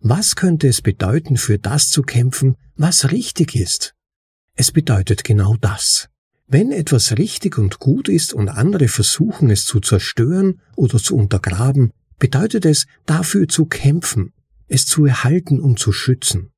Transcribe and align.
Was 0.00 0.34
könnte 0.34 0.66
es 0.66 0.80
bedeuten, 0.80 1.36
für 1.36 1.58
das 1.58 1.88
zu 1.90 2.02
kämpfen, 2.02 2.56
was 2.74 3.12
richtig 3.12 3.54
ist? 3.54 3.94
Es 4.54 4.72
bedeutet 4.72 5.24
genau 5.24 5.56
das. 5.60 6.08
Wenn 6.46 6.72
etwas 6.72 7.16
richtig 7.18 7.58
und 7.58 7.78
gut 7.78 8.08
ist 8.08 8.32
und 8.32 8.48
andere 8.48 8.88
versuchen 8.88 9.50
es 9.50 9.64
zu 9.64 9.78
zerstören 9.78 10.60
oder 10.74 10.98
zu 10.98 11.16
untergraben, 11.16 11.92
bedeutet 12.18 12.64
es 12.64 12.86
dafür 13.06 13.46
zu 13.46 13.66
kämpfen, 13.66 14.32
es 14.66 14.86
zu 14.86 15.04
erhalten 15.04 15.60
und 15.60 15.78
zu 15.78 15.92
schützen. 15.92 16.50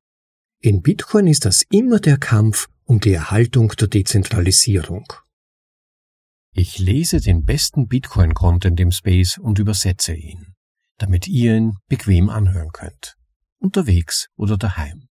In 0.59 0.81
Bitcoin 0.81 1.27
ist 1.27 1.45
das 1.45 1.63
immer 1.69 1.99
der 1.99 2.17
Kampf 2.17 2.69
um 2.85 2.99
die 2.99 3.13
Erhaltung 3.13 3.69
der 3.79 3.87
Dezentralisierung. 3.87 5.11
Ich 6.53 6.79
lese 6.79 7.19
den 7.19 7.43
besten 7.43 7.87
Bitcoin-Content 7.87 8.79
im 8.79 8.91
Space 8.91 9.37
und 9.37 9.59
übersetze 9.59 10.13
ihn, 10.13 10.53
damit 10.97 11.27
ihr 11.27 11.57
ihn 11.57 11.73
bequem 11.87 12.29
anhören 12.29 12.69
könnt, 12.71 13.15
unterwegs 13.63 14.27
oder 14.35 14.57
daheim. 14.57 15.07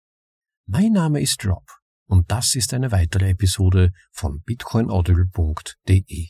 Mein 0.65 0.93
Name 0.93 1.21
ist 1.21 1.45
Rob 1.45 1.65
und 2.07 2.31
das 2.31 2.55
ist 2.55 2.73
eine 2.73 2.91
weitere 2.91 3.29
Episode 3.29 3.91
von 4.11 4.41
bitcoinaudible.de. 4.41 6.27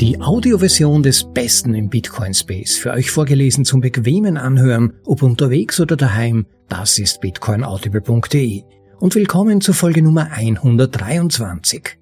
Die 0.00 0.18
Audioversion 0.18 1.02
des 1.02 1.30
Besten 1.30 1.74
im 1.74 1.90
Bitcoin 1.90 2.32
Space, 2.32 2.76
für 2.76 2.92
euch 2.92 3.10
vorgelesen 3.10 3.66
zum 3.66 3.82
bequemen 3.82 4.38
Anhören, 4.38 4.94
ob 5.04 5.22
unterwegs 5.22 5.78
oder 5.78 5.96
daheim, 5.96 6.46
das 6.68 6.98
ist 6.98 7.20
bitcoinaudible.de. 7.20 8.79
Und 9.00 9.14
willkommen 9.14 9.62
zur 9.62 9.72
Folge 9.72 10.02
Nummer 10.02 10.30
123. 10.30 11.96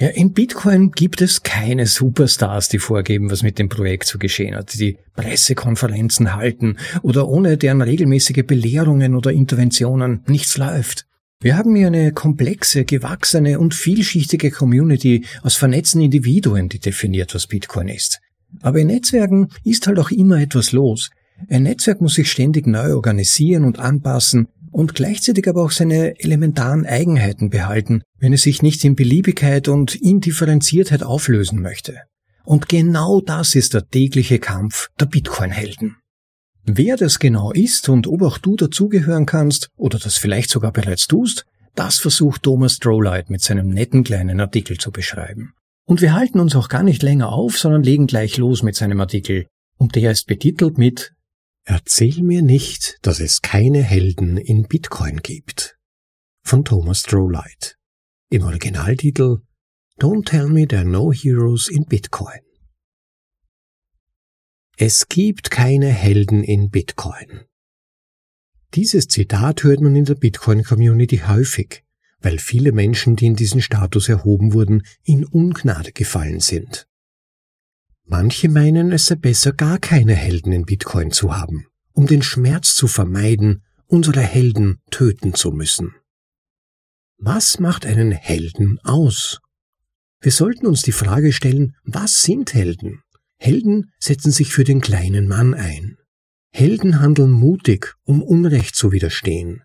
Ja, 0.00 0.08
in 0.08 0.32
Bitcoin 0.32 0.90
gibt 0.90 1.20
es 1.20 1.44
keine 1.44 1.86
Superstars, 1.86 2.68
die 2.68 2.80
vorgeben, 2.80 3.30
was 3.30 3.44
mit 3.44 3.60
dem 3.60 3.68
Projekt 3.68 4.08
zu 4.08 4.18
geschehen 4.18 4.56
hat, 4.56 4.74
die 4.74 4.98
Pressekonferenzen 5.14 6.34
halten 6.34 6.78
oder 7.02 7.28
ohne 7.28 7.56
deren 7.56 7.82
regelmäßige 7.82 8.42
Belehrungen 8.44 9.14
oder 9.14 9.30
Interventionen 9.30 10.24
nichts 10.26 10.58
läuft. 10.58 11.06
Wir 11.40 11.56
haben 11.56 11.76
hier 11.76 11.86
eine 11.86 12.10
komplexe, 12.10 12.84
gewachsene 12.84 13.60
und 13.60 13.72
vielschichtige 13.72 14.50
Community 14.50 15.24
aus 15.44 15.54
vernetzten 15.54 16.00
Individuen, 16.00 16.68
die 16.68 16.80
definiert, 16.80 17.32
was 17.32 17.46
Bitcoin 17.46 17.86
ist. 17.86 18.18
Aber 18.60 18.80
in 18.80 18.88
Netzwerken 18.88 19.50
ist 19.62 19.86
halt 19.86 20.00
auch 20.00 20.10
immer 20.10 20.40
etwas 20.40 20.72
los. 20.72 21.10
Ein 21.48 21.62
Netzwerk 21.62 22.00
muss 22.00 22.14
sich 22.14 22.28
ständig 22.28 22.66
neu 22.66 22.92
organisieren 22.92 23.62
und 23.62 23.78
anpassen 23.78 24.48
und 24.72 24.94
gleichzeitig 24.94 25.46
aber 25.48 25.62
auch 25.62 25.70
seine 25.70 26.18
elementaren 26.18 26.86
Eigenheiten 26.86 27.50
behalten, 27.50 28.02
wenn 28.18 28.32
es 28.32 28.42
sich 28.42 28.62
nicht 28.62 28.84
in 28.84 28.96
Beliebigkeit 28.96 29.68
und 29.68 29.94
Indifferenziertheit 29.94 31.02
auflösen 31.02 31.60
möchte. 31.60 32.00
Und 32.44 32.68
genau 32.68 33.20
das 33.20 33.54
ist 33.54 33.74
der 33.74 33.86
tägliche 33.86 34.40
Kampf 34.40 34.88
der 34.98 35.06
Bitcoin-Helden. 35.06 35.96
Wer 36.64 36.96
das 36.96 37.18
genau 37.18 37.52
ist 37.52 37.88
und 37.88 38.06
ob 38.06 38.22
auch 38.22 38.38
du 38.38 38.56
dazugehören 38.56 39.26
kannst 39.26 39.68
oder 39.76 39.98
das 39.98 40.16
vielleicht 40.16 40.50
sogar 40.50 40.72
bereits 40.72 41.06
tust, 41.06 41.44
das 41.74 41.98
versucht 41.98 42.42
Thomas 42.42 42.78
Drolight 42.78 43.30
mit 43.30 43.42
seinem 43.42 43.68
netten 43.68 44.04
kleinen 44.04 44.40
Artikel 44.40 44.78
zu 44.78 44.90
beschreiben. 44.90 45.54
Und 45.84 46.00
wir 46.00 46.14
halten 46.14 46.38
uns 46.38 46.54
auch 46.54 46.68
gar 46.68 46.82
nicht 46.82 47.02
länger 47.02 47.32
auf, 47.32 47.58
sondern 47.58 47.82
legen 47.82 48.06
gleich 48.06 48.36
los 48.36 48.62
mit 48.62 48.76
seinem 48.76 49.00
Artikel. 49.00 49.46
Und 49.76 49.96
der 49.96 50.12
ist 50.12 50.26
betitelt 50.26 50.78
mit 50.78 51.12
Erzähl 51.64 52.22
mir 52.22 52.42
nicht, 52.42 52.98
dass 53.02 53.20
es 53.20 53.40
keine 53.40 53.82
Helden 53.82 54.36
in 54.36 54.64
Bitcoin 54.64 55.18
gibt. 55.18 55.78
Von 56.44 56.64
Thomas 56.64 57.02
Drolight. 57.02 57.78
Im 58.30 58.42
Originaltitel 58.42 59.42
Don't 60.00 60.24
tell 60.24 60.48
me 60.48 60.66
there 60.66 60.82
are 60.82 60.88
no 60.88 61.12
heroes 61.12 61.68
in 61.68 61.84
Bitcoin. 61.84 62.40
Es 64.76 65.06
gibt 65.08 65.50
keine 65.50 65.88
Helden 65.88 66.42
in 66.42 66.70
Bitcoin. 66.70 67.44
Dieses 68.74 69.06
Zitat 69.06 69.62
hört 69.62 69.80
man 69.80 69.94
in 69.94 70.06
der 70.06 70.14
Bitcoin-Community 70.14 71.18
häufig, 71.18 71.84
weil 72.20 72.38
viele 72.38 72.72
Menschen, 72.72 73.14
die 73.14 73.26
in 73.26 73.36
diesen 73.36 73.60
Status 73.60 74.08
erhoben 74.08 74.54
wurden, 74.54 74.82
in 75.04 75.24
Ungnade 75.24 75.92
gefallen 75.92 76.40
sind. 76.40 76.88
Manche 78.04 78.48
meinen, 78.48 78.92
es 78.92 79.06
sei 79.06 79.14
besser, 79.14 79.52
gar 79.52 79.78
keine 79.78 80.14
Helden 80.14 80.52
in 80.52 80.64
Bitcoin 80.64 81.12
zu 81.12 81.36
haben, 81.36 81.66
um 81.92 82.06
den 82.06 82.22
Schmerz 82.22 82.74
zu 82.74 82.88
vermeiden, 82.88 83.62
unsere 83.86 84.20
Helden 84.20 84.80
töten 84.90 85.34
zu 85.34 85.52
müssen. 85.52 85.94
Was 87.18 87.60
macht 87.60 87.86
einen 87.86 88.12
Helden 88.12 88.78
aus? 88.82 89.40
Wir 90.20 90.32
sollten 90.32 90.66
uns 90.66 90.82
die 90.82 90.92
Frage 90.92 91.32
stellen, 91.32 91.76
was 91.84 92.22
sind 92.22 92.54
Helden? 92.54 93.02
Helden 93.38 93.92
setzen 93.98 94.32
sich 94.32 94.52
für 94.52 94.64
den 94.64 94.80
kleinen 94.80 95.26
Mann 95.26 95.54
ein. 95.54 95.98
Helden 96.52 97.00
handeln 97.00 97.30
mutig, 97.30 97.94
um 98.04 98.22
Unrecht 98.22 98.76
zu 98.76 98.92
widerstehen. 98.92 99.62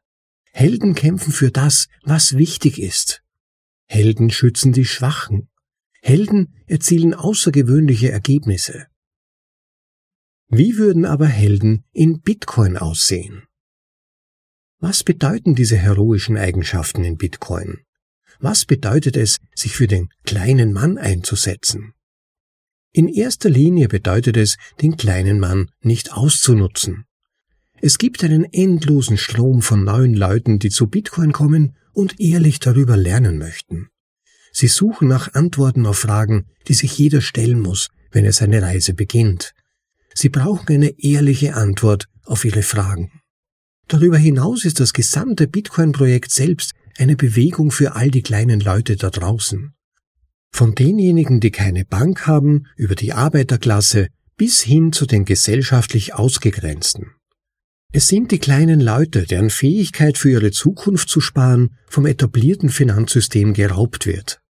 Helden 0.51 0.95
kämpfen 0.95 1.31
für 1.31 1.51
das, 1.51 1.87
was 2.03 2.37
wichtig 2.37 2.79
ist. 2.81 3.21
Helden 3.85 4.29
schützen 4.29 4.71
die 4.71 4.85
Schwachen. 4.85 5.49
Helden 6.07 6.53
erzielen 6.67 7.13
außergewöhnliche 7.13 8.09
Ergebnisse. 8.09 8.87
Wie 10.47 10.77
würden 10.77 11.03
aber 11.03 11.25
Helden 11.27 11.83
in 11.91 12.21
Bitcoin 12.21 12.77
aussehen? 12.77 13.43
Was 14.79 15.03
bedeuten 15.03 15.53
diese 15.53 15.75
heroischen 15.75 16.37
Eigenschaften 16.37 17.03
in 17.03 17.17
Bitcoin? 17.17 17.79
Was 18.39 18.63
bedeutet 18.63 19.17
es, 19.17 19.39
sich 19.53 19.75
für 19.75 19.87
den 19.87 20.07
kleinen 20.23 20.71
Mann 20.71 20.97
einzusetzen? 20.97 21.91
In 22.93 23.09
erster 23.09 23.49
Linie 23.49 23.89
bedeutet 23.89 24.37
es, 24.37 24.55
den 24.81 24.95
kleinen 24.95 25.41
Mann 25.41 25.71
nicht 25.81 26.13
auszunutzen. 26.13 27.03
Es 27.81 27.97
gibt 27.97 28.23
einen 28.23 28.45
endlosen 28.45 29.17
Strom 29.17 29.61
von 29.61 29.83
neuen 29.83 30.13
Leuten, 30.13 30.57
die 30.57 30.69
zu 30.69 30.87
Bitcoin 30.87 31.33
kommen 31.33 31.75
und 31.91 32.17
ehrlich 32.21 32.59
darüber 32.59 32.95
lernen 32.95 33.37
möchten. 33.37 33.89
Sie 34.51 34.67
suchen 34.67 35.07
nach 35.07 35.33
Antworten 35.33 35.85
auf 35.85 35.99
Fragen, 35.99 36.45
die 36.67 36.73
sich 36.73 36.97
jeder 36.97 37.21
stellen 37.21 37.59
muss, 37.59 37.89
wenn 38.11 38.25
er 38.25 38.33
seine 38.33 38.61
Reise 38.61 38.93
beginnt. 38.93 39.53
Sie 40.13 40.29
brauchen 40.29 40.73
eine 40.73 40.99
ehrliche 40.99 41.55
Antwort 41.55 42.07
auf 42.23 42.43
ihre 42.43 42.63
Fragen. 42.63 43.11
Darüber 43.87 44.17
hinaus 44.17 44.65
ist 44.65 44.79
das 44.79 44.93
gesamte 44.93 45.47
Bitcoin-Projekt 45.47 46.31
selbst 46.31 46.73
eine 46.97 47.15
Bewegung 47.15 47.71
für 47.71 47.95
all 47.95 48.11
die 48.11 48.23
kleinen 48.23 48.59
Leute 48.59 48.95
da 48.95 49.09
draußen. 49.09 49.73
Von 50.51 50.75
denjenigen, 50.75 51.39
die 51.39 51.51
keine 51.51 51.85
Bank 51.85 52.25
haben, 52.27 52.65
über 52.75 52.95
die 52.95 53.13
Arbeiterklasse 53.13 54.07
bis 54.35 54.61
hin 54.61 54.91
zu 54.91 55.05
den 55.05 55.25
gesellschaftlich 55.25 56.13
Ausgegrenzten. 56.13 57.11
Es 57.93 58.07
sind 58.07 58.31
die 58.31 58.39
kleinen 58.39 58.81
Leute, 58.81 59.23
deren 59.23 59.49
Fähigkeit 59.49 60.17
für 60.17 60.29
ihre 60.29 60.51
Zukunft 60.51 61.09
zu 61.09 61.21
sparen 61.21 61.77
vom 61.87 62.05
etablierten 62.05 62.69
Finanzsystem 62.69 63.53
geraubt 63.53 64.05
wird. 64.05 64.41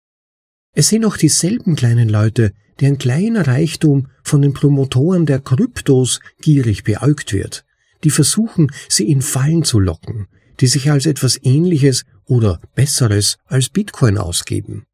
Es 0.73 0.89
sind 0.89 1.05
auch 1.05 1.17
dieselben 1.17 1.77
kleinen 1.77 2.09
Leute, 2.09 2.53
deren 2.81 2.99
kleiner 2.99 3.47
Reichtum 3.47 4.09
von 4.23 4.43
den 4.43 4.53
Promotoren 4.53 5.27
der 5.27 5.41
Kryptos 5.41 6.21
gierig 6.41 6.85
beäugt 6.85 7.33
wird, 7.33 7.65
die 8.05 8.11
versuchen, 8.11 8.71
sie 8.89 9.11
in 9.11 9.23
Fallen 9.23 9.65
zu 9.65 9.81
locken, 9.81 10.27
die 10.61 10.67
sich 10.67 10.91
als 10.91 11.07
etwas 11.07 11.39
Ähnliches 11.43 12.05
oder 12.25 12.61
Besseres 12.75 13.39
als 13.47 13.69
Bitcoin 13.69 14.19
ausgeben. 14.19 14.85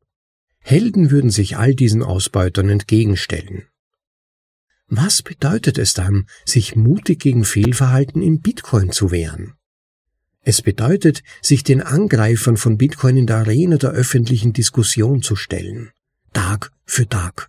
Helden 0.61 1.11
würden 1.11 1.31
sich 1.31 1.57
all 1.57 1.75
diesen 1.75 2.03
Ausbeutern 2.03 2.69
entgegenstellen. 2.69 3.65
Was 4.95 5.23
bedeutet 5.23 5.79
es 5.79 5.95
dann, 5.95 6.27
sich 6.45 6.77
mutig 6.77 7.19
gegen 7.19 7.47
Fehlverhalten 7.47 8.21
in 8.21 8.43
Bitcoin 8.43 8.93
zu 8.93 9.11
wehren? 9.11 9.55
Es 10.43 10.61
bedeutet, 10.61 11.23
sich 11.41 11.65
den 11.65 11.81
Angreifern 11.81 12.59
von 12.59 12.77
Bitcoin 12.77 13.17
in 13.17 13.27
der 13.27 13.39
Arena 13.39 13.79
der 13.79 13.93
öffentlichen 13.93 14.53
Diskussion 14.53 15.23
zu 15.23 15.35
stellen, 15.35 15.93
Tag 16.35 16.73
für 16.85 17.09
Tag. 17.09 17.49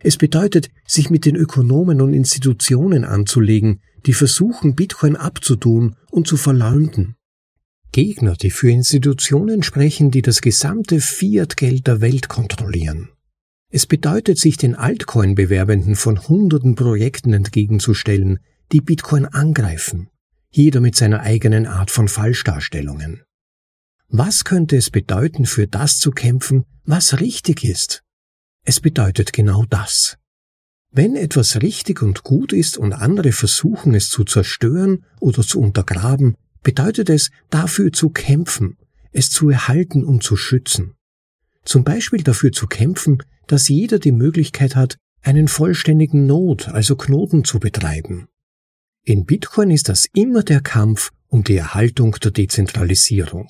Es 0.00 0.18
bedeutet, 0.18 0.68
sich 0.86 1.08
mit 1.08 1.24
den 1.24 1.34
Ökonomen 1.34 2.02
und 2.02 2.12
Institutionen 2.12 3.06
anzulegen, 3.06 3.80
die 4.04 4.12
versuchen, 4.12 4.74
Bitcoin 4.74 5.16
abzutun 5.16 5.96
und 6.10 6.26
zu 6.26 6.36
verleumden. 6.36 7.16
Gegner, 7.90 8.34
die 8.34 8.50
für 8.50 8.70
Institutionen 8.70 9.62
sprechen, 9.62 10.10
die 10.10 10.20
das 10.20 10.42
gesamte 10.42 11.00
Fiat-Geld 11.00 11.86
der 11.86 12.02
Welt 12.02 12.28
kontrollieren. 12.28 13.08
Es 13.70 13.86
bedeutet, 13.86 14.38
sich 14.38 14.56
den 14.56 14.74
Altcoin-Bewerbenden 14.74 15.96
von 15.96 16.28
hunderten 16.28 16.76
Projekten 16.76 17.32
entgegenzustellen, 17.32 18.38
die 18.72 18.80
Bitcoin 18.80 19.26
angreifen, 19.26 20.08
jeder 20.50 20.80
mit 20.80 20.96
seiner 20.96 21.20
eigenen 21.20 21.66
Art 21.66 21.90
von 21.90 22.08
Falschdarstellungen. 22.08 23.22
Was 24.08 24.44
könnte 24.44 24.76
es 24.76 24.90
bedeuten, 24.90 25.46
für 25.46 25.66
das 25.66 25.98
zu 25.98 26.12
kämpfen, 26.12 26.64
was 26.84 27.20
richtig 27.20 27.64
ist? 27.64 28.02
Es 28.62 28.80
bedeutet 28.80 29.32
genau 29.32 29.64
das. 29.68 30.16
Wenn 30.92 31.16
etwas 31.16 31.60
richtig 31.60 32.02
und 32.02 32.22
gut 32.22 32.52
ist 32.52 32.78
und 32.78 32.92
andere 32.92 33.32
versuchen 33.32 33.94
es 33.94 34.08
zu 34.08 34.24
zerstören 34.24 35.04
oder 35.20 35.42
zu 35.42 35.60
untergraben, 35.60 36.36
bedeutet 36.62 37.10
es, 37.10 37.30
dafür 37.50 37.92
zu 37.92 38.10
kämpfen, 38.10 38.78
es 39.12 39.30
zu 39.30 39.50
erhalten 39.50 40.04
und 40.04 40.22
zu 40.22 40.36
schützen. 40.36 40.94
Zum 41.64 41.84
Beispiel 41.84 42.22
dafür 42.22 42.52
zu 42.52 42.66
kämpfen, 42.66 43.18
dass 43.46 43.68
jeder 43.68 43.98
die 43.98 44.12
Möglichkeit 44.12 44.76
hat, 44.76 44.96
einen 45.22 45.48
vollständigen 45.48 46.26
Node, 46.26 46.72
also 46.72 46.96
Knoten 46.96 47.44
zu 47.44 47.58
betreiben. 47.58 48.28
In 49.02 49.24
Bitcoin 49.24 49.70
ist 49.70 49.88
das 49.88 50.06
immer 50.14 50.42
der 50.42 50.60
Kampf 50.60 51.12
um 51.28 51.44
die 51.44 51.56
Erhaltung 51.56 52.12
der 52.22 52.30
Dezentralisierung. 52.30 53.48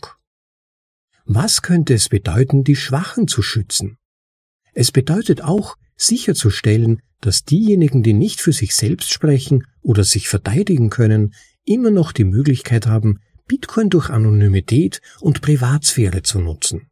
Was 1.25 1.63
könnte 1.63 1.95
es 1.95 2.09
bedeuten, 2.09 2.65
die 2.65 2.77
Schwachen 2.77 3.29
zu 3.29 3.43
schützen? 3.43 3.99
Es 4.75 4.93
bedeutet 4.93 5.43
auch, 5.43 5.77
sicherzustellen, 5.97 7.01
dass 7.21 7.45
diejenigen, 7.45 8.03
die 8.03 8.13
nicht 8.13 8.41
für 8.41 8.53
sich 8.53 8.75
selbst 8.75 9.13
sprechen 9.13 9.65
oder 9.83 10.05
sich 10.05 10.29
verteidigen 10.29 10.91
können, 10.91 11.35
immer 11.65 11.91
noch 11.91 12.13
die 12.13 12.25
Möglichkeit 12.25 12.87
haben, 12.87 13.21
Bitcoin 13.49 13.91
durch 13.91 14.11
Anonymität 14.11 15.01
und 15.21 15.41
Privatsphäre 15.41 16.23
zu 16.23 16.39
nutzen. 16.39 16.89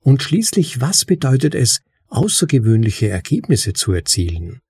Und 0.00 0.22
schließlich, 0.22 0.80
was 0.80 1.04
bedeutet 1.04 1.54
es, 1.54 1.80
außergewöhnliche 2.08 3.08
Ergebnisse 3.08 3.72
zu 3.72 3.92
erzielen? 3.92 4.60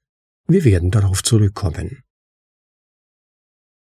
Wir 0.49 0.65
werden 0.65 0.91
darauf 0.91 1.23
zurückkommen. 1.23 2.03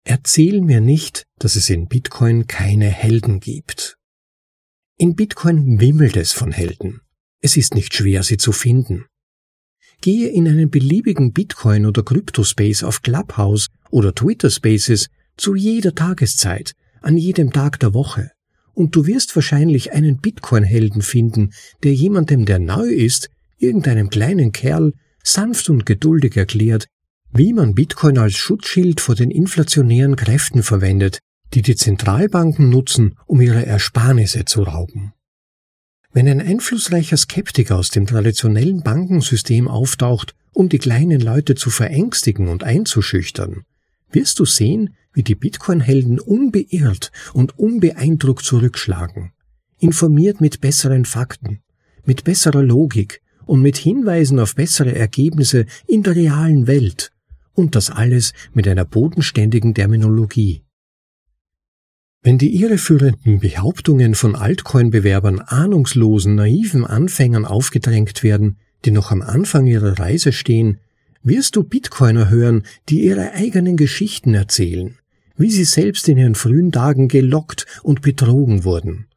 Erzähl 0.06 0.62
mir 0.62 0.82
nicht, 0.82 1.26
dass 1.40 1.56
es 1.56 1.70
in 1.70 1.88
Bitcoin 1.88 2.48
keine 2.48 2.88
Helden 2.88 3.40
gibt. 3.40 3.98
In 4.98 5.16
Bitcoin 5.16 5.80
wimmelt 5.80 6.18
es 6.18 6.34
von 6.34 6.52
Helden. 6.52 7.02
Es 7.42 7.58
ist 7.58 7.74
nicht 7.74 7.94
schwer, 7.94 8.24
sie 8.24 8.38
zu 8.38 8.52
finden. 8.52 9.06
Gehe 10.02 10.30
in 10.30 10.48
einen 10.48 10.70
beliebigen 10.70 11.32
Bitcoin- 11.32 11.86
oder 11.86 12.04
Kryptospace 12.04 12.84
auf 12.84 13.02
Clubhouse 13.02 13.70
oder 13.90 14.14
Twitter 14.14 14.50
Spaces 14.50 15.08
zu 15.38 15.56
jeder 15.56 15.96
Tageszeit, 15.96 16.74
an 17.02 17.18
jedem 17.18 17.52
Tag 17.52 17.80
der 17.80 17.94
Woche, 17.94 18.32
und 18.74 18.96
du 18.96 19.06
wirst 19.06 19.36
wahrscheinlich 19.36 19.94
einen 19.94 20.18
Bitcoin-Helden 20.18 21.02
finden, 21.02 21.54
der 21.84 21.94
jemandem, 21.94 22.46
der 22.46 22.60
neu 22.60 22.88
ist, 22.88 23.30
irgendeinem 23.64 24.10
kleinen 24.10 24.52
Kerl, 24.52 24.94
sanft 25.24 25.70
und 25.70 25.86
geduldig 25.86 26.36
erklärt, 26.36 26.88
wie 27.32 27.54
man 27.54 27.74
Bitcoin 27.74 28.18
als 28.18 28.36
Schutzschild 28.36 29.02
vor 29.02 29.16
den 29.16 29.32
inflationären 29.32 30.16
Kräften 30.16 30.62
verwendet, 30.62 31.20
die 31.54 31.62
die 31.62 31.76
Zentralbanken 31.76 32.70
nutzen, 32.70 33.16
um 33.26 33.42
ihre 33.42 33.66
Ersparnisse 33.66 34.46
zu 34.46 34.64
rauben. 34.64 35.14
Wenn 36.12 36.28
ein 36.28 36.42
einflussreicher 36.42 37.18
Skeptiker 37.18 37.78
aus 37.78 37.90
dem 37.90 38.06
traditionellen 38.06 38.84
Bankensystem 38.84 39.68
auftaucht, 39.68 40.36
um 40.52 40.70
die 40.70 40.78
kleinen 40.78 41.20
Leute 41.20 41.56
zu 41.56 41.72
verängstigen 41.72 42.50
und 42.50 42.64
einzuschüchtern, 42.64 43.64
wirst 44.12 44.38
du 44.38 44.46
sehen, 44.46 44.96
wie 45.14 45.24
die 45.24 45.34
Bitcoin-Helden 45.34 46.20
unbeirrt 46.20 47.12
und 47.34 47.58
unbeeindruckt 47.58 48.46
zurückschlagen, 48.46 49.32
informiert 49.80 50.40
mit 50.40 50.62
besseren 50.62 51.06
Fakten, 51.06 51.62
mit 52.06 52.24
besserer 52.24 52.62
Logik 52.62 53.23
und 53.46 53.62
mit 53.62 53.78
Hinweisen 53.78 54.40
auf 54.40 54.56
bessere 54.56 54.96
Ergebnisse 54.96 55.66
in 55.88 56.04
der 56.04 56.16
realen 56.16 56.68
Welt, 56.68 57.12
und 57.54 57.76
das 57.76 57.90
alles 57.90 58.34
mit 58.54 58.68
einer 58.68 58.86
bodenständigen 58.86 59.74
Terminologie. 59.74 60.64
Wenn 62.22 62.38
die 62.38 62.56
irreführenden 62.56 63.40
Behauptungen 63.40 64.16
von 64.16 64.36
Altcoin-Bewerbern 64.36 65.40
ahnungslosen, 65.42 66.36
naiven 66.36 66.86
Anfängern 66.86 67.46
aufgedrängt 67.46 68.24
werden, 68.24 68.58
die 68.86 68.92
noch 68.92 69.12
am 69.12 69.22
Anfang 69.22 69.68
ihrer 69.68 70.00
Reise 70.00 70.32
stehen, 70.32 70.80
wirst 71.22 71.56
du 71.56 71.64
Bitcoiner 71.64 72.30
hören, 72.30 72.64
die 72.90 73.04
ihre 73.04 73.34
eigenen 73.34 73.76
Geschichten 73.76 74.34
erzählen, 74.34 74.98
wie 75.36 75.50
sie 75.50 75.66
selbst 75.66 76.08
in 76.08 76.18
ihren 76.18 76.36
frühen 76.36 76.72
Tagen 76.72 77.10
gelockt 77.10 77.66
und 77.82 78.02
betrogen 78.02 78.64
wurden. 78.64 79.08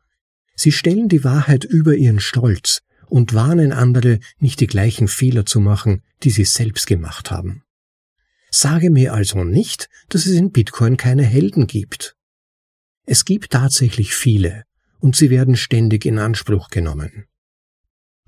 Sie 0.57 0.73
stellen 0.73 1.09
die 1.09 1.23
Wahrheit 1.23 1.65
über 1.65 1.95
ihren 1.95 2.21
Stolz 2.21 2.83
und 3.09 3.35
warnen 3.35 3.73
andere, 3.73 4.21
nicht 4.39 4.61
die 4.61 4.67
gleichen 4.67 5.09
Fehler 5.09 5.47
zu 5.47 5.61
machen, 5.61 6.03
die 6.23 6.31
sie 6.31 6.45
selbst 6.45 6.87
gemacht 6.87 7.31
haben. 7.31 7.63
Sage 8.51 8.91
mir 8.91 9.13
also 9.13 9.45
nicht, 9.45 9.89
dass 10.09 10.27
es 10.27 10.33
in 10.33 10.53
Bitcoin 10.53 10.97
keine 10.97 11.25
Helden 11.25 11.67
gibt. 11.67 12.17
Es 13.05 13.25
gibt 13.25 13.53
tatsächlich 13.53 14.15
viele, 14.15 14.65
und 14.99 15.17
sie 15.17 15.31
werden 15.31 15.57
ständig 15.57 16.05
in 16.05 16.19
Anspruch 16.19 16.69
genommen. 16.69 17.27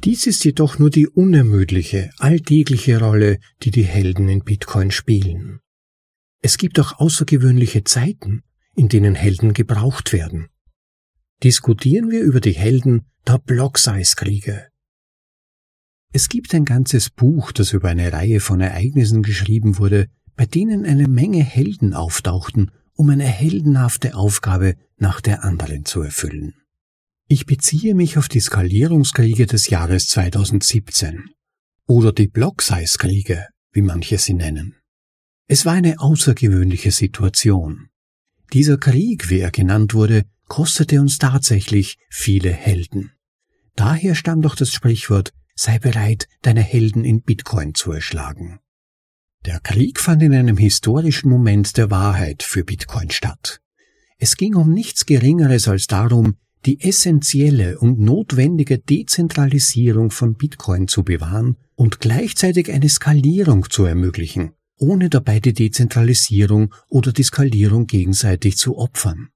Dies 0.05 0.27
ist 0.27 0.45
jedoch 0.45 0.79
nur 0.79 0.91
die 0.91 1.09
unermüdliche, 1.09 2.11
alltägliche 2.19 3.01
Rolle, 3.01 3.41
die 3.63 3.73
die 3.73 3.85
Helden 3.85 4.29
in 4.29 4.45
Bitcoin 4.45 4.93
spielen. 4.93 5.59
Es 6.41 6.57
gibt 6.57 6.79
auch 6.79 7.01
außergewöhnliche 7.01 7.83
Zeiten, 7.83 8.45
in 8.77 8.89
denen 8.89 9.17
Helden 9.17 9.55
gebraucht 9.55 10.13
werden. 10.13 10.49
Diskutieren 11.45 12.11
wir 12.11 12.23
über 12.23 12.41
die 12.41 12.53
Helden 12.53 13.03
der 13.25 13.39
Block-Size-Kriege. 13.39 14.67
Es 16.13 16.29
gibt 16.29 16.53
ein 16.53 16.65
ganzes 16.65 17.11
Buch, 17.11 17.53
das 17.53 17.73
über 17.73 17.91
eine 17.91 18.13
Reihe 18.13 18.41
von 18.41 18.61
Ereignissen 18.61 19.23
geschrieben 19.23 19.79
wurde, 19.79 20.09
bei 20.35 20.47
denen 20.47 20.85
eine 20.85 21.07
Menge 21.07 21.45
Helden 21.45 21.95
auftauchten, 21.95 22.73
um 22.95 23.11
eine 23.11 23.27
heldenhafte 23.27 24.17
Aufgabe 24.17 24.75
nach 24.97 25.21
der 25.21 25.45
anderen 25.45 25.85
zu 25.85 26.03
erfüllen. 26.03 26.55
Ich 27.29 27.47
beziehe 27.47 27.95
mich 27.95 28.19
auf 28.19 28.27
die 28.29 28.41
Skalierungskriege 28.41 29.47
des 29.47 29.69
Jahres 29.69 30.09
2017 30.09 31.31
oder 31.87 32.13
die 32.13 32.27
Block-Size-Kriege, 32.27 33.47
wie 33.71 33.83
manche 33.83 34.19
sie 34.19 34.35
nennen. 34.35 34.75
Es 35.47 35.65
war 35.65 35.75
eine 35.75 36.01
außergewöhnliche 36.01 36.91
Situation. 36.91 37.91
Dieser 38.53 38.77
Krieg, 38.77 39.31
wie 39.31 39.39
er 39.39 39.53
genannt 39.53 39.95
wurde, 39.95 40.25
kostete 40.49 41.01
uns 41.01 41.19
tatsächlich 41.19 41.99
viele 42.11 42.53
Helden. 42.53 43.13
Daher 43.77 44.15
stammt 44.15 44.45
doch 44.45 44.57
das 44.57 44.71
Sprichwort, 44.71 45.33
sei 45.55 45.79
bereit, 45.79 46.29
deine 46.43 46.63
Helden 46.63 47.05
in 47.05 47.23
Bitcoin 47.23 47.75
zu 47.75 47.93
erschlagen. 47.93 48.59
Der 49.47 49.61
Krieg 49.61 50.01
fand 50.01 50.23
in 50.23 50.35
einem 50.35 50.57
historischen 50.57 51.31
Moment 51.31 51.77
der 51.77 51.91
Wahrheit 51.91 52.43
für 52.43 52.65
Bitcoin 52.65 53.11
statt. 53.11 53.61
Es 54.19 54.37
ging 54.37 54.57
um 54.57 54.73
nichts 54.73 55.07
Geringeres 55.07 55.69
als 55.69 55.87
darum, 55.87 56.35
die 56.67 56.81
essentielle 56.81 57.79
und 57.79 58.01
notwendige 58.01 58.79
Dezentralisierung 58.79 60.11
von 60.11 60.35
Bitcoin 60.35 60.89
zu 60.89 61.05
bewahren 61.05 61.57
und 61.77 62.01
gleichzeitig 62.01 62.73
eine 62.73 62.89
Skalierung 62.89 63.71
zu 63.71 63.85
ermöglichen, 63.85 64.55
ohne 64.77 65.09
dabei 65.09 65.39
die 65.39 65.53
Dezentralisierung 65.53 66.75
oder 66.89 67.13
die 67.13 67.23
Skalierung 67.23 67.87
gegenseitig 67.87 68.57
zu 68.57 68.77
opfern. 68.77 69.29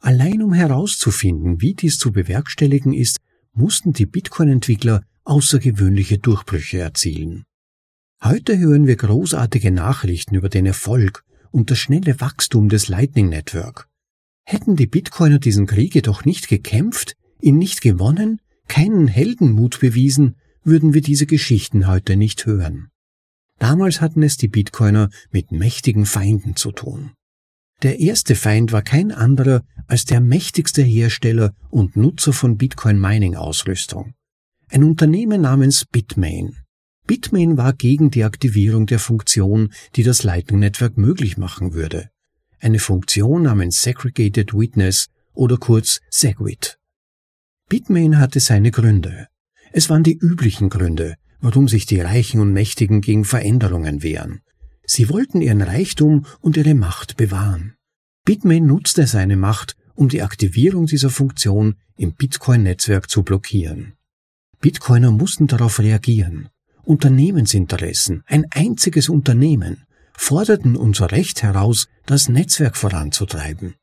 Allein 0.00 0.42
um 0.42 0.52
herauszufinden, 0.52 1.60
wie 1.60 1.74
dies 1.74 1.98
zu 1.98 2.12
bewerkstelligen 2.12 2.92
ist, 2.92 3.18
mussten 3.52 3.92
die 3.92 4.06
Bitcoin-Entwickler 4.06 5.02
außergewöhnliche 5.24 6.18
Durchbrüche 6.18 6.78
erzielen. 6.78 7.44
Heute 8.22 8.58
hören 8.58 8.86
wir 8.86 8.96
großartige 8.96 9.70
Nachrichten 9.70 10.34
über 10.34 10.48
den 10.48 10.66
Erfolg 10.66 11.24
und 11.50 11.70
das 11.70 11.78
schnelle 11.78 12.20
Wachstum 12.20 12.68
des 12.68 12.88
Lightning 12.88 13.28
Network. 13.28 13.88
Hätten 14.44 14.76
die 14.76 14.86
Bitcoiner 14.86 15.38
diesen 15.38 15.66
Krieg 15.66 15.94
jedoch 15.94 16.24
nicht 16.24 16.48
gekämpft, 16.48 17.16
ihn 17.40 17.58
nicht 17.58 17.80
gewonnen, 17.80 18.40
keinen 18.66 19.08
Heldenmut 19.08 19.80
bewiesen, 19.80 20.36
würden 20.62 20.94
wir 20.94 21.02
diese 21.02 21.26
Geschichten 21.26 21.86
heute 21.86 22.16
nicht 22.16 22.46
hören. 22.46 22.88
Damals 23.58 24.00
hatten 24.00 24.22
es 24.22 24.36
die 24.36 24.48
Bitcoiner 24.48 25.10
mit 25.30 25.52
mächtigen 25.52 26.06
Feinden 26.06 26.56
zu 26.56 26.72
tun. 26.72 27.10
Der 27.82 28.00
erste 28.00 28.34
Feind 28.34 28.72
war 28.72 28.82
kein 28.82 29.12
anderer 29.12 29.62
als 29.86 30.04
der 30.04 30.20
mächtigste 30.20 30.82
Hersteller 30.82 31.54
und 31.70 31.96
Nutzer 31.96 32.32
von 32.32 32.56
Bitcoin 32.56 32.98
Mining 32.98 33.36
Ausrüstung. 33.36 34.14
Ein 34.68 34.82
Unternehmen 34.82 35.42
namens 35.42 35.84
Bitmain. 35.84 36.56
Bitmain 37.06 37.56
war 37.56 37.72
gegen 37.72 38.10
die 38.10 38.24
Aktivierung 38.24 38.86
der 38.86 38.98
Funktion, 38.98 39.72
die 39.96 40.02
das 40.02 40.24
Lightning 40.24 40.58
Network 40.58 40.98
möglich 40.98 41.38
machen 41.38 41.72
würde. 41.72 42.10
Eine 42.60 42.80
Funktion 42.80 43.44
namens 43.44 43.80
Segregated 43.80 44.52
Witness 44.52 45.06
oder 45.32 45.56
kurz 45.56 46.00
Segwit. 46.10 46.78
Bitmain 47.68 48.18
hatte 48.18 48.40
seine 48.40 48.72
Gründe. 48.72 49.28
Es 49.72 49.88
waren 49.88 50.02
die 50.02 50.18
üblichen 50.18 50.68
Gründe, 50.68 51.14
warum 51.40 51.68
sich 51.68 51.86
die 51.86 52.00
Reichen 52.00 52.40
und 52.40 52.52
Mächtigen 52.52 53.00
gegen 53.00 53.24
Veränderungen 53.24 54.02
wehren. 54.02 54.40
Sie 54.90 55.10
wollten 55.10 55.42
ihren 55.42 55.60
Reichtum 55.60 56.24
und 56.40 56.56
ihre 56.56 56.74
Macht 56.74 57.18
bewahren. 57.18 57.74
Bitmain 58.24 58.66
nutzte 58.66 59.06
seine 59.06 59.36
Macht, 59.36 59.76
um 59.94 60.08
die 60.08 60.22
Aktivierung 60.22 60.86
dieser 60.86 61.10
Funktion 61.10 61.74
im 61.98 62.14
Bitcoin-Netzwerk 62.14 63.10
zu 63.10 63.22
blockieren. 63.22 63.92
Bitcoiner 64.60 65.10
mussten 65.10 65.46
darauf 65.46 65.78
reagieren. 65.78 66.48
Unternehmensinteressen, 66.84 68.22
ein 68.24 68.46
einziges 68.50 69.10
Unternehmen, 69.10 69.84
forderten 70.14 70.74
unser 70.74 71.12
Recht 71.12 71.42
heraus, 71.42 71.88
das 72.06 72.30
Netzwerk 72.30 72.76
voranzutreiben. 72.76 73.74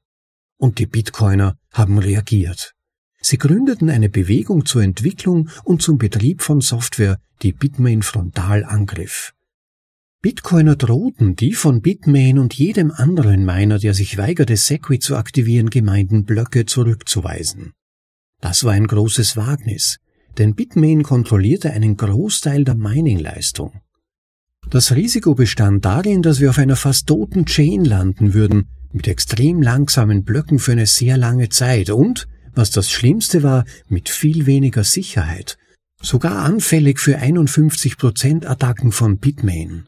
Und 0.57 0.79
die 0.79 0.87
Bitcoiner 0.87 1.55
haben 1.71 1.99
reagiert. 1.99 2.73
Sie 3.21 3.37
gründeten 3.37 3.91
eine 3.91 4.09
Bewegung 4.09 4.65
zur 4.65 4.81
Entwicklung 4.81 5.49
und 5.63 5.83
zum 5.83 5.99
Betrieb 5.99 6.41
von 6.41 6.61
Software, 6.61 7.19
die 7.43 7.53
Bitmain 7.53 8.01
frontal 8.01 8.63
angriff. 8.63 9.34
Bitcoiner 10.25 10.75
drohten 10.75 11.35
die 11.35 11.53
von 11.53 11.83
Bitmain 11.83 12.39
und 12.39 12.55
jedem 12.55 12.89
anderen 12.89 13.45
Miner, 13.45 13.77
der 13.77 13.93
sich 13.93 14.17
weigerte, 14.17 14.57
Segwit 14.57 15.03
zu 15.03 15.17
aktivieren, 15.17 15.69
gemeinten 15.69 16.25
Blöcke 16.25 16.65
zurückzuweisen. 16.65 17.73
Das 18.41 18.63
war 18.63 18.71
ein 18.71 18.87
großes 18.87 19.37
Wagnis, 19.37 19.99
denn 20.39 20.55
Bitmain 20.55 21.03
kontrollierte 21.03 21.69
einen 21.69 21.95
Großteil 21.95 22.63
der 22.63 22.73
Mining-Leistung. 22.73 23.81
Das 24.71 24.95
Risiko 24.95 25.35
bestand 25.35 25.85
darin, 25.85 26.23
dass 26.23 26.39
wir 26.39 26.49
auf 26.49 26.57
einer 26.57 26.75
fast 26.75 27.05
toten 27.05 27.45
Chain 27.45 27.85
landen 27.85 28.33
würden, 28.33 28.69
mit 28.91 29.07
extrem 29.07 29.61
langsamen 29.61 30.23
Blöcken 30.23 30.57
für 30.57 30.71
eine 30.71 30.87
sehr 30.87 31.17
lange 31.17 31.49
Zeit 31.49 31.91
und, 31.91 32.27
was 32.55 32.71
das 32.71 32.89
Schlimmste 32.89 33.43
war, 33.43 33.63
mit 33.89 34.09
viel 34.09 34.47
weniger 34.47 34.85
Sicherheit, 34.85 35.59
sogar 36.01 36.39
anfällig 36.39 36.99
für 36.99 37.19
51% 37.19 38.47
Attacken 38.47 38.91
von 38.91 39.19
Bitmain. 39.19 39.85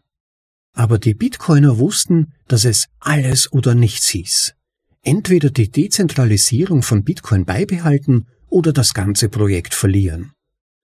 Aber 0.78 1.00
die 1.00 1.16
Bitcoiner 1.16 1.80
wussten, 1.80 2.34
dass 2.48 2.64
es 2.64 2.86
alles 3.00 3.52
oder 3.52 3.74
nichts 3.74 4.10
hieß. 4.10 4.54
Entweder 5.02 5.50
die 5.50 5.72
Dezentralisierung 5.72 6.84
von 6.84 7.04
Bitcoin 7.04 7.46
beibehalten 7.46 8.28
oder 8.48 8.74
das 8.74 8.94
ganze 8.94 9.28
Projekt 9.28 9.74
verlieren. 9.74 10.34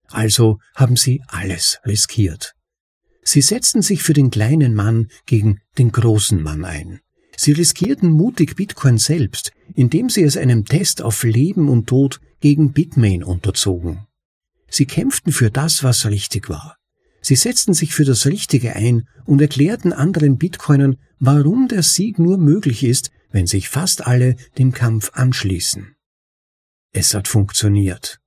Also 0.10 0.58
haben 0.74 0.96
sie 0.96 1.22
alles 1.28 1.78
riskiert. 1.86 2.56
Sie 3.22 3.42
setzten 3.42 3.84
sich 3.84 4.02
für 4.02 4.14
den 4.14 4.32
kleinen 4.32 4.74
Mann 4.74 5.10
gegen 5.28 5.60
den 5.78 5.92
großen 5.92 6.42
Mann 6.42 6.66
ein. 6.66 7.00
Sie 7.38 7.52
riskierten 7.52 8.12
mutig 8.12 8.56
Bitcoin 8.56 8.98
selbst, 8.98 9.52
indem 9.76 10.10
sie 10.10 10.24
es 10.24 10.38
einem 10.38 10.66
Test 10.66 11.04
auf 11.04 11.22
Leben 11.22 11.70
und 11.70 11.86
Tod 11.86 12.20
gegen 12.40 12.74
Bitmain 12.74 13.24
unterzogen. 13.24 14.08
Sie 14.70 14.88
kämpften 14.88 15.32
für 15.32 15.52
das, 15.52 15.84
was 15.84 16.08
richtig 16.08 16.50
war. 16.50 16.78
Sie 17.24 17.38
setzten 17.38 17.74
sich 17.74 17.96
für 17.96 18.04
das 18.04 18.26
Richtige 18.26 18.76
ein 18.76 19.08
und 19.26 19.42
erklärten 19.42 19.94
anderen 19.94 20.38
Bitcoinern, 20.38 20.98
warum 21.20 21.70
der 21.70 21.82
Sieg 21.82 22.20
nur 22.20 22.38
möglich 22.38 22.84
ist, 22.84 23.12
wenn 23.32 23.48
sich 23.48 23.70
fast 23.70 24.06
alle 24.06 24.36
dem 24.58 24.74
Kampf 24.74 25.12
anschließen. 25.14 25.96
Es 26.92 27.14
hat 27.14 27.30
funktioniert. 27.30 28.20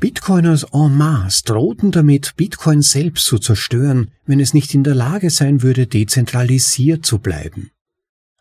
Bitcoiners 0.00 0.64
en 0.72 0.96
masse 0.96 1.44
drohten 1.44 1.92
damit, 1.92 2.34
Bitcoin 2.36 2.82
selbst 2.82 3.24
zu 3.26 3.38
zerstören, 3.38 4.10
wenn 4.26 4.40
es 4.40 4.52
nicht 4.52 4.74
in 4.74 4.82
der 4.82 4.96
Lage 4.96 5.30
sein 5.30 5.62
würde, 5.62 5.86
dezentralisiert 5.86 7.06
zu 7.06 7.20
bleiben. 7.20 7.70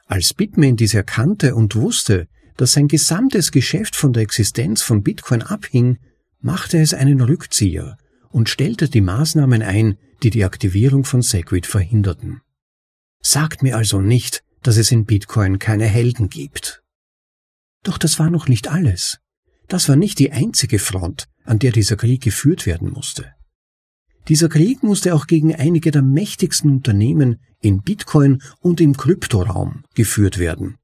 Als 0.07 0.33
Bitmain 0.33 0.75
dies 0.75 0.95
erkannte 0.95 1.53
und 1.53 1.75
wusste, 1.75 2.27
dass 2.57 2.73
sein 2.73 2.87
gesamtes 2.87 3.51
Geschäft 3.51 3.95
von 3.95 4.11
der 4.11 4.23
Existenz 4.23 4.81
von 4.81 5.03
Bitcoin 5.03 5.43
abhing, 5.43 5.99
machte 6.41 6.81
es 6.81 6.95
einen 6.95 7.21
Rückzieher 7.21 7.97
und 8.33 8.49
stellte 8.49 8.89
die 8.89 9.01
Maßnahmen 9.01 9.61
ein, 9.61 9.97
die 10.23 10.31
die 10.31 10.43
Aktivierung 10.43 11.05
von 11.05 11.21
Segwit 11.21 11.65
verhinderten. 11.65 12.41
Sagt 13.21 13.63
mir 13.63 13.77
also 13.77 14.01
nicht, 14.01 14.43
dass 14.63 14.77
es 14.77 14.91
in 14.91 15.05
Bitcoin 15.05 15.59
keine 15.59 15.85
Helden 15.85 16.29
gibt. 16.29 16.81
Doch 17.83 17.97
das 17.97 18.19
war 18.19 18.29
noch 18.29 18.47
nicht 18.47 18.69
alles. 18.69 19.19
Das 19.67 19.87
war 19.87 19.95
nicht 19.95 20.19
die 20.19 20.31
einzige 20.31 20.79
Front, 20.79 21.27
an 21.43 21.59
der 21.59 21.71
dieser 21.71 21.95
Krieg 21.95 22.21
geführt 22.21 22.65
werden 22.65 22.91
musste. 22.91 23.33
Dieser 24.29 24.49
Krieg 24.49 24.83
musste 24.83 25.13
auch 25.13 25.27
gegen 25.27 25.53
einige 25.53 25.91
der 25.91 26.01
mächtigsten 26.01 26.71
Unternehmen 26.71 27.39
in 27.59 27.81
Bitcoin 27.81 28.41
und 28.59 28.81
im 28.81 28.95
Kryptoraum 28.95 29.83
geführt 29.95 30.39
werden. 30.39 30.77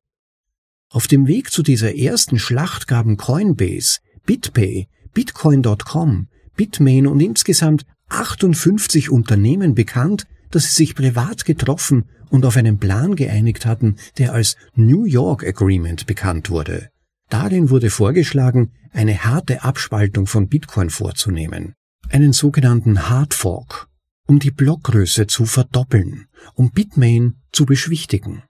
Auf 0.89 1.07
dem 1.07 1.27
Weg 1.27 1.51
zu 1.51 1.63
dieser 1.63 1.95
ersten 1.95 2.39
Schlacht 2.39 2.87
gaben 2.87 3.15
Coinbase, 3.15 3.99
BitPay, 4.25 4.87
Bitcoin.com, 5.13 6.27
Bitmain 6.59 7.07
und 7.07 7.21
insgesamt 7.21 7.85
58 8.09 9.09
Unternehmen 9.09 9.75
bekannt, 9.75 10.27
dass 10.51 10.63
sie 10.63 10.83
sich 10.83 10.93
privat 10.93 11.45
getroffen 11.45 12.09
und 12.29 12.45
auf 12.45 12.57
einen 12.57 12.79
Plan 12.79 13.15
geeinigt 13.15 13.65
hatten, 13.65 13.95
der 14.17 14.33
als 14.33 14.57
New 14.75 15.05
York 15.05 15.47
Agreement 15.47 16.05
bekannt 16.05 16.49
wurde. 16.49 16.89
Darin 17.29 17.69
wurde 17.69 17.89
vorgeschlagen, 17.89 18.73
eine 18.91 19.23
harte 19.23 19.63
Abspaltung 19.63 20.27
von 20.27 20.49
Bitcoin 20.49 20.89
vorzunehmen, 20.89 21.75
einen 22.09 22.33
sogenannten 22.33 23.07
Hard 23.09 23.33
Fork, 23.33 23.87
um 24.27 24.39
die 24.39 24.51
Blockgröße 24.51 25.27
zu 25.27 25.45
verdoppeln, 25.45 26.25
um 26.55 26.71
Bitmain 26.71 27.35
zu 27.53 27.65
beschwichtigen. 27.65 28.43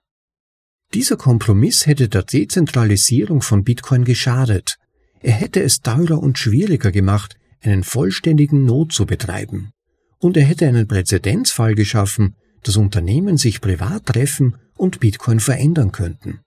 Dieser 0.94 1.16
Kompromiss 1.16 1.86
hätte 1.86 2.08
der 2.08 2.24
Dezentralisierung 2.24 3.40
von 3.40 3.62
Bitcoin 3.62 4.04
geschadet. 4.04 4.78
Er 5.20 5.34
hätte 5.34 5.62
es 5.62 5.80
teurer 5.80 6.18
und 6.18 6.38
schwieriger 6.38 6.90
gemacht, 6.90 7.36
einen 7.62 7.84
vollständigen 7.84 8.64
Not 8.64 8.92
zu 8.92 9.06
betreiben. 9.06 9.70
Und 10.18 10.36
er 10.36 10.44
hätte 10.44 10.66
einen 10.66 10.86
Präzedenzfall 10.86 11.74
geschaffen, 11.74 12.36
dass 12.62 12.76
Unternehmen 12.76 13.36
sich 13.36 13.60
privat 13.60 14.06
treffen 14.06 14.56
und 14.76 15.00
Bitcoin 15.00 15.40
verändern 15.40 15.92
könnten. 15.92 16.40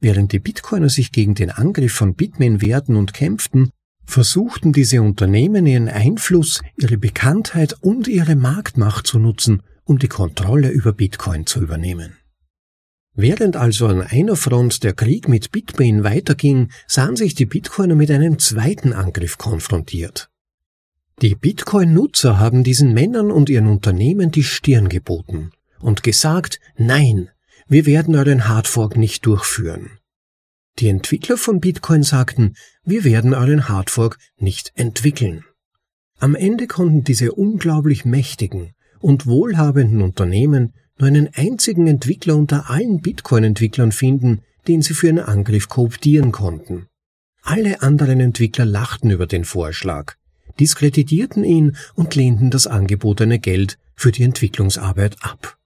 Während 0.00 0.32
die 0.32 0.38
Bitcoiner 0.38 0.88
sich 0.88 1.12
gegen 1.12 1.34
den 1.34 1.50
Angriff 1.50 1.92
von 1.92 2.14
Bitmain 2.14 2.62
wehrten 2.62 2.96
und 2.96 3.12
kämpften, 3.12 3.70
versuchten 4.04 4.72
diese 4.72 5.02
Unternehmen 5.02 5.66
ihren 5.66 5.88
Einfluss, 5.88 6.62
ihre 6.76 6.96
Bekanntheit 6.96 7.74
und 7.80 8.08
ihre 8.08 8.34
Marktmacht 8.34 9.06
zu 9.06 9.18
nutzen, 9.18 9.62
um 9.84 9.98
die 9.98 10.08
Kontrolle 10.08 10.70
über 10.70 10.92
Bitcoin 10.92 11.46
zu 11.46 11.60
übernehmen. 11.60 12.16
Während 13.14 13.56
also 13.56 13.86
an 13.86 14.02
einer 14.02 14.36
Front 14.36 14.82
der 14.84 14.92
Krieg 14.92 15.28
mit 15.28 15.50
Bitmain 15.50 16.04
weiterging, 16.04 16.70
sahen 16.86 17.16
sich 17.16 17.34
die 17.34 17.46
Bitcoiner 17.46 17.94
mit 17.94 18.10
einem 18.10 18.38
zweiten 18.38 18.92
Angriff 18.92 19.36
konfrontiert. 19.36 20.30
Die 21.20 21.34
Bitcoin-Nutzer 21.34 22.38
haben 22.38 22.64
diesen 22.64 22.94
Männern 22.94 23.30
und 23.30 23.50
ihren 23.50 23.66
Unternehmen 23.66 24.30
die 24.30 24.44
Stirn 24.44 24.88
geboten 24.88 25.52
und 25.80 26.02
gesagt, 26.02 26.60
nein, 26.76 27.30
wir 27.68 27.84
werden 27.84 28.14
euren 28.14 28.48
Hardfork 28.48 28.96
nicht 28.96 29.26
durchführen. 29.26 29.98
Die 30.78 30.88
Entwickler 30.88 31.36
von 31.36 31.60
Bitcoin 31.60 32.02
sagten, 32.02 32.54
wir 32.84 33.04
werden 33.04 33.34
euren 33.34 33.68
Hardfork 33.68 34.16
nicht 34.38 34.72
entwickeln. 34.76 35.44
Am 36.18 36.34
Ende 36.34 36.66
konnten 36.66 37.04
diese 37.04 37.32
unglaublich 37.32 38.04
mächtigen 38.04 38.72
und 38.98 39.26
wohlhabenden 39.26 40.00
Unternehmen 40.00 40.74
nur 41.00 41.08
einen 41.08 41.28
einzigen 41.34 41.86
Entwickler 41.86 42.36
unter 42.36 42.70
allen 42.70 43.00
Bitcoin-Entwicklern 43.00 43.92
finden, 43.92 44.40
den 44.68 44.82
sie 44.82 44.94
für 44.94 45.08
einen 45.08 45.20
Angriff 45.20 45.68
kooptieren 45.68 46.32
konnten. 46.32 46.86
Alle 47.42 47.82
anderen 47.82 48.20
Entwickler 48.20 48.66
lachten 48.66 49.10
über 49.10 49.26
den 49.26 49.44
Vorschlag, 49.44 50.14
diskreditierten 50.58 51.44
ihn 51.44 51.76
und 51.94 52.14
lehnten 52.14 52.50
das 52.50 52.66
angebotene 52.66 53.38
Geld 53.38 53.78
für 53.96 54.12
die 54.12 54.22
Entwicklungsarbeit 54.22 55.16
ab. 55.20 55.56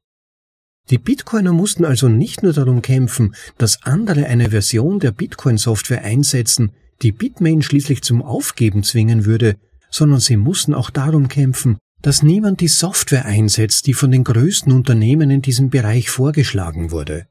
Die 0.91 0.99
Bitcoiner 0.99 1.53
mussten 1.53 1.85
also 1.85 2.09
nicht 2.09 2.43
nur 2.43 2.53
darum 2.53 2.83
kämpfen, 2.83 3.35
dass 3.57 3.83
andere 3.85 4.27
eine 4.27 4.51
Version 4.51 5.01
der 5.01 5.13
Bitcoin-Software 5.13 6.05
einsetzen, 6.05 6.73
die 7.03 7.13
Bitmain 7.13 7.63
schließlich 7.63 8.03
zum 8.03 8.23
Aufgeben 8.23 8.83
zwingen 8.83 9.25
würde, 9.25 9.57
sondern 9.91 10.21
sie 10.21 10.37
mussten 10.37 10.75
auch 10.75 10.91
darum 10.91 11.29
kämpfen, 11.29 11.79
dass 12.05 12.23
niemand 12.23 12.61
die 12.61 12.69
Software 12.69 13.25
einsetzt, 13.25 13.87
die 13.87 13.95
von 13.95 14.11
den 14.11 14.25
größten 14.25 14.71
Unternehmen 14.73 15.31
in 15.31 15.41
diesem 15.41 15.71
Bereich 15.71 16.11
vorgeschlagen 16.11 16.91
wurde. 16.91 17.27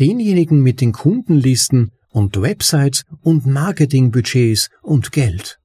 Denjenigen 0.00 0.64
mit 0.64 0.80
den 0.80 0.90
Kundenlisten 0.90 1.92
und 2.08 2.42
Websites 2.42 3.04
und 3.22 3.46
Marketingbudgets 3.46 4.68
und 4.82 5.12
Geld. 5.12 5.60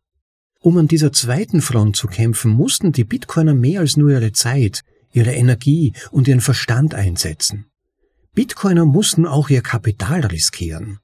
Um 0.59 0.77
an 0.77 0.87
dieser 0.87 1.11
zweiten 1.11 1.59
Front 1.59 1.95
zu 1.95 2.05
kämpfen, 2.05 2.51
mussten 2.51 2.91
die 2.91 3.03
Bitcoiner 3.03 3.55
mehr 3.55 3.79
als 3.79 3.97
nur 3.97 4.11
ihre 4.11 4.31
Zeit, 4.31 4.81
ihre 5.11 5.31
Energie 5.31 5.93
und 6.11 6.27
ihren 6.27 6.39
Verstand 6.39 6.93
einsetzen. 6.93 7.65
Bitcoiner 8.35 8.85
mussten 8.85 9.25
auch 9.25 9.49
ihr 9.49 9.63
Kapital 9.63 10.23
riskieren. 10.23 10.99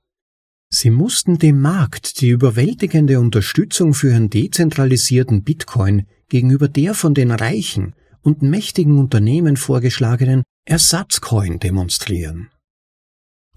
Sie 0.70 0.92
mussten 0.92 1.40
dem 1.40 1.60
Markt 1.60 2.22
die 2.22 2.30
überwältigende 2.30 3.20
Unterstützung 3.20 3.96
für 3.96 4.12
ihren 4.12 4.30
dezentralisierten 4.30 5.42
Bitcoin 5.42 6.06
gegenüber 6.30 6.68
der 6.68 6.94
von 6.94 7.14
den 7.14 7.32
reichen 7.32 7.94
und 8.22 8.42
mächtigen 8.42 8.98
Unternehmen 8.98 9.58
vorgeschlagenen 9.58 10.44
Ersatzcoin 10.66 11.60
demonstrieren. 11.60 12.50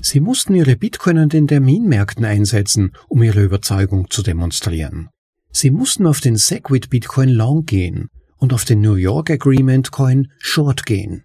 Sie 0.02 0.20
mussten 0.20 0.54
ihre 0.54 0.76
Bitcoin 0.76 1.18
an 1.18 1.28
den 1.28 1.48
Terminmärkten 1.48 2.24
einsetzen, 2.24 2.92
um 3.08 3.22
ihre 3.22 3.42
Überzeugung 3.42 4.08
zu 4.10 4.22
demonstrieren. 4.22 5.10
Sie 5.52 5.70
mussten 5.70 6.06
auf 6.06 6.20
den 6.20 6.36
Segwit 6.36 6.88
Bitcoin 6.88 7.28
Long 7.28 7.66
gehen 7.66 8.08
und 8.38 8.52
auf 8.52 8.64
den 8.64 8.80
New 8.80 8.94
York 8.94 9.30
Agreement 9.30 9.90
Coin 9.90 10.30
Short 10.38 10.86
gehen. 10.86 11.24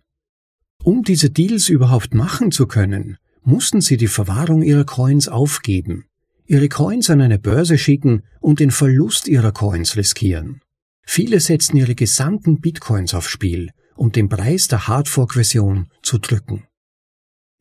Um 0.83 1.03
diese 1.03 1.29
Deals 1.29 1.69
überhaupt 1.69 2.13
machen 2.13 2.51
zu 2.51 2.67
können, 2.67 3.17
mussten 3.43 3.79
sie 3.79 3.97
die 3.97 4.07
Verwahrung 4.07 4.61
ihrer 4.61 4.85
Coins 4.85 5.27
aufgeben, 5.27 6.05
ihre 6.45 6.67
Coins 6.67 7.09
an 7.09 7.21
eine 7.21 7.39
Börse 7.39 7.77
schicken 7.77 8.23
und 8.41 8.59
den 8.59 8.71
Verlust 8.71 9.27
ihrer 9.27 9.51
Coins 9.51 9.95
riskieren. 9.95 10.61
Viele 11.05 11.39
setzten 11.39 11.77
ihre 11.77 11.95
gesamten 11.95 12.59
Bitcoins 12.59 13.13
aufs 13.13 13.29
Spiel, 13.29 13.71
um 13.95 14.12
den 14.12 14.27
Preis 14.27 14.67
der 14.67 14.88
Hardfork-Version 14.88 15.89
zu 16.01 16.17
drücken. 16.17 16.67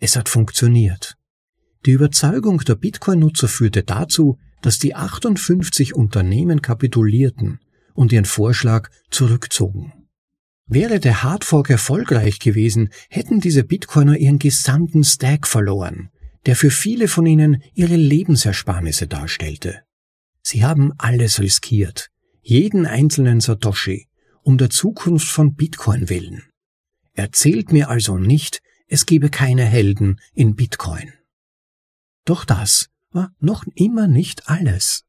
Es 0.00 0.16
hat 0.16 0.28
funktioniert. 0.28 1.16
Die 1.86 1.92
Überzeugung 1.92 2.58
der 2.58 2.74
Bitcoin-Nutzer 2.74 3.48
führte 3.48 3.82
dazu, 3.82 4.38
dass 4.62 4.78
die 4.78 4.94
58 4.94 5.94
Unternehmen 5.94 6.62
kapitulierten 6.62 7.60
und 7.92 8.12
ihren 8.12 8.24
Vorschlag 8.24 8.90
zurückzogen. 9.10 9.92
Wäre 10.66 10.98
der 10.98 11.22
Hardfork 11.22 11.68
erfolgreich 11.68 12.38
gewesen, 12.38 12.88
hätten 13.10 13.40
diese 13.40 13.64
Bitcoiner 13.64 14.16
ihren 14.16 14.38
gesamten 14.38 15.04
Stack 15.04 15.46
verloren, 15.46 16.08
der 16.46 16.56
für 16.56 16.70
viele 16.70 17.06
von 17.06 17.26
ihnen 17.26 17.62
ihre 17.74 17.96
Lebensersparnisse 17.96 19.06
darstellte. 19.06 19.82
Sie 20.40 20.64
haben 20.64 20.92
alles 20.96 21.40
riskiert, 21.40 22.10
jeden 22.44 22.86
einzelnen 22.86 23.40
Satoshi, 23.40 24.06
um 24.42 24.58
der 24.58 24.70
Zukunft 24.70 25.28
von 25.28 25.54
Bitcoin 25.54 26.08
willen. 26.10 26.42
Erzählt 27.14 27.72
mir 27.72 27.88
also 27.88 28.18
nicht, 28.18 28.60
es 28.86 29.06
gebe 29.06 29.30
keine 29.30 29.64
Helden 29.64 30.20
in 30.34 30.54
Bitcoin. 30.54 31.12
Doch 32.24 32.44
das 32.44 32.88
war 33.10 33.32
noch 33.40 33.64
immer 33.74 34.06
nicht 34.08 34.48
alles. 34.48 35.04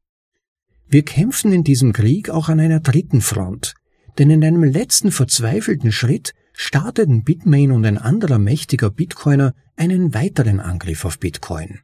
Wir 0.88 1.04
kämpfen 1.04 1.51
in 1.51 1.63
diesem 1.63 1.92
Krieg 1.94 2.30
auch 2.30 2.48
an 2.48 2.60
einer 2.60 2.80
dritten 2.80 3.22
Front, 3.22 3.74
denn 4.18 4.30
in 4.30 4.44
einem 4.44 4.63
letzten 4.63 5.12
verzweifelten 5.12 5.92
Schritt 5.92 6.34
starteten 6.54 7.24
Bitmain 7.24 7.72
und 7.72 7.86
ein 7.86 7.98
anderer 7.98 8.39
mächtiger 8.39 8.89
Bitcoiner 8.89 9.54
einen 9.75 10.13
weiteren 10.13 10.62
Angriff 10.62 11.04
auf 11.04 11.20
Bitcoin. 11.20 11.82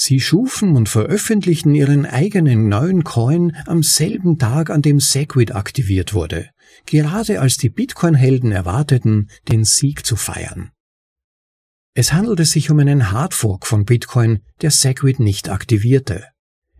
Sie 0.00 0.20
schufen 0.20 0.76
und 0.76 0.88
veröffentlichten 0.88 1.74
ihren 1.74 2.06
eigenen 2.06 2.68
neuen 2.68 3.02
Coin 3.02 3.56
am 3.66 3.82
selben 3.82 4.38
Tag, 4.38 4.70
an 4.70 4.80
dem 4.80 5.00
Segwit 5.00 5.56
aktiviert 5.56 6.14
wurde, 6.14 6.50
gerade 6.86 7.40
als 7.40 7.56
die 7.56 7.68
Bitcoin-Helden 7.68 8.52
erwarteten, 8.52 9.28
den 9.48 9.64
Sieg 9.64 10.06
zu 10.06 10.14
feiern. 10.14 10.70
Es 11.94 12.12
handelte 12.12 12.44
sich 12.44 12.70
um 12.70 12.78
einen 12.78 13.10
Hardfork 13.10 13.66
von 13.66 13.84
Bitcoin, 13.84 14.38
der 14.60 14.70
Segwit 14.70 15.18
nicht 15.18 15.48
aktivierte. 15.48 16.26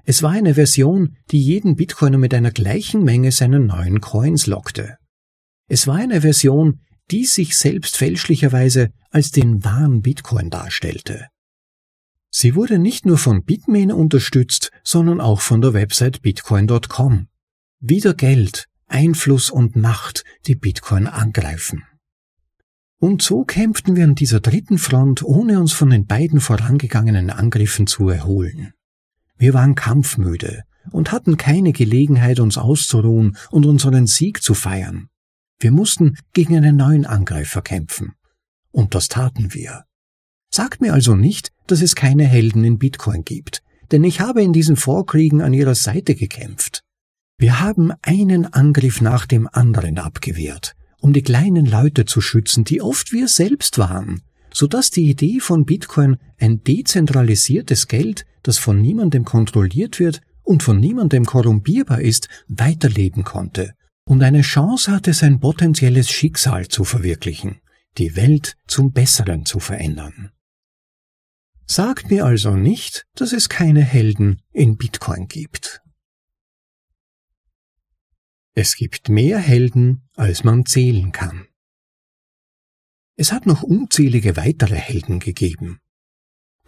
Es 0.04 0.22
war 0.22 0.30
eine 0.30 0.54
Version, 0.54 1.16
die 1.32 1.42
jeden 1.42 1.74
Bitcoiner 1.74 2.18
mit 2.18 2.32
einer 2.34 2.52
gleichen 2.52 3.02
Menge 3.02 3.32
seiner 3.32 3.58
neuen 3.58 4.00
Coins 4.00 4.46
lockte. 4.46 4.96
Es 5.68 5.88
war 5.88 5.96
eine 5.96 6.20
Version, 6.20 6.82
die 7.10 7.24
sich 7.24 7.56
selbst 7.56 7.96
fälschlicherweise 7.96 8.90
als 9.10 9.32
den 9.32 9.64
wahren 9.64 10.02
Bitcoin 10.02 10.50
darstellte. 10.50 11.26
Sie 12.30 12.54
wurde 12.54 12.78
nicht 12.78 13.06
nur 13.06 13.18
von 13.18 13.42
Bitmain 13.44 13.90
unterstützt, 13.90 14.70
sondern 14.84 15.20
auch 15.20 15.40
von 15.40 15.60
der 15.60 15.72
Website 15.72 16.22
bitcoin.com. 16.22 17.28
Wieder 17.80 18.14
Geld, 18.14 18.66
Einfluss 18.86 19.50
und 19.50 19.76
Macht, 19.76 20.24
die 20.46 20.54
Bitcoin 20.54 21.06
angreifen. 21.06 21.84
Und 23.00 23.22
so 23.22 23.44
kämpften 23.44 23.94
wir 23.94 24.04
an 24.04 24.16
dieser 24.16 24.40
dritten 24.40 24.76
Front, 24.76 25.22
ohne 25.22 25.60
uns 25.60 25.72
von 25.72 25.90
den 25.90 26.06
beiden 26.06 26.40
vorangegangenen 26.40 27.30
Angriffen 27.30 27.86
zu 27.86 28.08
erholen. 28.08 28.72
Wir 29.36 29.54
waren 29.54 29.76
kampfmüde 29.76 30.64
und 30.90 31.12
hatten 31.12 31.36
keine 31.36 31.72
Gelegenheit, 31.72 32.40
uns 32.40 32.58
auszuruhen 32.58 33.36
und 33.50 33.66
unseren 33.66 34.06
Sieg 34.06 34.42
zu 34.42 34.54
feiern. 34.54 35.08
Wir 35.60 35.70
mussten 35.70 36.16
gegen 36.32 36.56
einen 36.56 36.76
neuen 36.76 37.06
Angreifer 37.06 37.62
kämpfen. 37.62 38.14
Und 38.72 38.94
das 38.94 39.08
taten 39.08 39.54
wir. 39.54 39.84
Sagt 40.50 40.80
mir 40.80 40.92
also 40.92 41.14
nicht, 41.14 41.52
dass 41.66 41.82
es 41.82 41.94
keine 41.94 42.24
Helden 42.24 42.64
in 42.64 42.78
Bitcoin 42.78 43.24
gibt, 43.24 43.62
denn 43.90 44.04
ich 44.04 44.20
habe 44.20 44.42
in 44.42 44.52
diesen 44.52 44.76
Vorkriegen 44.76 45.40
an 45.40 45.52
ihrer 45.52 45.74
Seite 45.74 46.14
gekämpft. 46.14 46.82
Wir 47.38 47.60
haben 47.60 47.92
einen 48.02 48.52
Angriff 48.52 49.00
nach 49.00 49.26
dem 49.26 49.48
anderen 49.52 49.98
abgewehrt, 49.98 50.74
um 51.00 51.12
die 51.12 51.22
kleinen 51.22 51.66
Leute 51.66 52.04
zu 52.04 52.20
schützen, 52.20 52.64
die 52.64 52.82
oft 52.82 53.12
wir 53.12 53.28
selbst 53.28 53.78
waren, 53.78 54.22
so 54.52 54.66
dass 54.66 54.90
die 54.90 55.08
Idee 55.08 55.40
von 55.40 55.64
Bitcoin 55.64 56.16
ein 56.38 56.64
dezentralisiertes 56.64 57.86
Geld, 57.86 58.26
das 58.42 58.58
von 58.58 58.80
niemandem 58.80 59.24
kontrolliert 59.24 60.00
wird 60.00 60.20
und 60.42 60.62
von 60.62 60.80
niemandem 60.80 61.26
korrumpierbar 61.26 62.00
ist, 62.00 62.28
weiterleben 62.48 63.22
konnte 63.22 63.74
und 64.08 64.22
eine 64.22 64.40
Chance 64.40 64.90
hatte, 64.90 65.12
sein 65.12 65.38
potenzielles 65.38 66.10
Schicksal 66.10 66.66
zu 66.68 66.84
verwirklichen, 66.84 67.60
die 67.98 68.16
Welt 68.16 68.56
zum 68.66 68.92
Besseren 68.92 69.44
zu 69.44 69.60
verändern. 69.60 70.32
Sagt 71.70 72.10
mir 72.10 72.24
also 72.24 72.56
nicht, 72.56 73.06
dass 73.14 73.34
es 73.34 73.50
keine 73.50 73.82
Helden 73.82 74.40
in 74.52 74.78
Bitcoin 74.78 75.28
gibt. 75.28 75.82
Es 78.54 78.74
gibt 78.74 79.10
mehr 79.10 79.38
Helden, 79.38 80.08
als 80.16 80.44
man 80.44 80.64
zählen 80.64 81.12
kann. 81.12 81.46
Es 83.16 83.32
hat 83.32 83.46
noch 83.46 83.62
unzählige 83.62 84.36
weitere 84.36 84.76
Helden 84.76 85.20
gegeben. 85.20 85.78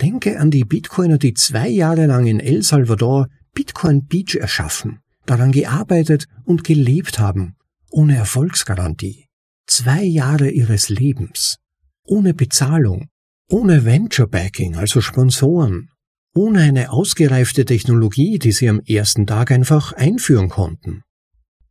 Denke 0.00 0.38
an 0.38 0.50
die 0.50 0.64
Bitcoiner, 0.64 1.18
die 1.18 1.34
zwei 1.34 1.68
Jahre 1.68 2.06
lang 2.06 2.26
in 2.26 2.38
El 2.38 2.62
Salvador 2.62 3.28
Bitcoin 3.52 4.06
Beach 4.06 4.34
erschaffen, 4.34 5.00
daran 5.26 5.50
gearbeitet 5.50 6.26
und 6.44 6.62
gelebt 6.62 7.18
haben, 7.18 7.56
ohne 7.90 8.16
Erfolgsgarantie. 8.16 9.26
Zwei 9.66 10.02
Jahre 10.02 10.50
ihres 10.50 10.88
Lebens, 10.88 11.58
ohne 12.04 12.34
Bezahlung, 12.34 13.09
ohne 13.50 13.84
Venture 13.84 14.28
Backing, 14.28 14.76
also 14.76 15.00
Sponsoren, 15.00 15.90
ohne 16.34 16.60
eine 16.60 16.92
ausgereifte 16.92 17.64
Technologie, 17.64 18.38
die 18.38 18.52
sie 18.52 18.68
am 18.68 18.80
ersten 18.80 19.26
Tag 19.26 19.50
einfach 19.50 19.92
einführen 19.92 20.48
konnten, 20.48 21.02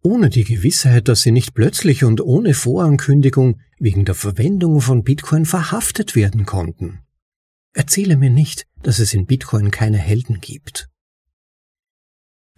ohne 0.01 0.29
die 0.29 0.43
Gewissheit, 0.43 1.07
dass 1.07 1.21
sie 1.21 1.31
nicht 1.31 1.53
plötzlich 1.53 2.03
und 2.03 2.21
ohne 2.21 2.53
Vorankündigung 2.53 3.59
wegen 3.79 4.03
der 4.03 4.15
Verwendung 4.15 4.81
von 4.81 5.03
Bitcoin 5.03 5.45
verhaftet 5.45 6.15
werden 6.15 6.45
konnten. 6.45 6.99
Erzähle 7.73 8.17
mir 8.17 8.29
nicht, 8.29 8.65
dass 8.81 8.99
es 8.99 9.13
in 9.13 9.25
Bitcoin 9.25 9.71
keine 9.71 9.97
Helden 9.97 10.41
gibt. 10.41 10.89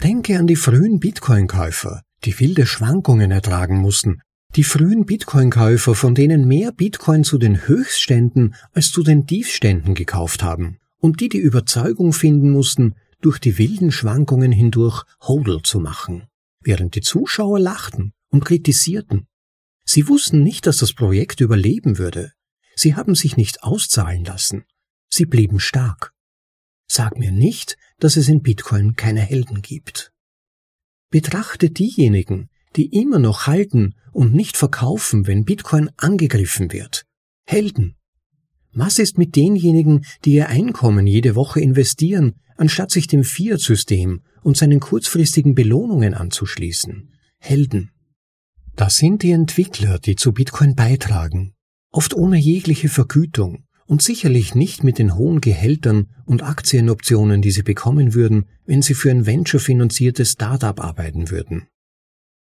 Denke 0.01 0.39
an 0.39 0.47
die 0.47 0.55
frühen 0.55 0.99
Bitcoin-Käufer, 0.99 2.01
die 2.23 2.39
wilde 2.39 2.65
Schwankungen 2.65 3.29
ertragen 3.29 3.77
mussten 3.77 4.21
die 4.55 4.63
frühen 4.63 5.05
Bitcoin-Käufer, 5.05 5.95
von 5.95 6.13
denen 6.13 6.47
mehr 6.47 6.71
Bitcoin 6.71 7.23
zu 7.23 7.37
den 7.37 7.67
Höchstständen 7.67 8.55
als 8.73 8.91
zu 8.91 9.01
den 9.01 9.25
Tiefständen 9.25 9.95
gekauft 9.95 10.43
haben 10.43 10.79
und 10.99 11.21
die 11.21 11.29
die 11.29 11.37
Überzeugung 11.37 12.13
finden 12.13 12.51
mussten, 12.51 12.95
durch 13.21 13.39
die 13.39 13.57
wilden 13.57 13.91
Schwankungen 13.91 14.51
hindurch 14.51 15.03
Hodl 15.21 15.61
zu 15.63 15.79
machen, 15.79 16.23
während 16.59 16.95
die 16.95 17.01
Zuschauer 17.01 17.59
lachten 17.59 18.13
und 18.29 18.43
kritisierten. 18.43 19.27
Sie 19.85 20.07
wussten 20.07 20.43
nicht, 20.43 20.65
dass 20.67 20.77
das 20.77 20.93
Projekt 20.93 21.39
überleben 21.39 21.97
würde. 21.97 22.33
Sie 22.75 22.95
haben 22.95 23.15
sich 23.15 23.37
nicht 23.37 23.63
auszahlen 23.63 24.25
lassen. 24.25 24.65
Sie 25.07 25.25
blieben 25.25 25.59
stark. 25.59 26.13
Sag 26.87 27.17
mir 27.17 27.31
nicht, 27.31 27.77
dass 27.99 28.17
es 28.17 28.27
in 28.27 28.41
Bitcoin 28.41 28.95
keine 28.95 29.21
Helden 29.21 29.61
gibt. 29.61 30.11
Betrachte 31.09 31.69
diejenigen, 31.69 32.49
die 32.75 32.87
immer 32.87 33.19
noch 33.19 33.47
halten 33.47 33.95
und 34.11 34.33
nicht 34.33 34.57
verkaufen, 34.57 35.27
wenn 35.27 35.45
Bitcoin 35.45 35.89
angegriffen 35.97 36.71
wird. 36.71 37.05
Helden. 37.45 37.95
Was 38.73 38.99
ist 38.99 39.17
mit 39.17 39.35
denjenigen, 39.35 40.05
die 40.23 40.33
ihr 40.33 40.47
Einkommen 40.47 41.05
jede 41.05 41.35
Woche 41.35 41.59
investieren, 41.59 42.35
anstatt 42.55 42.91
sich 42.91 43.07
dem 43.07 43.23
Fiat-System 43.23 44.21
und 44.43 44.55
seinen 44.55 44.79
kurzfristigen 44.79 45.55
Belohnungen 45.55 46.13
anzuschließen? 46.13 47.09
Helden. 47.39 47.91
Das 48.75 48.95
sind 48.95 49.23
die 49.23 49.31
Entwickler, 49.31 49.99
die 49.99 50.15
zu 50.15 50.31
Bitcoin 50.31 50.75
beitragen, 50.75 51.53
oft 51.91 52.13
ohne 52.13 52.37
jegliche 52.37 52.87
Vergütung 52.87 53.65
und 53.85 54.01
sicherlich 54.01 54.55
nicht 54.55 54.85
mit 54.85 54.99
den 54.99 55.15
hohen 55.15 55.41
Gehältern 55.41 56.07
und 56.25 56.43
Aktienoptionen, 56.43 57.41
die 57.41 57.51
sie 57.51 57.63
bekommen 57.63 58.13
würden, 58.13 58.45
wenn 58.65 58.81
sie 58.81 58.93
für 58.93 59.11
ein 59.11 59.25
venture-finanziertes 59.25 60.31
Startup 60.31 60.79
arbeiten 60.79 61.29
würden. 61.29 61.67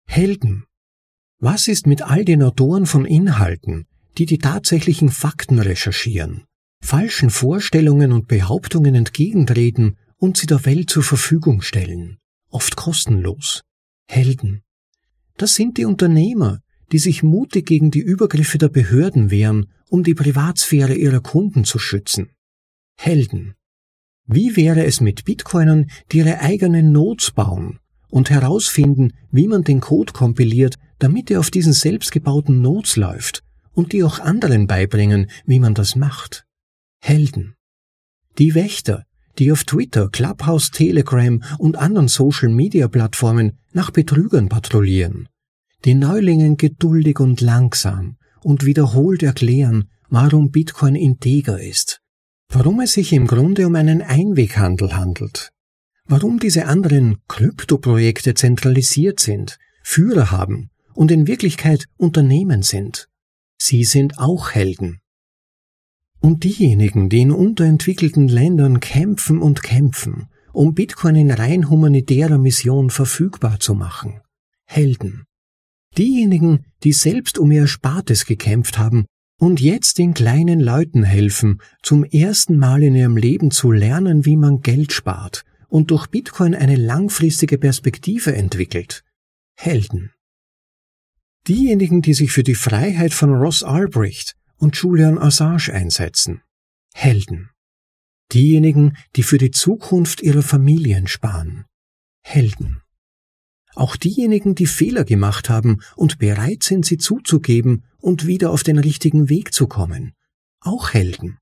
Helden. 0.05 0.65
Was 1.39 1.67
ist 1.67 1.87
mit 1.87 2.03
all 2.03 2.23
den 2.23 2.43
Autoren 2.43 2.85
von 2.85 3.05
Inhalten, 3.05 3.85
die 4.17 4.25
die 4.25 4.37
tatsächlichen 4.37 5.09
Fakten 5.09 5.59
recherchieren, 5.59 6.45
falschen 6.81 7.29
Vorstellungen 7.29 8.11
und 8.11 8.27
Behauptungen 8.27 8.95
entgegentreten 8.95 9.97
und 10.17 10.37
sie 10.37 10.45
der 10.45 10.65
Welt 10.65 10.89
zur 10.89 11.03
Verfügung 11.03 11.61
stellen, 11.61 12.19
oft 12.49 12.75
kostenlos? 12.75 13.63
Helden. 14.07 14.61
Das 15.35 15.55
sind 15.55 15.77
die 15.77 15.85
Unternehmer, 15.85 16.59
die 16.91 16.99
sich 16.99 17.23
mutig 17.23 17.65
gegen 17.65 17.89
die 17.89 18.01
Übergriffe 18.01 18.59
der 18.59 18.69
Behörden 18.69 19.31
wehren, 19.31 19.65
um 19.89 20.03
die 20.03 20.13
Privatsphäre 20.13 20.93
ihrer 20.93 21.21
Kunden 21.21 21.63
zu 21.65 21.79
schützen. 21.79 22.29
Helden. 22.97 23.55
Wie 24.27 24.55
wäre 24.55 24.85
es 24.85 25.01
mit 25.01 25.25
Bitcoinern, 25.25 25.89
die 26.11 26.19
ihre 26.19 26.39
eigenen 26.39 26.91
Notes 26.91 27.31
bauen 27.31 27.79
und 28.13 28.29
herausfinden, 28.29 29.13
wie 29.31 29.47
man 29.47 29.63
den 29.63 29.81
Code 29.81 30.13
kompiliert, 30.13 30.75
damit 30.99 31.31
er 31.31 31.39
auf 31.39 31.49
diesen 31.49 31.73
selbstgebauten 31.73 32.61
Nodes 32.61 32.95
läuft 32.95 33.41
und 33.73 33.91
die 33.91 34.03
auch 34.03 34.19
anderen 34.19 34.67
beibringen, 34.67 35.31
wie 35.47 35.59
man 35.59 35.73
das 35.73 35.95
macht. 35.95 36.45
Helden. 37.01 37.55
Die 38.37 38.53
Wächter, 38.53 39.03
die 39.39 39.51
auf 39.51 39.63
Twitter, 39.63 40.09
Clubhouse, 40.09 40.69
Telegram 40.69 41.41
und 41.57 41.75
anderen 41.75 42.07
Social-Media-Plattformen 42.07 43.57
nach 43.71 43.89
Betrügern 43.89 44.47
patrouillieren, 44.47 45.27
die 45.83 45.95
Neulingen 45.95 46.55
geduldig 46.57 47.19
und 47.19 47.41
langsam 47.41 48.17
und 48.43 48.63
wiederholt 48.63 49.23
erklären, 49.23 49.89
warum 50.09 50.51
Bitcoin 50.51 50.93
integer 50.93 51.59
ist, 51.59 51.99
warum 52.49 52.79
es 52.79 52.91
sich 52.91 53.11
im 53.11 53.25
Grunde 53.25 53.65
um 53.65 53.73
einen 53.73 54.03
Einweghandel 54.03 54.95
handelt, 54.95 55.49
warum 56.05 56.39
diese 56.39 56.65
anderen 56.65 57.17
Kryptoprojekte 57.27 58.33
zentralisiert 58.33 59.19
sind, 59.19 59.59
Führer 59.83 60.31
haben 60.31 60.69
und 60.93 61.11
in 61.11 61.27
Wirklichkeit 61.27 61.85
Unternehmen 61.97 62.61
sind. 62.61 63.09
Sie 63.57 63.83
sind 63.83 64.19
auch 64.19 64.51
Helden. 64.51 64.99
Und 66.19 66.43
diejenigen, 66.43 67.09
die 67.09 67.21
in 67.21 67.31
unterentwickelten 67.31 68.27
Ländern 68.27 68.79
kämpfen 68.79 69.41
und 69.41 69.61
kämpfen 69.61 70.29
um 70.53 70.75
Bitcoin 70.75 71.15
in 71.15 71.31
rein 71.31 71.69
humanitärer 71.69 72.37
Mission 72.37 72.91
verfügbar 72.91 73.59
zu 73.59 73.73
machen. 73.73 74.21
Helden. 74.65 75.25
Diejenigen, 75.97 76.65
die 76.83 76.93
selbst 76.93 77.37
um 77.37 77.51
ihr 77.51 77.61
Erspartes 77.61 78.25
gekämpft 78.25 78.77
haben 78.77 79.05
und 79.39 79.59
jetzt 79.59 79.97
den 79.97 80.13
kleinen 80.13 80.59
Leuten 80.59 81.03
helfen, 81.03 81.59
zum 81.81 82.03
ersten 82.03 82.57
Mal 82.57 82.83
in 82.83 82.95
ihrem 82.95 83.17
Leben 83.17 83.51
zu 83.51 83.71
lernen, 83.71 84.25
wie 84.25 84.37
man 84.37 84.61
Geld 84.61 84.93
spart 84.93 85.43
und 85.73 85.89
durch 85.89 86.05
Bitcoin 86.05 86.53
eine 86.53 86.75
langfristige 86.75 87.57
Perspektive 87.57 88.35
entwickelt. 88.35 89.03
Helden. 89.55 90.11
Diejenigen, 91.47 92.03
die 92.03 92.13
sich 92.13 92.31
für 92.31 92.43
die 92.43 92.53
Freiheit 92.53 93.11
von 93.11 93.33
Ross 93.33 93.63
Albrecht 93.63 94.35
und 94.57 94.75
Julian 94.75 95.17
Assange 95.17 95.73
einsetzen. 95.73 96.43
Helden. 96.93 97.49
Diejenigen, 98.31 98.95
die 99.15 99.23
für 99.23 99.39
die 99.39 99.49
Zukunft 99.49 100.21
ihrer 100.21 100.43
Familien 100.43 101.07
sparen. 101.07 101.65
Helden. 102.21 102.83
Auch 103.73 103.95
diejenigen, 103.95 104.53
die 104.53 104.67
Fehler 104.67 105.05
gemacht 105.05 105.49
haben 105.49 105.81
und 105.95 106.19
bereit 106.19 106.61
sind, 106.61 106.85
sie 106.85 106.99
zuzugeben 106.99 107.83
und 107.97 108.27
wieder 108.27 108.51
auf 108.51 108.61
den 108.61 108.77
richtigen 108.77 109.27
Weg 109.27 109.55
zu 109.55 109.65
kommen. 109.65 110.13
Auch 110.59 110.93
Helden. 110.93 111.39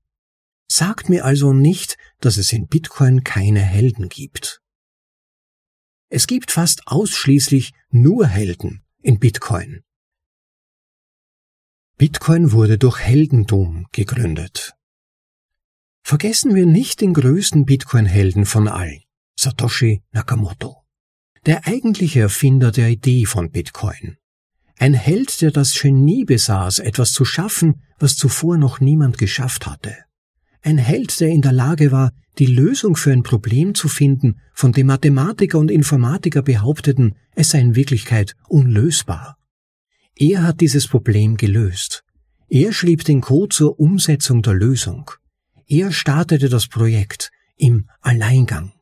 Sagt 0.72 1.10
mir 1.10 1.26
also 1.26 1.52
nicht, 1.52 1.98
dass 2.20 2.38
es 2.38 2.50
in 2.50 2.66
Bitcoin 2.66 3.24
keine 3.24 3.60
Helden 3.60 4.08
gibt. 4.08 4.62
Es 6.08 6.26
gibt 6.26 6.50
fast 6.50 6.86
ausschließlich 6.86 7.74
nur 7.90 8.26
Helden 8.26 8.82
in 9.02 9.18
Bitcoin. 9.18 9.82
Bitcoin 11.98 12.52
wurde 12.52 12.78
durch 12.78 13.00
Heldentum 13.00 13.86
gegründet. 13.92 14.72
Vergessen 16.04 16.54
wir 16.54 16.64
nicht 16.64 17.02
den 17.02 17.12
größten 17.12 17.66
Bitcoin-Helden 17.66 18.46
von 18.46 18.66
allen, 18.66 19.02
Satoshi 19.38 20.02
Nakamoto, 20.12 20.86
der 21.44 21.66
eigentliche 21.66 22.20
Erfinder 22.20 22.72
der 22.72 22.88
Idee 22.88 23.26
von 23.26 23.50
Bitcoin. 23.50 24.16
Ein 24.78 24.94
Held, 24.94 25.42
der 25.42 25.50
das 25.50 25.78
Genie 25.78 26.24
besaß, 26.24 26.78
etwas 26.78 27.12
zu 27.12 27.26
schaffen, 27.26 27.82
was 27.98 28.16
zuvor 28.16 28.56
noch 28.56 28.80
niemand 28.80 29.18
geschafft 29.18 29.66
hatte. 29.66 30.06
Ein 30.62 30.78
Held, 30.78 31.18
der 31.20 31.28
in 31.28 31.42
der 31.42 31.52
Lage 31.52 31.90
war, 31.90 32.12
die 32.38 32.46
Lösung 32.46 32.94
für 32.94 33.12
ein 33.12 33.24
Problem 33.24 33.74
zu 33.74 33.88
finden, 33.88 34.40
von 34.54 34.72
dem 34.72 34.86
Mathematiker 34.86 35.58
und 35.58 35.70
Informatiker 35.70 36.42
behaupteten, 36.42 37.16
es 37.34 37.50
sei 37.50 37.60
in 37.60 37.74
Wirklichkeit 37.74 38.36
unlösbar. 38.48 39.36
Er 40.14 40.44
hat 40.44 40.60
dieses 40.60 40.86
Problem 40.86 41.36
gelöst. 41.36 42.04
Er 42.48 42.72
schrieb 42.72 43.04
den 43.04 43.20
Code 43.20 43.54
zur 43.54 43.80
Umsetzung 43.80 44.42
der 44.42 44.54
Lösung. 44.54 45.10
Er 45.66 45.90
startete 45.90 46.48
das 46.48 46.68
Projekt 46.68 47.30
im 47.56 47.88
Alleingang. 48.00 48.72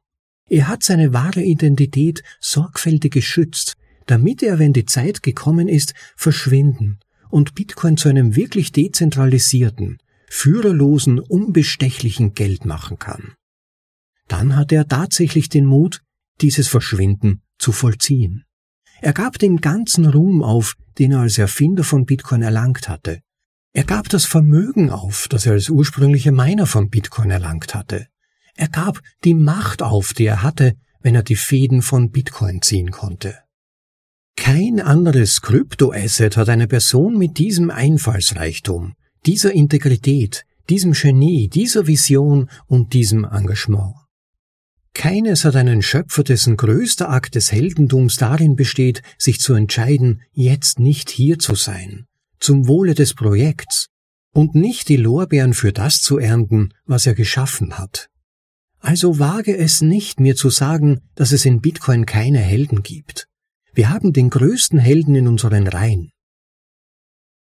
Er 0.48 0.68
hat 0.68 0.82
seine 0.82 1.12
wahre 1.12 1.42
Identität 1.42 2.22
sorgfältig 2.40 3.12
geschützt, 3.12 3.76
damit 4.06 4.42
er, 4.42 4.58
wenn 4.58 4.72
die 4.72 4.84
Zeit 4.84 5.22
gekommen 5.22 5.68
ist, 5.68 5.94
verschwinden 6.16 6.98
und 7.30 7.54
Bitcoin 7.54 7.96
zu 7.96 8.08
einem 8.08 8.34
wirklich 8.36 8.72
dezentralisierten, 8.72 9.98
führerlosen, 10.30 11.18
unbestechlichen 11.18 12.32
Geld 12.32 12.64
machen 12.64 12.98
kann. 12.98 13.34
Dann 14.28 14.56
hatte 14.56 14.76
er 14.76 14.88
tatsächlich 14.88 15.48
den 15.48 15.66
Mut, 15.66 16.02
dieses 16.40 16.68
Verschwinden 16.68 17.42
zu 17.58 17.72
vollziehen. 17.72 18.44
Er 19.02 19.12
gab 19.12 19.38
den 19.38 19.60
ganzen 19.60 20.06
Ruhm 20.06 20.42
auf, 20.42 20.76
den 20.98 21.12
er 21.12 21.20
als 21.20 21.36
Erfinder 21.36 21.84
von 21.84 22.06
Bitcoin 22.06 22.42
erlangt 22.42 22.88
hatte. 22.88 23.20
Er 23.72 23.84
gab 23.84 24.08
das 24.08 24.24
Vermögen 24.24 24.90
auf, 24.90 25.26
das 25.28 25.46
er 25.46 25.52
als 25.52 25.68
ursprünglicher 25.68 26.32
Miner 26.32 26.66
von 26.66 26.90
Bitcoin 26.90 27.30
erlangt 27.30 27.74
hatte. 27.74 28.06
Er 28.54 28.68
gab 28.68 29.00
die 29.24 29.34
Macht 29.34 29.82
auf, 29.82 30.12
die 30.12 30.26
er 30.26 30.42
hatte, 30.42 30.74
wenn 31.00 31.14
er 31.14 31.22
die 31.22 31.36
Fäden 31.36 31.82
von 31.82 32.10
Bitcoin 32.10 32.62
ziehen 32.62 32.90
konnte. 32.90 33.38
Kein 34.36 34.80
anderes 34.80 35.40
Kryptoasset 35.42 36.36
hat 36.36 36.48
eine 36.48 36.66
Person 36.66 37.18
mit 37.18 37.38
diesem 37.38 37.70
Einfallsreichtum, 37.70 38.94
dieser 39.26 39.52
Integrität, 39.52 40.44
diesem 40.68 40.92
Genie, 40.92 41.48
dieser 41.48 41.86
Vision 41.86 42.48
und 42.66 42.92
diesem 42.92 43.24
Engagement. 43.24 43.94
Keines 44.94 45.44
hat 45.44 45.56
einen 45.56 45.82
Schöpfer, 45.82 46.24
dessen 46.24 46.56
größter 46.56 47.10
Akt 47.10 47.34
des 47.34 47.52
Heldentums 47.52 48.16
darin 48.16 48.56
besteht, 48.56 49.02
sich 49.18 49.40
zu 49.40 49.54
entscheiden, 49.54 50.22
jetzt 50.32 50.78
nicht 50.78 51.10
hier 51.10 51.38
zu 51.38 51.54
sein, 51.54 52.06
zum 52.38 52.66
Wohle 52.66 52.94
des 52.94 53.14
Projekts, 53.14 53.86
und 54.32 54.54
nicht 54.54 54.88
die 54.88 54.96
Lorbeeren 54.96 55.54
für 55.54 55.72
das 55.72 56.02
zu 56.02 56.18
ernten, 56.18 56.72
was 56.84 57.06
er 57.06 57.14
geschaffen 57.14 57.78
hat. 57.78 58.08
Also 58.78 59.18
wage 59.18 59.56
es 59.56 59.82
nicht, 59.82 60.20
mir 60.20 60.36
zu 60.36 60.50
sagen, 60.50 61.00
dass 61.14 61.32
es 61.32 61.44
in 61.44 61.60
Bitcoin 61.60 62.06
keine 62.06 62.38
Helden 62.38 62.82
gibt. 62.82 63.26
Wir 63.72 63.90
haben 63.90 64.12
den 64.12 64.30
größten 64.30 64.78
Helden 64.78 65.14
in 65.14 65.28
unseren 65.28 65.66
Reihen. 65.66 66.10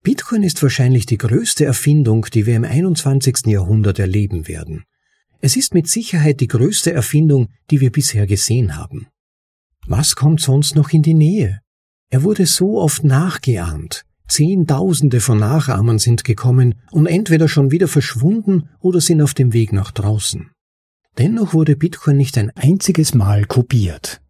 Bitcoin 0.06 0.44
ist 0.44 0.62
wahrscheinlich 0.62 1.04
die 1.06 1.18
größte 1.18 1.64
Erfindung, 1.64 2.26
die 2.32 2.46
wir 2.46 2.54
im 2.54 2.62
21. 2.62 3.46
Jahrhundert 3.46 3.98
erleben 3.98 4.46
werden. 4.46 4.84
Es 5.40 5.56
ist 5.56 5.74
mit 5.74 5.88
Sicherheit 5.88 6.38
die 6.38 6.46
größte 6.46 6.92
Erfindung, 6.92 7.48
die 7.72 7.80
wir 7.80 7.90
bisher 7.90 8.24
gesehen 8.28 8.76
haben. 8.76 9.08
Was 9.84 10.14
kommt 10.14 10.40
sonst 10.40 10.76
noch 10.76 10.90
in 10.90 11.02
die 11.02 11.14
Nähe? 11.14 11.58
Er 12.08 12.22
wurde 12.22 12.46
so 12.46 12.80
oft 12.80 13.02
nachgeahmt. 13.02 14.04
Zehntausende 14.28 15.18
von 15.18 15.40
Nachahmern 15.40 15.98
sind 15.98 16.22
gekommen 16.22 16.76
und 16.92 17.06
entweder 17.06 17.48
schon 17.48 17.72
wieder 17.72 17.88
verschwunden 17.88 18.68
oder 18.78 19.00
sind 19.00 19.20
auf 19.20 19.34
dem 19.34 19.52
Weg 19.52 19.72
nach 19.72 19.90
draußen. 19.90 20.52
Dennoch 21.18 21.52
wurde 21.52 21.74
Bitcoin 21.74 22.16
nicht 22.16 22.38
ein 22.38 22.50
einziges 22.50 23.12
Mal 23.12 23.44
kopiert. 23.44 24.20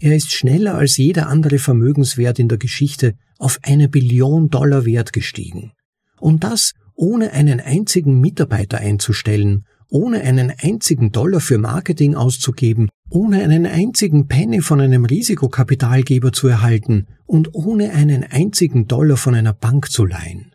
Er 0.00 0.16
ist 0.16 0.32
schneller 0.32 0.74
als 0.74 0.96
jeder 0.96 1.28
andere 1.28 1.58
Vermögenswert 1.58 2.38
in 2.38 2.48
der 2.48 2.58
Geschichte 2.58 3.14
auf 3.38 3.58
eine 3.62 3.88
Billion 3.88 4.48
Dollar 4.48 4.84
wert 4.84 5.12
gestiegen. 5.12 5.72
Und 6.18 6.42
das 6.44 6.72
ohne 6.94 7.32
einen 7.32 7.60
einzigen 7.60 8.20
Mitarbeiter 8.20 8.78
einzustellen 8.78 9.64
ohne 9.90 10.22
einen 10.22 10.52
einzigen 10.56 11.10
Dollar 11.12 11.40
für 11.40 11.58
Marketing 11.58 12.14
auszugeben, 12.14 12.88
ohne 13.10 13.42
einen 13.42 13.66
einzigen 13.66 14.28
Penny 14.28 14.62
von 14.62 14.80
einem 14.80 15.04
Risikokapitalgeber 15.04 16.32
zu 16.32 16.48
erhalten 16.48 17.08
und 17.26 17.54
ohne 17.54 17.90
einen 17.90 18.24
einzigen 18.24 18.86
Dollar 18.86 19.16
von 19.16 19.34
einer 19.34 19.52
Bank 19.52 19.90
zu 19.90 20.04
leihen. 20.06 20.54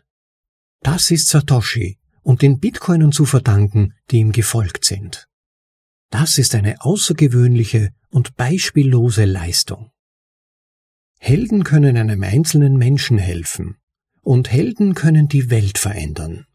Das 0.82 1.10
ist 1.10 1.28
Satoshi 1.28 1.98
und 2.22 2.42
den 2.42 2.58
Bitcoinern 2.58 3.12
zu 3.12 3.24
verdanken, 3.24 3.92
die 4.10 4.18
ihm 4.18 4.32
gefolgt 4.32 4.84
sind. 4.84 5.26
Das 6.10 6.38
ist 6.38 6.54
eine 6.54 6.82
außergewöhnliche 6.82 7.90
und 8.10 8.36
beispiellose 8.36 9.24
Leistung. 9.24 9.90
Helden 11.18 11.64
können 11.64 11.96
einem 11.96 12.22
einzelnen 12.22 12.76
Menschen 12.76 13.18
helfen, 13.18 13.76
und 14.22 14.50
Helden 14.50 14.94
können 14.94 15.28
die 15.28 15.50
Welt 15.50 15.78
verändern 15.78 16.46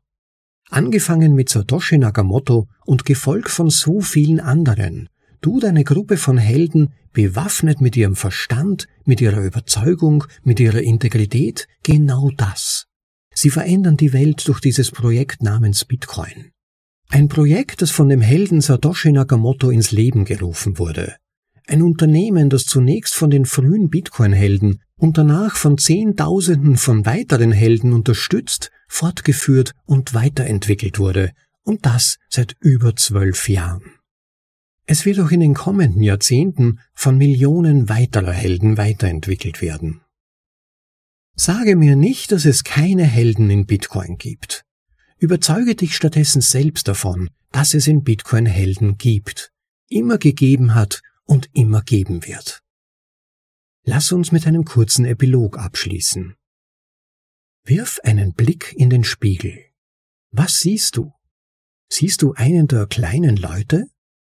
angefangen 0.72 1.36
mit 1.36 1.50
Satoshi 1.50 1.98
Nakamoto 1.98 2.68
und 2.86 3.06
gefolgt 3.06 3.50
von 3.50 3.70
so 3.70 4.02
vielen 4.02 4.40
anderen, 4.40 5.10
tut 5.42 5.66
eine 5.66 5.84
Gruppe 5.84 6.18
von 6.18 6.38
Helden, 6.38 6.94
bewaffnet 7.14 7.82
mit 7.82 7.98
ihrem 7.98 8.16
Verstand, 8.16 8.88
mit 9.04 9.22
ihrer 9.22 9.44
Überzeugung, 9.44 10.24
mit 10.44 10.60
ihrer 10.60 10.82
Integrität, 10.82 11.68
genau 11.84 12.32
das. 12.36 12.88
Sie 13.34 13.50
verändern 13.50 13.98
die 13.98 14.14
Welt 14.14 14.48
durch 14.48 14.60
dieses 14.60 14.92
Projekt 14.92 15.44
namens 15.44 15.86
Bitcoin. 15.86 16.52
Ein 17.14 17.28
Projekt, 17.28 17.82
das 17.82 17.92
von 17.92 18.08
dem 18.08 18.22
Helden 18.22 18.62
Satoshi 18.62 19.12
Nakamoto 19.12 19.70
ins 19.70 19.92
Leben 19.92 20.24
gerufen 20.24 20.80
wurde. 20.80 21.18
Ein 21.68 21.82
Unternehmen, 21.82 22.50
das 22.50 22.64
zunächst 22.64 23.16
von 23.16 23.30
den 23.30 23.46
frühen 23.46 23.90
Bitcoin-Helden 23.90 24.82
und 24.96 25.18
danach 25.18 25.58
von 25.58 25.78
Zehntausenden 25.78 26.78
von 26.78 27.06
weiteren 27.06 27.52
Helden 27.52 27.92
unterstützt, 27.92 28.72
fortgeführt 28.88 29.74
und 29.86 30.14
weiterentwickelt 30.14 31.00
wurde, 31.00 31.32
und 31.64 31.86
das 31.86 32.18
seit 32.30 32.56
über 32.62 32.96
zwölf 32.96 33.50
Jahren. 33.50 33.92
Es 34.86 35.06
wird 35.06 35.20
auch 35.20 35.32
in 35.32 35.42
den 35.42 35.54
kommenden 35.54 36.04
Jahrzehnten 36.04 36.80
von 36.94 37.18
Millionen 37.18 37.90
weiterer 37.90 38.32
Helden 38.32 38.78
weiterentwickelt 38.78 39.62
werden. 39.62 40.00
Sage 41.36 41.76
mir 41.76 41.98
nicht, 41.98 42.32
dass 42.32 42.46
es 42.46 42.64
keine 42.64 43.04
Helden 43.04 43.50
in 43.50 43.66
Bitcoin 43.66 44.18
gibt. 44.18 44.64
Überzeuge 45.22 45.76
dich 45.76 45.96
stattdessen 45.96 46.42
selbst 46.42 46.88
davon, 46.88 47.30
dass 47.52 47.76
es 47.76 47.86
in 47.86 48.04
Bitcoin 48.04 48.48
Helden 48.48 48.98
gibt, 48.98 49.52
immer 49.88 50.18
gegeben 50.18 50.74
hat 50.74 51.04
und 51.26 51.48
immer 51.54 51.84
geben 51.84 52.26
wird. 52.26 52.64
Lass 53.84 54.12
uns 54.12 54.32
mit 54.32 54.48
einem 54.48 54.66
kurzen 54.66 55.06
Epilog 55.06 55.60
abschließen. 55.60 56.34
Wirf 57.66 58.00
einen 58.04 58.34
Blick 58.34 58.74
in 58.76 58.90
den 58.90 59.04
Spiegel. 59.04 59.64
Was 60.32 60.58
siehst 60.58 60.98
du? 60.98 61.14
Siehst 61.88 62.24
du 62.24 62.34
einen 62.34 62.68
der 62.68 62.88
kleinen 62.88 63.38
Leute? 63.38 63.86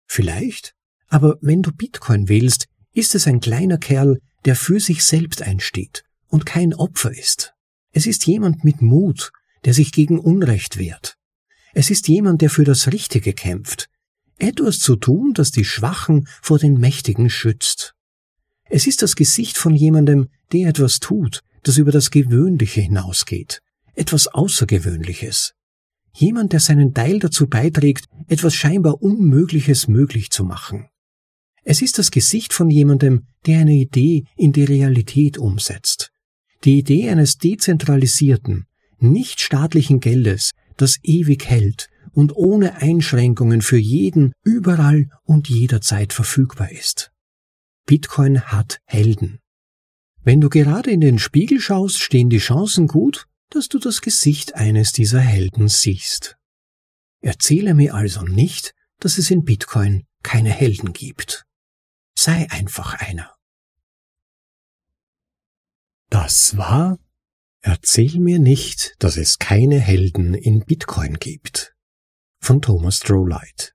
Vielleicht. 0.06 0.76
Aber 1.08 1.40
wenn 1.42 1.64
du 1.64 1.72
Bitcoin 1.72 2.30
wählst, 2.30 2.68
ist 2.94 3.16
es 3.16 3.26
ein 3.26 3.40
kleiner 3.40 3.80
Kerl, 3.80 4.22
der 4.46 4.56
für 4.56 4.80
sich 4.80 5.04
selbst 5.04 5.42
einsteht 5.42 6.04
und 6.28 6.46
kein 6.46 6.76
Opfer 6.76 7.12
ist. 7.12 7.56
Es 7.92 8.06
ist 8.06 8.28
jemand 8.28 8.64
mit 8.64 8.84
Mut, 8.84 9.32
der 9.66 9.74
sich 9.74 9.92
gegen 9.92 10.20
Unrecht 10.20 10.78
wehrt. 10.78 11.18
Es 11.74 11.90
ist 11.90 12.08
jemand, 12.08 12.42
der 12.42 12.50
für 12.50 12.64
das 12.64 12.92
Richtige 12.92 13.34
kämpft. 13.34 13.90
etwas 14.38 14.80
zu 14.80 14.96
tun, 14.96 15.34
das 15.34 15.52
die 15.52 15.66
Schwachen 15.66 16.28
vor 16.42 16.60
den 16.60 16.78
Mächtigen 16.78 17.30
schützt. 17.30 17.94
Es 18.70 18.86
ist 18.88 19.02
das 19.02 19.16
Gesicht 19.16 19.58
von 19.58 19.76
jemandem, 19.76 20.28
der 20.52 20.70
etwas 20.70 21.00
tut, 21.00 21.42
das 21.64 21.78
über 21.78 21.92
das 21.92 22.12
Gewöhnliche 22.12 22.82
hinausgeht, 22.82 23.62
etwas 23.94 24.28
Außergewöhnliches. 24.28 25.54
Jemand, 26.14 26.54
der 26.54 26.60
seinen 26.60 26.94
Teil 26.94 27.20
dazu 27.20 27.48
beiträgt, 27.48 28.06
etwas 28.28 28.56
scheinbar 28.56 29.02
Unmögliches 29.02 29.88
möglich 29.88 30.32
zu 30.32 30.44
machen. 30.44 30.88
Es 31.64 31.82
ist 31.82 31.98
das 31.98 32.12
Gesicht 32.12 32.54
von 32.54 32.70
jemandem, 32.70 33.28
der 33.46 33.60
eine 33.60 33.74
Idee 33.74 34.26
in 34.36 34.54
die 34.54 34.64
Realität 34.64 35.38
umsetzt. 35.38 36.12
Die 36.64 36.78
Idee 36.78 37.10
eines 37.10 37.38
dezentralisierten, 37.38 38.66
nicht 39.12 39.42
staatlichen 39.42 40.00
Geldes, 40.00 40.52
das 40.78 40.98
ewig 41.04 41.46
hält 41.46 41.90
und 42.12 42.36
ohne 42.36 42.78
Einschränkungen 42.82 43.62
für 43.62 43.78
jeden 43.78 44.34
überall 44.44 45.10
und 45.24 45.50
jederzeit 45.50 46.14
verfügbar 46.14 46.72
ist. 46.72 47.12
Bitcoin 47.86 48.42
hat 48.42 48.80
Helden. 48.86 49.40
Wenn 50.24 50.42
du 50.42 50.50
gerade 50.50 50.90
in 50.90 51.02
den 51.02 51.20
Spiegel 51.20 51.60
schaust, 51.60 52.00
stehen 52.00 52.30
die 52.30 52.40
Chancen 52.40 52.88
gut, 52.88 53.28
dass 53.52 53.70
du 53.70 53.78
das 53.78 54.02
Gesicht 54.02 54.56
eines 54.56 54.92
dieser 54.92 55.20
Helden 55.20 55.68
siehst. 55.68 56.38
Erzähle 57.22 57.74
mir 57.74 57.94
also 57.94 58.24
nicht, 58.24 58.74
dass 59.00 59.18
es 59.18 59.30
in 59.30 59.44
Bitcoin 59.44 60.06
keine 60.24 60.50
Helden 60.50 60.94
gibt. 60.94 61.46
Sei 62.18 62.48
einfach 62.50 62.96
einer. 62.96 63.36
Das 66.10 66.58
war 66.58 66.98
Erzähl 67.68 68.20
mir 68.20 68.38
nicht, 68.38 68.94
dass 69.00 69.18
es 69.18 69.40
keine 69.40 69.80
Helden 69.80 70.36
in 70.36 70.60
Bitcoin 70.60 71.16
gibt. 71.16 71.74
Von 72.40 72.62
Thomas 72.62 72.98
Strohlight. 72.98 73.74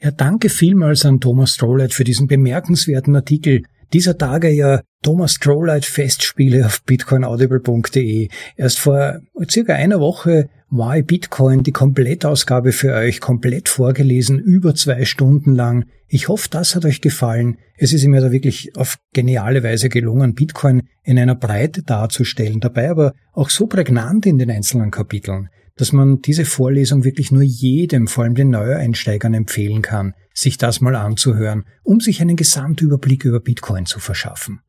Ja, 0.00 0.10
danke 0.10 0.48
vielmals 0.48 1.06
an 1.06 1.20
Thomas 1.20 1.50
Strohlight 1.52 1.94
für 1.94 2.02
diesen 2.02 2.26
bemerkenswerten 2.26 3.14
Artikel. 3.14 3.62
Dieser 3.94 4.18
Tage 4.18 4.50
ja 4.50 4.80
Thomas 5.04 5.34
Strohlight 5.34 5.84
Festspiele 5.84 6.66
auf 6.66 6.82
bitcoinaudible.de. 6.82 8.28
Erst 8.56 8.80
vor 8.80 9.20
circa 9.48 9.74
einer 9.74 10.00
Woche 10.00 10.48
Why 10.68 11.02
Bitcoin, 11.02 11.62
die 11.62 11.70
Komplettausgabe 11.70 12.72
für 12.72 12.92
euch, 12.92 13.20
komplett 13.20 13.68
vorgelesen, 13.68 14.40
über 14.40 14.74
zwei 14.74 15.04
Stunden 15.04 15.54
lang. 15.54 15.84
Ich 16.08 16.26
hoffe, 16.26 16.48
das 16.50 16.74
hat 16.74 16.84
euch 16.84 17.02
gefallen. 17.02 17.58
Es 17.76 17.92
ist 17.92 18.04
mir 18.06 18.20
da 18.20 18.32
wirklich 18.32 18.76
auf 18.76 18.96
geniale 19.12 19.62
Weise 19.62 19.88
gelungen, 19.88 20.34
Bitcoin 20.34 20.82
in 21.04 21.16
einer 21.16 21.36
Breite 21.36 21.84
darzustellen, 21.84 22.58
dabei 22.58 22.90
aber 22.90 23.14
auch 23.32 23.48
so 23.48 23.68
prägnant 23.68 24.26
in 24.26 24.38
den 24.38 24.50
einzelnen 24.50 24.90
Kapiteln, 24.90 25.50
dass 25.76 25.92
man 25.92 26.20
diese 26.20 26.44
Vorlesung 26.44 27.04
wirklich 27.04 27.30
nur 27.30 27.44
jedem, 27.44 28.08
vor 28.08 28.24
allem 28.24 28.34
den 28.34 28.50
Neueinsteigern 28.50 29.34
empfehlen 29.34 29.82
kann, 29.82 30.14
sich 30.34 30.58
das 30.58 30.80
mal 30.80 30.96
anzuhören, 30.96 31.64
um 31.82 32.00
sich 32.00 32.20
einen 32.20 32.36
Gesamtüberblick 32.36 33.24
über 33.24 33.40
Bitcoin 33.40 33.86
zu 33.86 34.00
verschaffen. 34.00 34.60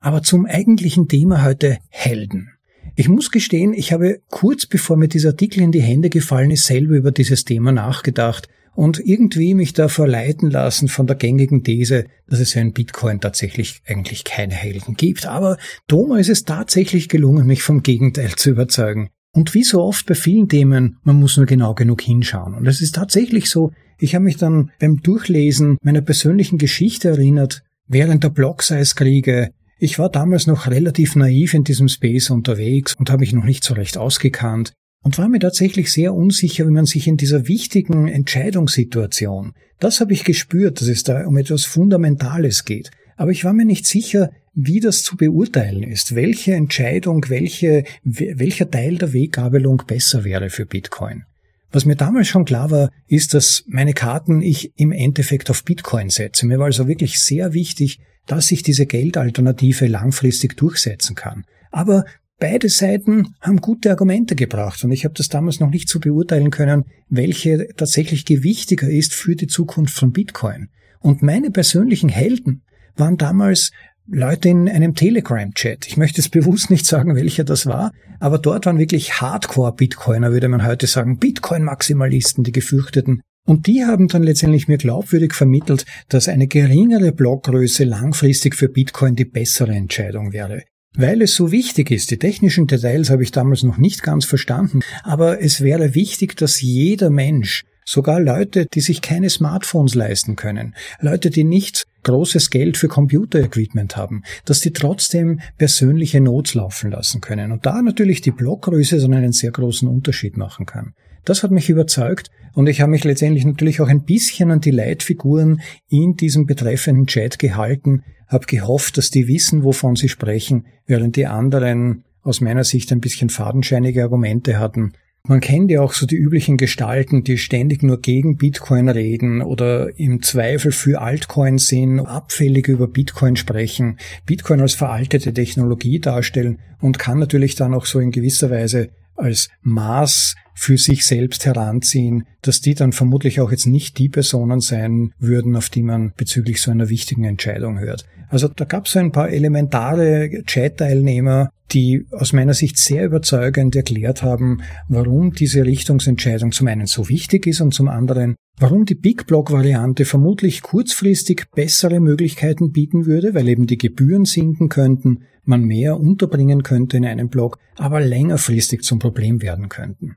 Aber 0.00 0.22
zum 0.22 0.44
eigentlichen 0.44 1.08
Thema 1.08 1.44
heute 1.44 1.78
Helden. 1.88 2.50
Ich 2.96 3.08
muss 3.08 3.30
gestehen, 3.30 3.72
ich 3.72 3.92
habe 3.92 4.20
kurz 4.28 4.66
bevor 4.66 4.96
mir 4.96 5.08
dieser 5.08 5.30
Artikel 5.30 5.62
in 5.62 5.72
die 5.72 5.82
Hände 5.82 6.10
gefallen 6.10 6.50
ist, 6.50 6.64
selber 6.64 6.94
über 6.94 7.10
dieses 7.10 7.44
Thema 7.44 7.72
nachgedacht 7.72 8.48
und 8.74 9.00
irgendwie 9.00 9.54
mich 9.54 9.72
da 9.72 9.88
verleiten 9.88 10.50
lassen 10.50 10.88
von 10.88 11.06
der 11.06 11.16
gängigen 11.16 11.62
These, 11.62 12.06
dass 12.28 12.40
es 12.40 12.54
ja 12.54 12.60
in 12.60 12.72
Bitcoin 12.72 13.20
tatsächlich 13.20 13.82
eigentlich 13.86 14.24
keine 14.24 14.54
Helden 14.54 14.94
gibt. 14.94 15.26
Aber 15.26 15.58
Thomas 15.88 16.20
ist 16.20 16.28
es 16.28 16.44
tatsächlich 16.44 17.08
gelungen, 17.08 17.46
mich 17.46 17.62
vom 17.62 17.82
Gegenteil 17.82 18.34
zu 18.36 18.50
überzeugen. 18.50 19.10
Und 19.34 19.52
wie 19.52 19.64
so 19.64 19.82
oft 19.82 20.06
bei 20.06 20.14
vielen 20.14 20.48
Themen, 20.48 20.98
man 21.02 21.16
muss 21.16 21.36
nur 21.36 21.46
genau 21.46 21.74
genug 21.74 22.00
hinschauen. 22.02 22.54
Und 22.54 22.66
es 22.68 22.80
ist 22.80 22.94
tatsächlich 22.94 23.50
so, 23.50 23.72
ich 23.98 24.14
habe 24.14 24.24
mich 24.24 24.36
dann 24.36 24.70
beim 24.78 25.02
Durchlesen 25.02 25.76
meiner 25.82 26.02
persönlichen 26.02 26.56
Geschichte 26.56 27.08
erinnert, 27.08 27.64
während 27.88 28.22
der 28.22 28.30
Block-Size-Kriege, 28.30 29.50
ich 29.80 29.98
war 29.98 30.08
damals 30.08 30.46
noch 30.46 30.68
relativ 30.68 31.16
naiv 31.16 31.52
in 31.52 31.64
diesem 31.64 31.88
Space 31.88 32.30
unterwegs 32.30 32.94
und 32.96 33.10
habe 33.10 33.20
mich 33.20 33.32
noch 33.32 33.44
nicht 33.44 33.64
so 33.64 33.74
recht 33.74 33.98
ausgekannt 33.98 34.72
und 35.02 35.18
war 35.18 35.28
mir 35.28 35.40
tatsächlich 35.40 35.92
sehr 35.92 36.14
unsicher, 36.14 36.66
wie 36.66 36.72
man 36.72 36.86
sich 36.86 37.08
in 37.08 37.16
dieser 37.16 37.48
wichtigen 37.48 38.06
Entscheidungssituation, 38.06 39.52
das 39.80 40.00
habe 40.00 40.12
ich 40.12 40.24
gespürt, 40.24 40.80
dass 40.80 40.88
es 40.88 41.02
da 41.02 41.26
um 41.26 41.36
etwas 41.36 41.64
Fundamentales 41.64 42.64
geht, 42.64 42.92
aber 43.16 43.32
ich 43.32 43.44
war 43.44 43.52
mir 43.52 43.66
nicht 43.66 43.84
sicher, 43.84 44.30
wie 44.54 44.80
das 44.80 45.02
zu 45.02 45.16
beurteilen 45.16 45.82
ist, 45.82 46.14
welche 46.14 46.54
Entscheidung, 46.54 47.24
welche, 47.28 47.84
welcher 48.02 48.70
Teil 48.70 48.98
der 48.98 49.12
Weggabelung 49.12 49.82
besser 49.86 50.24
wäre 50.24 50.50
für 50.50 50.66
Bitcoin. 50.66 51.24
Was 51.72 51.84
mir 51.84 51.96
damals 51.96 52.28
schon 52.28 52.44
klar 52.44 52.70
war, 52.70 52.90
ist, 53.08 53.34
dass 53.34 53.64
meine 53.66 53.94
Karten 53.94 54.42
ich 54.42 54.72
im 54.76 54.92
Endeffekt 54.92 55.50
auf 55.50 55.64
Bitcoin 55.64 56.08
setze. 56.08 56.46
Mir 56.46 56.58
war 56.58 56.66
also 56.66 56.86
wirklich 56.86 57.20
sehr 57.20 57.52
wichtig, 57.52 57.98
dass 58.26 58.46
sich 58.46 58.62
diese 58.62 58.86
Geldalternative 58.86 59.86
langfristig 59.86 60.56
durchsetzen 60.56 61.16
kann. 61.16 61.44
Aber 61.72 62.04
beide 62.38 62.68
Seiten 62.68 63.34
haben 63.40 63.60
gute 63.60 63.90
Argumente 63.90 64.36
gebracht 64.36 64.84
und 64.84 64.92
ich 64.92 65.04
habe 65.04 65.14
das 65.16 65.28
damals 65.28 65.58
noch 65.58 65.70
nicht 65.70 65.88
so 65.88 65.98
beurteilen 65.98 66.50
können, 66.50 66.84
welche 67.08 67.66
tatsächlich 67.76 68.24
gewichtiger 68.24 68.88
ist 68.88 69.12
für 69.12 69.34
die 69.34 69.48
Zukunft 69.48 69.96
von 69.96 70.12
Bitcoin. 70.12 70.68
Und 71.00 71.22
meine 71.22 71.50
persönlichen 71.50 72.08
Helden 72.08 72.62
waren 72.96 73.16
damals 73.16 73.72
Leute 74.06 74.50
in 74.50 74.68
einem 74.68 74.94
Telegram-Chat. 74.94 75.86
Ich 75.86 75.96
möchte 75.96 76.20
es 76.20 76.28
bewusst 76.30 76.70
nicht 76.70 76.86
sagen, 76.86 77.14
welcher 77.16 77.44
das 77.44 77.66
war, 77.66 77.92
aber 78.20 78.38
dort 78.38 78.66
waren 78.66 78.78
wirklich 78.78 79.20
Hardcore-Bitcoiner, 79.20 80.32
würde 80.32 80.48
man 80.48 80.64
heute 80.64 80.86
sagen, 80.86 81.18
Bitcoin-Maximalisten, 81.18 82.44
die 82.44 82.52
gefürchteten, 82.52 83.22
und 83.46 83.66
die 83.66 83.84
haben 83.84 84.08
dann 84.08 84.22
letztendlich 84.22 84.68
mir 84.68 84.78
glaubwürdig 84.78 85.34
vermittelt, 85.34 85.84
dass 86.08 86.28
eine 86.28 86.46
geringere 86.46 87.12
Blockgröße 87.12 87.84
langfristig 87.84 88.54
für 88.54 88.70
Bitcoin 88.70 89.16
die 89.16 89.26
bessere 89.26 89.72
Entscheidung 89.72 90.32
wäre. 90.32 90.62
Weil 90.96 91.20
es 91.20 91.34
so 91.34 91.50
wichtig 91.50 91.90
ist, 91.90 92.10
die 92.10 92.18
technischen 92.18 92.66
Details 92.66 93.10
habe 93.10 93.22
ich 93.22 93.32
damals 93.32 93.62
noch 93.62 93.76
nicht 93.78 94.02
ganz 94.02 94.24
verstanden, 94.24 94.80
aber 95.02 95.42
es 95.42 95.60
wäre 95.60 95.94
wichtig, 95.94 96.36
dass 96.36 96.60
jeder 96.60 97.10
Mensch 97.10 97.64
Sogar 97.84 98.20
Leute, 98.20 98.66
die 98.66 98.80
sich 98.80 99.02
keine 99.02 99.28
Smartphones 99.28 99.94
leisten 99.94 100.36
können, 100.36 100.74
Leute, 101.00 101.30
die 101.30 101.44
nicht 101.44 101.84
großes 102.02 102.50
Geld 102.50 102.76
für 102.76 102.88
Computerequipment 102.88 103.96
haben, 103.96 104.22
dass 104.44 104.60
die 104.60 104.72
trotzdem 104.72 105.40
persönliche 105.58 106.20
Notes 106.20 106.54
laufen 106.54 106.90
lassen 106.90 107.20
können. 107.20 107.52
Und 107.52 107.66
da 107.66 107.82
natürlich 107.82 108.20
die 108.20 108.30
Blockgröße 108.30 109.00
so 109.00 109.06
einen 109.06 109.32
sehr 109.32 109.50
großen 109.50 109.88
Unterschied 109.88 110.36
machen 110.36 110.66
kann. 110.66 110.94
Das 111.24 111.42
hat 111.42 111.50
mich 111.50 111.70
überzeugt 111.70 112.30
und 112.52 112.68
ich 112.68 112.80
habe 112.80 112.90
mich 112.90 113.04
letztendlich 113.04 113.44
natürlich 113.44 113.80
auch 113.80 113.88
ein 113.88 114.04
bisschen 114.04 114.50
an 114.50 114.60
die 114.60 114.70
Leitfiguren 114.70 115.60
in 115.88 116.14
diesem 116.16 116.46
betreffenden 116.46 117.06
Chat 117.06 117.38
gehalten, 117.38 118.02
habe 118.28 118.46
gehofft, 118.46 118.98
dass 118.98 119.10
die 119.10 119.26
wissen, 119.26 119.64
wovon 119.64 119.96
sie 119.96 120.08
sprechen, 120.08 120.66
während 120.86 121.16
die 121.16 121.26
anderen 121.26 122.04
aus 122.22 122.40
meiner 122.40 122.64
Sicht 122.64 122.92
ein 122.92 123.00
bisschen 123.00 123.30
fadenscheinige 123.30 124.02
Argumente 124.02 124.58
hatten 124.58 124.92
man 125.26 125.40
kennt 125.40 125.70
ja 125.70 125.80
auch 125.80 125.94
so 125.94 126.04
die 126.04 126.16
üblichen 126.16 126.58
Gestalten, 126.58 127.24
die 127.24 127.38
ständig 127.38 127.82
nur 127.82 127.98
gegen 127.98 128.36
Bitcoin 128.36 128.90
reden 128.90 129.40
oder 129.40 129.98
im 129.98 130.22
Zweifel 130.22 130.70
für 130.70 131.00
Altcoin 131.00 131.56
sind, 131.56 132.00
abfällig 132.00 132.68
über 132.68 132.88
Bitcoin 132.88 133.36
sprechen, 133.36 133.98
Bitcoin 134.26 134.60
als 134.60 134.74
veraltete 134.74 135.32
Technologie 135.32 135.98
darstellen 135.98 136.58
und 136.80 136.98
kann 136.98 137.18
natürlich 137.18 137.54
dann 137.54 137.72
auch 137.72 137.86
so 137.86 138.00
in 138.00 138.10
gewisser 138.10 138.50
Weise 138.50 138.90
als 139.16 139.48
Maß 139.62 140.34
für 140.54 140.78
sich 140.78 141.04
selbst 141.04 141.44
heranziehen, 141.46 142.24
dass 142.42 142.60
die 142.60 142.74
dann 142.74 142.92
vermutlich 142.92 143.40
auch 143.40 143.50
jetzt 143.50 143.66
nicht 143.66 143.98
die 143.98 144.08
Personen 144.08 144.60
sein 144.60 145.12
würden, 145.18 145.56
auf 145.56 145.68
die 145.68 145.82
man 145.82 146.12
bezüglich 146.16 146.62
so 146.62 146.70
einer 146.70 146.88
wichtigen 146.88 147.24
Entscheidung 147.24 147.78
hört. 147.78 148.06
Also 148.28 148.48
da 148.48 148.64
gab 148.64 148.86
es 148.86 148.96
ein 148.96 149.12
paar 149.12 149.30
elementare 149.30 150.42
Chat-Teilnehmer, 150.44 151.50
die 151.72 152.06
aus 152.10 152.32
meiner 152.32 152.54
Sicht 152.54 152.78
sehr 152.78 153.04
überzeugend 153.04 153.74
erklärt 153.74 154.22
haben, 154.22 154.62
warum 154.88 155.32
diese 155.32 155.64
Richtungsentscheidung 155.64 156.52
zum 156.52 156.68
einen 156.68 156.86
so 156.86 157.08
wichtig 157.08 157.46
ist 157.46 157.60
und 157.60 157.74
zum 157.74 157.88
anderen, 157.88 158.36
warum 158.58 158.84
die 158.84 158.94
Big 158.94 159.26
Block-Variante 159.26 160.04
vermutlich 160.04 160.62
kurzfristig 160.62 161.50
bessere 161.54 162.00
Möglichkeiten 162.00 162.72
bieten 162.72 163.06
würde, 163.06 163.34
weil 163.34 163.48
eben 163.48 163.66
die 163.66 163.78
Gebühren 163.78 164.24
sinken 164.24 164.68
könnten, 164.68 165.24
man 165.44 165.64
mehr 165.64 165.98
unterbringen 165.98 166.62
könnte 166.62 166.96
in 166.96 167.04
einem 167.04 167.28
Block, 167.28 167.58
aber 167.76 168.00
längerfristig 168.00 168.82
zum 168.82 168.98
Problem 168.98 169.42
werden 169.42 169.68
könnten. 169.68 170.16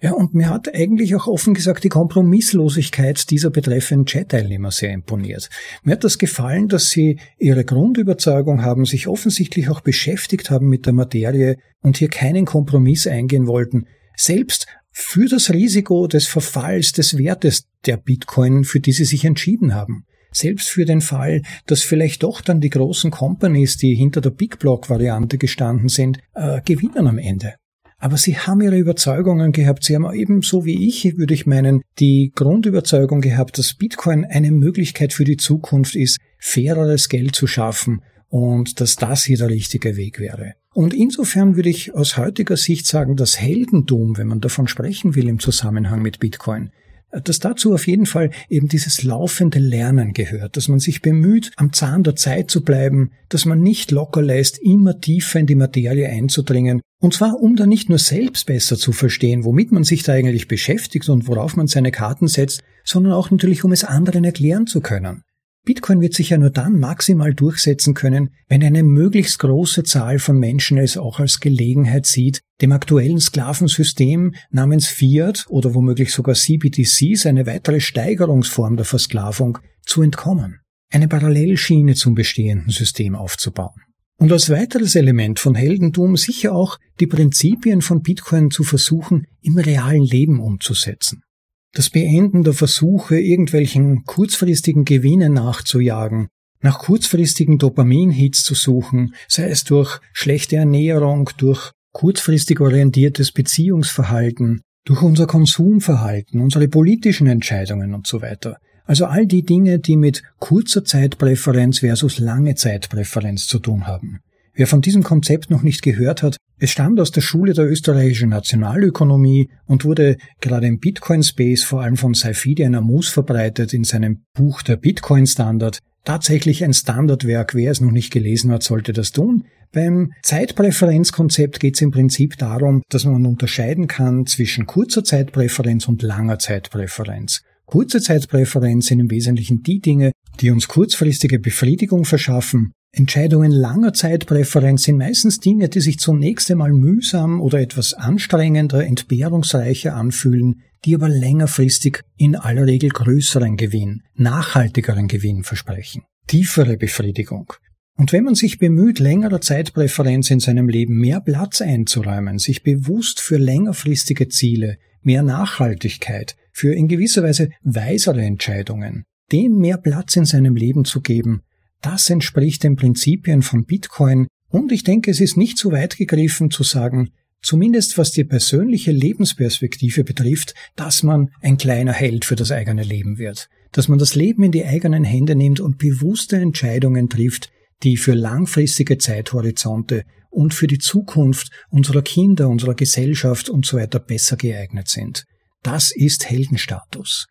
Ja, 0.00 0.12
und 0.12 0.32
mir 0.32 0.48
hat 0.48 0.72
eigentlich 0.72 1.16
auch 1.16 1.26
offen 1.26 1.54
gesagt 1.54 1.82
die 1.82 1.88
Kompromisslosigkeit 1.88 3.30
dieser 3.30 3.50
betreffenden 3.50 4.06
Chat-Teilnehmer 4.06 4.70
sehr 4.70 4.92
imponiert. 4.92 5.50
Mir 5.82 5.92
hat 5.92 6.04
das 6.04 6.18
gefallen, 6.18 6.68
dass 6.68 6.90
sie 6.90 7.18
ihre 7.36 7.64
Grundüberzeugung 7.64 8.62
haben, 8.62 8.84
sich 8.84 9.08
offensichtlich 9.08 9.68
auch 9.70 9.80
beschäftigt 9.80 10.50
haben 10.50 10.68
mit 10.68 10.86
der 10.86 10.92
Materie 10.92 11.56
und 11.82 11.96
hier 11.96 12.10
keinen 12.10 12.44
Kompromiss 12.44 13.08
eingehen 13.08 13.48
wollten, 13.48 13.86
selbst 14.14 14.68
für 14.90 15.28
das 15.28 15.50
Risiko 15.50 16.06
des 16.06 16.26
Verfalls 16.26 16.92
des 16.92 17.18
Wertes 17.18 17.66
der 17.86 17.96
Bitcoin, 17.96 18.64
für 18.64 18.80
die 18.80 18.92
sie 18.92 19.04
sich 19.04 19.24
entschieden 19.24 19.74
haben. 19.74 20.04
Selbst 20.30 20.68
für 20.68 20.84
den 20.84 21.00
Fall, 21.00 21.42
dass 21.66 21.82
vielleicht 21.82 22.22
doch 22.22 22.40
dann 22.40 22.60
die 22.60 22.70
großen 22.70 23.10
Companies, 23.10 23.76
die 23.76 23.94
hinter 23.94 24.20
der 24.20 24.30
Big 24.30 24.58
Block 24.58 24.90
Variante 24.90 25.38
gestanden 25.38 25.88
sind, 25.88 26.18
äh, 26.34 26.60
gewinnen 26.64 27.06
am 27.06 27.18
Ende. 27.18 27.54
aber 28.00 28.16
sie 28.16 28.38
haben 28.38 28.60
ihre 28.60 28.78
Überzeugungen 28.78 29.50
gehabt. 29.50 29.82
Sie 29.82 29.96
haben 29.96 30.08
ebenso 30.14 30.64
wie 30.64 30.86
ich, 30.86 31.16
würde 31.18 31.34
ich 31.34 31.46
meinen, 31.46 31.82
die 31.98 32.30
Grundüberzeugung 32.32 33.20
gehabt, 33.20 33.58
dass 33.58 33.74
Bitcoin 33.74 34.24
eine 34.24 34.52
Möglichkeit 34.52 35.12
für 35.12 35.24
die 35.24 35.36
Zukunft 35.36 35.96
ist, 35.96 36.18
faireres 36.38 37.08
Geld 37.08 37.34
zu 37.34 37.48
schaffen 37.48 38.00
und 38.28 38.80
dass 38.80 38.96
das 38.96 39.24
hier 39.24 39.38
der 39.38 39.48
richtige 39.48 39.96
Weg 39.96 40.20
wäre. 40.20 40.54
Und 40.74 40.94
insofern 40.94 41.56
würde 41.56 41.70
ich 41.70 41.94
aus 41.94 42.16
heutiger 42.16 42.56
Sicht 42.56 42.86
sagen, 42.86 43.16
das 43.16 43.40
Heldentum, 43.40 44.16
wenn 44.16 44.28
man 44.28 44.40
davon 44.40 44.68
sprechen 44.68 45.14
will 45.14 45.28
im 45.28 45.38
Zusammenhang 45.38 46.02
mit 46.02 46.20
Bitcoin, 46.20 46.70
dass 47.10 47.38
dazu 47.38 47.72
auf 47.72 47.86
jeden 47.86 48.06
Fall 48.06 48.30
eben 48.50 48.68
dieses 48.68 49.02
laufende 49.02 49.58
Lernen 49.58 50.12
gehört, 50.12 50.56
dass 50.56 50.68
man 50.68 50.78
sich 50.78 51.00
bemüht, 51.00 51.52
am 51.56 51.72
Zahn 51.72 52.02
der 52.02 52.16
Zeit 52.16 52.50
zu 52.50 52.62
bleiben, 52.62 53.12
dass 53.30 53.46
man 53.46 53.62
nicht 53.62 53.90
locker 53.90 54.20
lässt, 54.20 54.58
immer 54.58 55.00
tiefer 55.00 55.40
in 55.40 55.46
die 55.46 55.54
Materie 55.54 56.08
einzudringen, 56.08 56.82
und 57.00 57.14
zwar 57.14 57.40
um 57.40 57.56
dann 57.56 57.68
nicht 57.68 57.88
nur 57.88 57.98
selbst 57.98 58.46
besser 58.46 58.76
zu 58.76 58.92
verstehen, 58.92 59.44
womit 59.44 59.72
man 59.72 59.84
sich 59.84 60.02
da 60.02 60.12
eigentlich 60.12 60.48
beschäftigt 60.48 61.08
und 61.08 61.28
worauf 61.28 61.56
man 61.56 61.66
seine 61.66 61.92
Karten 61.92 62.28
setzt, 62.28 62.62
sondern 62.84 63.12
auch 63.12 63.30
natürlich, 63.30 63.64
um 63.64 63.72
es 63.72 63.84
anderen 63.84 64.24
erklären 64.24 64.66
zu 64.66 64.80
können. 64.80 65.22
Bitcoin 65.68 66.00
wird 66.00 66.14
sich 66.14 66.30
ja 66.30 66.38
nur 66.38 66.48
dann 66.48 66.80
maximal 66.80 67.34
durchsetzen 67.34 67.92
können, 67.92 68.30
wenn 68.48 68.64
eine 68.64 68.82
möglichst 68.82 69.38
große 69.38 69.82
Zahl 69.82 70.18
von 70.18 70.38
Menschen 70.38 70.78
es 70.78 70.96
auch 70.96 71.20
als 71.20 71.40
Gelegenheit 71.40 72.06
sieht, 72.06 72.40
dem 72.62 72.72
aktuellen 72.72 73.20
Sklavensystem 73.20 74.34
namens 74.50 74.86
Fiat 74.86 75.44
oder 75.50 75.74
womöglich 75.74 76.14
sogar 76.14 76.36
CBDCs 76.36 77.26
eine 77.26 77.44
weitere 77.44 77.80
Steigerungsform 77.80 78.76
der 78.76 78.86
Versklavung 78.86 79.58
zu 79.84 80.00
entkommen, 80.00 80.60
eine 80.90 81.06
Parallelschiene 81.06 81.96
zum 81.96 82.14
bestehenden 82.14 82.70
System 82.70 83.14
aufzubauen. 83.14 83.82
Und 84.16 84.32
als 84.32 84.48
weiteres 84.48 84.94
Element 84.94 85.38
von 85.38 85.54
Heldentum 85.54 86.16
sicher 86.16 86.54
auch 86.54 86.78
die 86.98 87.06
Prinzipien 87.06 87.82
von 87.82 88.00
Bitcoin 88.00 88.50
zu 88.50 88.64
versuchen, 88.64 89.26
im 89.42 89.58
realen 89.58 90.02
Leben 90.02 90.40
umzusetzen 90.40 91.24
das 91.72 91.90
Beenden 91.90 92.44
der 92.44 92.54
Versuche, 92.54 93.18
irgendwelchen 93.18 94.04
kurzfristigen 94.04 94.84
Gewinnen 94.84 95.34
nachzujagen, 95.34 96.28
nach 96.60 96.78
kurzfristigen 96.80 97.58
Dopaminhits 97.58 98.42
zu 98.42 98.54
suchen, 98.54 99.14
sei 99.28 99.48
es 99.48 99.64
durch 99.64 100.00
schlechte 100.12 100.56
Ernährung, 100.56 101.30
durch 101.36 101.72
kurzfristig 101.92 102.60
orientiertes 102.60 103.32
Beziehungsverhalten, 103.32 104.60
durch 104.84 105.02
unser 105.02 105.26
Konsumverhalten, 105.26 106.40
unsere 106.40 106.68
politischen 106.68 107.26
Entscheidungen 107.26 107.94
und 107.94 108.06
so 108.06 108.22
weiter. 108.22 108.58
Also 108.84 109.04
all 109.04 109.26
die 109.26 109.42
Dinge, 109.42 109.78
die 109.78 109.96
mit 109.96 110.22
kurzer 110.38 110.84
Zeitpräferenz 110.84 111.80
versus 111.80 112.18
lange 112.18 112.54
Zeitpräferenz 112.54 113.46
zu 113.46 113.58
tun 113.58 113.86
haben. 113.86 114.20
Wer 114.54 114.66
von 114.66 114.80
diesem 114.80 115.02
Konzept 115.02 115.50
noch 115.50 115.62
nicht 115.62 115.82
gehört 115.82 116.22
hat, 116.22 116.36
es 116.60 116.70
stammt 116.70 116.98
aus 116.98 117.12
der 117.12 117.20
Schule 117.20 117.52
der 117.52 117.70
österreichischen 117.70 118.30
Nationalökonomie 118.30 119.48
und 119.66 119.84
wurde 119.84 120.16
gerade 120.40 120.66
im 120.66 120.80
Bitcoin-Space 120.80 121.62
vor 121.62 121.82
allem 121.82 121.96
von 121.96 122.14
Saifidian 122.14 122.74
Amus 122.74 123.08
verbreitet 123.08 123.72
in 123.72 123.84
seinem 123.84 124.24
Buch 124.34 124.62
Der 124.62 124.76
Bitcoin-Standard. 124.76 125.78
Tatsächlich 126.04 126.64
ein 126.64 126.74
Standardwerk, 126.74 127.54
wer 127.54 127.70
es 127.70 127.80
noch 127.80 127.92
nicht 127.92 128.12
gelesen 128.12 128.50
hat, 128.50 128.64
sollte 128.64 128.92
das 128.92 129.12
tun. 129.12 129.44
Beim 129.70 130.12
Zeitpräferenzkonzept 130.22 131.60
geht 131.60 131.76
es 131.76 131.82
im 131.82 131.90
Prinzip 131.92 132.36
darum, 132.38 132.82
dass 132.88 133.04
man 133.04 133.26
unterscheiden 133.26 133.86
kann 133.86 134.26
zwischen 134.26 134.66
kurzer 134.66 135.04
Zeitpräferenz 135.04 135.86
und 135.86 136.02
langer 136.02 136.38
Zeitpräferenz. 136.38 137.42
Kurze 137.66 138.00
Zeitpräferenz 138.00 138.86
sind 138.86 138.98
im 138.98 139.10
Wesentlichen 139.10 139.62
die 139.62 139.80
Dinge, 139.80 140.12
die 140.40 140.50
uns 140.50 140.66
kurzfristige 140.66 141.38
Befriedigung 141.38 142.04
verschaffen 142.04 142.72
Entscheidungen 142.92 143.52
langer 143.52 143.92
Zeitpräferenz 143.92 144.84
sind 144.84 144.96
meistens 144.96 145.40
Dinge, 145.40 145.68
die 145.68 145.80
sich 145.80 145.98
zunächst 145.98 146.50
einmal 146.50 146.72
mühsam 146.72 147.40
oder 147.40 147.60
etwas 147.60 147.94
anstrengender, 147.94 148.84
entbehrungsreicher 148.84 149.94
anfühlen, 149.94 150.62
die 150.84 150.94
aber 150.94 151.08
längerfristig 151.08 152.02
in 152.16 152.34
aller 152.34 152.66
Regel 152.66 152.90
größeren 152.90 153.56
Gewinn, 153.56 154.02
nachhaltigeren 154.14 155.06
Gewinn 155.06 155.44
versprechen, 155.44 156.02
tiefere 156.26 156.76
Befriedigung. 156.76 157.52
Und 157.96 158.12
wenn 158.12 158.24
man 158.24 158.36
sich 158.36 158.58
bemüht, 158.58 159.00
längerer 159.00 159.40
Zeitpräferenz 159.40 160.30
in 160.30 160.38
seinem 160.38 160.68
Leben 160.68 160.98
mehr 160.98 161.20
Platz 161.20 161.60
einzuräumen, 161.60 162.38
sich 162.38 162.62
bewusst 162.62 163.20
für 163.20 163.38
längerfristige 163.38 164.28
Ziele, 164.28 164.78
mehr 165.02 165.22
Nachhaltigkeit, 165.22 166.36
für 166.52 166.74
in 166.74 166.86
gewisser 166.86 167.24
Weise 167.24 167.50
weisere 167.62 168.22
Entscheidungen, 168.22 169.04
dem 169.32 169.58
mehr 169.58 169.78
Platz 169.78 170.16
in 170.16 170.24
seinem 170.24 170.54
Leben 170.54 170.84
zu 170.84 171.00
geben, 171.00 171.42
das 171.80 172.10
entspricht 172.10 172.64
den 172.64 172.76
Prinzipien 172.76 173.42
von 173.42 173.64
Bitcoin 173.64 174.26
und 174.50 174.72
ich 174.72 174.82
denke, 174.82 175.10
es 175.10 175.20
ist 175.20 175.36
nicht 175.36 175.58
zu 175.58 175.72
weit 175.72 175.96
gegriffen 175.96 176.50
zu 176.50 176.62
sagen, 176.62 177.10
zumindest 177.42 177.98
was 177.98 178.10
die 178.10 178.24
persönliche 178.24 178.92
Lebensperspektive 178.92 180.04
betrifft, 180.04 180.54
dass 180.76 181.02
man 181.02 181.30
ein 181.40 181.56
kleiner 181.56 181.92
Held 181.92 182.24
für 182.24 182.36
das 182.36 182.50
eigene 182.50 182.82
Leben 182.82 183.18
wird, 183.18 183.48
dass 183.72 183.88
man 183.88 183.98
das 183.98 184.14
Leben 184.14 184.42
in 184.42 184.52
die 184.52 184.64
eigenen 184.64 185.04
Hände 185.04 185.34
nimmt 185.34 185.60
und 185.60 185.78
bewusste 185.78 186.36
Entscheidungen 186.36 187.08
trifft, 187.08 187.50
die 187.82 187.96
für 187.96 188.14
langfristige 188.14 188.98
Zeithorizonte 188.98 190.04
und 190.30 190.54
für 190.54 190.66
die 190.66 190.78
Zukunft 190.78 191.50
unserer 191.70 192.02
Kinder, 192.02 192.48
unserer 192.48 192.74
Gesellschaft 192.74 193.48
und 193.48 193.66
so 193.66 193.76
weiter 193.76 194.00
besser 194.00 194.36
geeignet 194.36 194.88
sind. 194.88 195.24
Das 195.62 195.90
ist 195.94 196.28
Heldenstatus. 196.28 197.26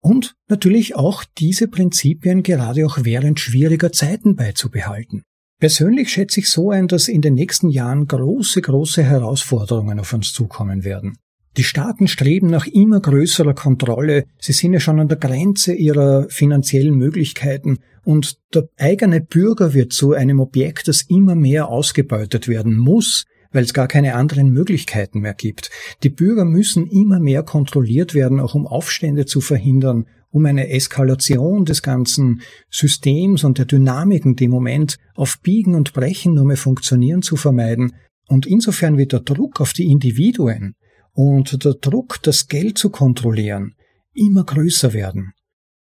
Und 0.00 0.34
natürlich 0.48 0.96
auch 0.96 1.24
diese 1.38 1.68
Prinzipien 1.68 2.42
gerade 2.42 2.86
auch 2.86 2.98
während 3.02 3.38
schwieriger 3.38 3.92
Zeiten 3.92 4.34
beizubehalten. 4.34 5.22
Persönlich 5.58 6.08
schätze 6.08 6.40
ich 6.40 6.48
so 6.48 6.70
ein, 6.70 6.88
dass 6.88 7.08
in 7.08 7.20
den 7.20 7.34
nächsten 7.34 7.68
Jahren 7.68 8.06
große, 8.06 8.62
große 8.62 9.02
Herausforderungen 9.02 10.00
auf 10.00 10.14
uns 10.14 10.32
zukommen 10.32 10.84
werden. 10.84 11.18
Die 11.56 11.64
Staaten 11.64 12.06
streben 12.06 12.46
nach 12.46 12.66
immer 12.66 13.00
größerer 13.00 13.54
Kontrolle, 13.54 14.24
sie 14.38 14.52
sind 14.52 14.72
ja 14.72 14.80
schon 14.80 15.00
an 15.00 15.08
der 15.08 15.18
Grenze 15.18 15.74
ihrer 15.74 16.28
finanziellen 16.30 16.94
Möglichkeiten 16.94 17.78
und 18.04 18.38
der 18.54 18.68
eigene 18.78 19.20
Bürger 19.20 19.74
wird 19.74 19.92
zu 19.92 20.12
einem 20.12 20.40
Objekt, 20.40 20.88
das 20.88 21.02
immer 21.02 21.34
mehr 21.34 21.68
ausgebeutet 21.68 22.46
werden 22.48 22.78
muss, 22.78 23.24
weil 23.52 23.64
es 23.64 23.74
gar 23.74 23.88
keine 23.88 24.14
anderen 24.14 24.50
Möglichkeiten 24.50 25.20
mehr 25.20 25.34
gibt. 25.34 25.70
Die 26.02 26.10
Bürger 26.10 26.44
müssen 26.44 26.86
immer 26.86 27.18
mehr 27.20 27.42
kontrolliert 27.42 28.14
werden, 28.14 28.40
auch 28.40 28.54
um 28.54 28.66
Aufstände 28.66 29.26
zu 29.26 29.40
verhindern, 29.40 30.06
um 30.30 30.46
eine 30.46 30.70
Eskalation 30.70 31.64
des 31.64 31.82
ganzen 31.82 32.42
Systems 32.70 33.44
und 33.44 33.58
der 33.58 33.64
Dynamiken, 33.64 34.36
die 34.36 34.44
im 34.44 34.52
Moment 34.52 34.98
auf 35.14 35.40
Biegen 35.40 35.74
und 35.74 35.92
Brechen 35.92 36.34
nur 36.34 36.44
mehr 36.44 36.56
funktionieren, 36.56 37.22
zu 37.22 37.36
vermeiden. 37.36 37.94
Und 38.28 38.46
insofern 38.46 38.96
wird 38.96 39.12
der 39.12 39.20
Druck 39.20 39.60
auf 39.60 39.72
die 39.72 39.90
Individuen 39.90 40.76
und 41.12 41.64
der 41.64 41.74
Druck, 41.74 42.22
das 42.22 42.46
Geld 42.46 42.78
zu 42.78 42.90
kontrollieren, 42.90 43.74
immer 44.14 44.44
größer 44.44 44.92
werden. 44.92 45.32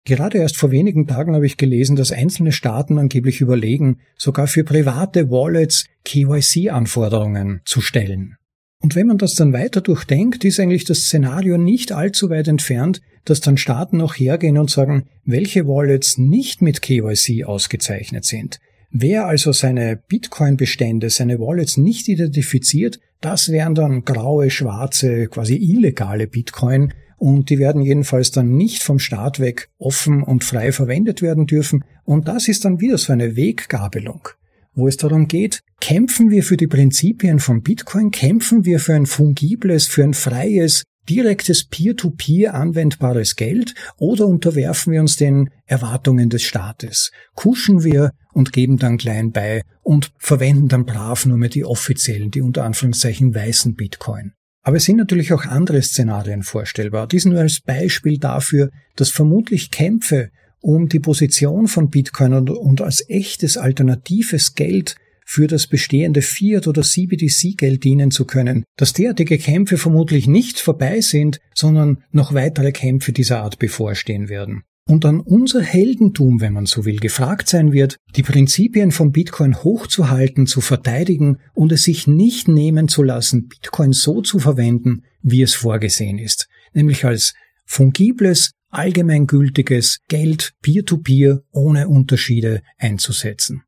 Gerade 0.07 0.37
erst 0.37 0.55
vor 0.55 0.71
wenigen 0.71 1.05
Tagen 1.05 1.35
habe 1.35 1.45
ich 1.45 1.57
gelesen, 1.57 1.97
dass 1.97 2.13
einzelne 2.13 2.53
Staaten 2.53 2.97
angeblich 2.97 3.41
überlegen, 3.41 3.99
sogar 4.15 4.47
für 4.47 4.63
private 4.63 5.29
Wallets 5.29 5.85
KYC-Anforderungen 6.05 7.59
zu 7.65 7.81
stellen. 7.81 8.37
Und 8.81 8.95
wenn 8.95 9.07
man 9.07 9.17
das 9.17 9.33
dann 9.33 9.51
weiter 9.51 9.81
durchdenkt, 9.81 10.45
ist 10.45 10.61
eigentlich 10.61 10.85
das 10.85 10.99
Szenario 10.99 11.57
nicht 11.57 11.91
allzu 11.91 12.29
weit 12.29 12.47
entfernt, 12.47 13.01
dass 13.25 13.41
dann 13.41 13.57
Staaten 13.57 13.99
auch 13.99 14.13
hergehen 14.13 14.57
und 14.57 14.69
sagen, 14.69 15.07
welche 15.25 15.67
Wallets 15.67 16.17
nicht 16.17 16.61
mit 16.61 16.81
KYC 16.81 17.43
ausgezeichnet 17.43 18.23
sind. 18.23 18.61
Wer 18.89 19.25
also 19.25 19.51
seine 19.51 20.01
Bitcoin-Bestände, 20.07 21.09
seine 21.09 21.37
Wallets 21.37 21.75
nicht 21.75 22.07
identifiziert, 22.07 23.01
das 23.19 23.49
wären 23.49 23.75
dann 23.75 24.05
graue, 24.05 24.51
schwarze, 24.51 25.27
quasi 25.27 25.57
illegale 25.57 26.27
Bitcoin, 26.27 26.93
und 27.17 27.49
die 27.49 27.59
werden 27.59 27.81
jedenfalls 27.81 28.31
dann 28.31 28.55
nicht 28.55 28.83
vom 28.83 28.99
Staat 28.99 29.39
weg 29.39 29.69
offen 29.77 30.23
und 30.23 30.43
frei 30.43 30.71
verwendet 30.71 31.21
werden 31.21 31.47
dürfen. 31.47 31.83
Und 32.05 32.27
das 32.27 32.47
ist 32.47 32.63
dann 32.63 32.79
wieder 32.79 32.97
so 32.97 33.11
eine 33.11 33.35
Weggabelung, 33.35 34.29
wo 34.73 34.87
es 34.87 34.97
darum 34.97 35.27
geht, 35.27 35.61
kämpfen 35.81 36.29
wir 36.29 36.43
für 36.43 36.57
die 36.57 36.67
Prinzipien 36.67 37.39
von 37.39 37.61
Bitcoin, 37.61 38.11
kämpfen 38.11 38.65
wir 38.65 38.79
für 38.79 38.93
ein 38.93 39.07
fungibles, 39.07 39.87
für 39.87 40.03
ein 40.03 40.13
freies, 40.13 40.83
direktes 41.09 41.65
Peer-to-Peer 41.65 42.51
-Peer 42.51 42.53
anwendbares 42.53 43.35
Geld 43.35 43.73
oder 43.97 44.27
unterwerfen 44.27 44.93
wir 44.93 45.01
uns 45.01 45.15
den 45.15 45.49
Erwartungen 45.65 46.29
des 46.29 46.43
Staates, 46.43 47.11
kuschen 47.33 47.83
wir 47.83 48.11
und 48.33 48.53
geben 48.53 48.77
dann 48.77 48.97
klein 48.97 49.31
bei 49.31 49.63
und 49.81 50.11
verwenden 50.17 50.67
dann 50.67 50.85
brav 50.85 51.25
nur 51.25 51.37
mehr 51.37 51.49
die 51.49 51.65
offiziellen, 51.65 52.29
die 52.29 52.41
unter 52.41 52.63
Anführungszeichen 52.63 53.33
weißen 53.33 53.75
Bitcoin. 53.75 54.33
Aber 54.67 54.75
es 54.75 54.83
sind 54.83 54.97
natürlich 54.97 55.31
auch 55.31 55.45
andere 55.45 55.81
Szenarien 55.81 56.43
vorstellbar. 56.43 57.07
Dies 57.07 57.23
nur 57.23 57.39
als 57.39 57.61
Beispiel 57.61 58.17
dafür, 58.17 58.69
dass 58.97 59.09
vermutlich 59.09 59.71
Kämpfe 59.71 60.29
um 60.59 60.89
die 60.89 60.99
Position 60.99 61.69
von 61.69 61.89
Bitcoin 61.89 62.33
und, 62.33 62.49
und 62.49 62.81
als 62.81 63.09
echtes 63.09 63.55
alternatives 63.55 64.55
Geld 64.55 64.97
für 65.25 65.47
das 65.47 65.67
bestehende 65.67 66.21
Fiat- 66.21 66.67
oder 66.67 66.81
CBDC-Geld 66.81 67.81
dienen 67.85 68.11
zu 68.11 68.25
können, 68.25 68.65
dass 68.75 68.91
derartige 68.91 69.37
Kämpfe 69.37 69.77
vermutlich 69.77 70.27
nicht 70.27 70.59
vorbei 70.59 70.99
sind, 70.99 71.39
sondern 71.55 72.03
noch 72.11 72.33
weitere 72.33 72.73
Kämpfe 72.73 73.13
dieser 73.13 73.43
Art 73.43 73.59
bevorstehen 73.59 74.27
werden. 74.27 74.63
Und 74.87 75.05
an 75.05 75.19
unser 75.19 75.61
Heldentum, 75.61 76.41
wenn 76.41 76.53
man 76.53 76.65
so 76.65 76.85
will, 76.85 76.97
gefragt 76.97 77.49
sein 77.49 77.73
wird, 77.73 77.97
die 78.15 78.23
Prinzipien 78.23 78.91
von 78.91 79.11
Bitcoin 79.11 79.55
hochzuhalten, 79.55 80.47
zu 80.47 80.61
verteidigen 80.61 81.37
und 81.53 81.71
es 81.71 81.83
sich 81.83 82.07
nicht 82.07 82.47
nehmen 82.47 82.87
zu 82.87 83.03
lassen, 83.03 83.47
Bitcoin 83.47 83.91
so 83.91 84.21
zu 84.21 84.39
verwenden, 84.39 85.03
wie 85.21 85.41
es 85.41 85.53
vorgesehen 85.53 86.17
ist, 86.17 86.47
nämlich 86.73 87.05
als 87.05 87.33
fungibles, 87.65 88.51
allgemeingültiges 88.69 89.99
Geld 90.07 90.53
peer-to-peer 90.61 91.35
-peer 91.35 91.41
ohne 91.51 91.87
Unterschiede 91.89 92.61
einzusetzen. 92.77 93.63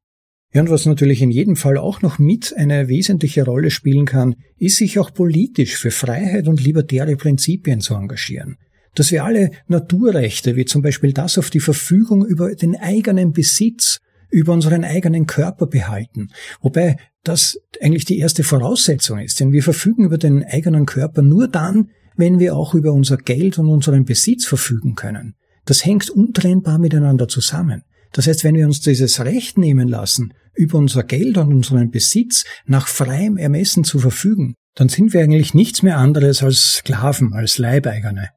Ja, 0.54 0.62
und 0.62 0.70
was 0.72 0.86
natürlich 0.86 1.22
in 1.22 1.30
jedem 1.30 1.56
Fall 1.56 1.78
auch 1.78 2.02
noch 2.02 2.18
mit 2.18 2.56
eine 2.56 2.88
wesentliche 2.88 3.46
Rolle 3.46 3.70
spielen 3.70 4.06
kann, 4.06 4.36
ist 4.58 4.78
sich 4.78 4.98
auch 4.98 5.14
politisch 5.14 5.78
für 5.78 5.92
Freiheit 5.92 6.48
und 6.48 6.64
libertäre 6.64 7.16
Prinzipien 7.18 7.82
zu 7.82 7.94
engagieren. 7.94 8.58
Dass 8.96 9.12
wir 9.12 9.24
alle 9.24 9.52
Naturrechte, 9.68 10.56
wie 10.56 10.66
zum 10.66 10.82
Beispiel 10.82 11.14
das 11.14 11.38
auf 11.38 11.50
die 11.50 11.60
Verfügung 11.60 12.26
über 12.26 12.54
den 12.56 12.76
eigenen 12.76 13.34
Besitz, 13.34 14.00
über 14.32 14.54
unseren 14.54 14.84
eigenen 14.84 15.26
Körper 15.26 15.68
behalten. 15.68 16.30
Wobei 16.62 16.98
das 17.24 17.58
eigentlich 17.82 18.06
die 18.06 18.20
erste 18.20 18.44
Voraussetzung 18.44 19.20
ist, 19.20 19.40
denn 19.40 19.52
wir 19.52 19.64
verfügen 19.64 20.06
über 20.06 20.18
den 20.18 20.44
eigenen 20.44 20.86
Körper 20.86 21.22
nur 21.22 21.48
dann, 21.48 21.90
wenn 22.16 22.40
wir 22.40 22.56
auch 22.56 22.74
über 22.74 22.94
unser 22.94 23.18
Geld 23.18 23.58
und 23.58 23.70
unseren 23.70 24.06
Besitz 24.06 24.46
verfügen 24.46 24.96
können. 24.96 25.36
Das 25.66 25.86
hängt 25.86 26.10
untrennbar 26.10 26.80
miteinander 26.80 27.28
zusammen. 27.28 27.84
Das 28.12 28.28
heißt, 28.28 28.44
wenn 28.44 28.56
wir 28.56 28.66
uns 28.66 28.82
dieses 28.82 29.24
Recht 29.24 29.58
nehmen 29.58 29.88
lassen, 29.88 30.34
über 30.56 30.78
unser 30.78 31.04
Geld 31.04 31.38
und 31.38 31.54
unseren 31.54 31.92
Besitz 31.92 32.44
nach 32.66 32.88
freiem 32.88 33.38
Ermessen 33.38 33.84
zu 33.84 34.00
verfügen, 34.00 34.56
dann 34.76 34.90
sind 34.90 35.14
wir 35.14 35.22
eigentlich 35.22 35.54
nichts 35.54 35.84
mehr 35.84 35.98
anderes 35.98 36.44
als 36.44 36.74
Sklaven, 36.78 37.34
als 37.34 37.58
Leibeigene. 37.58 38.30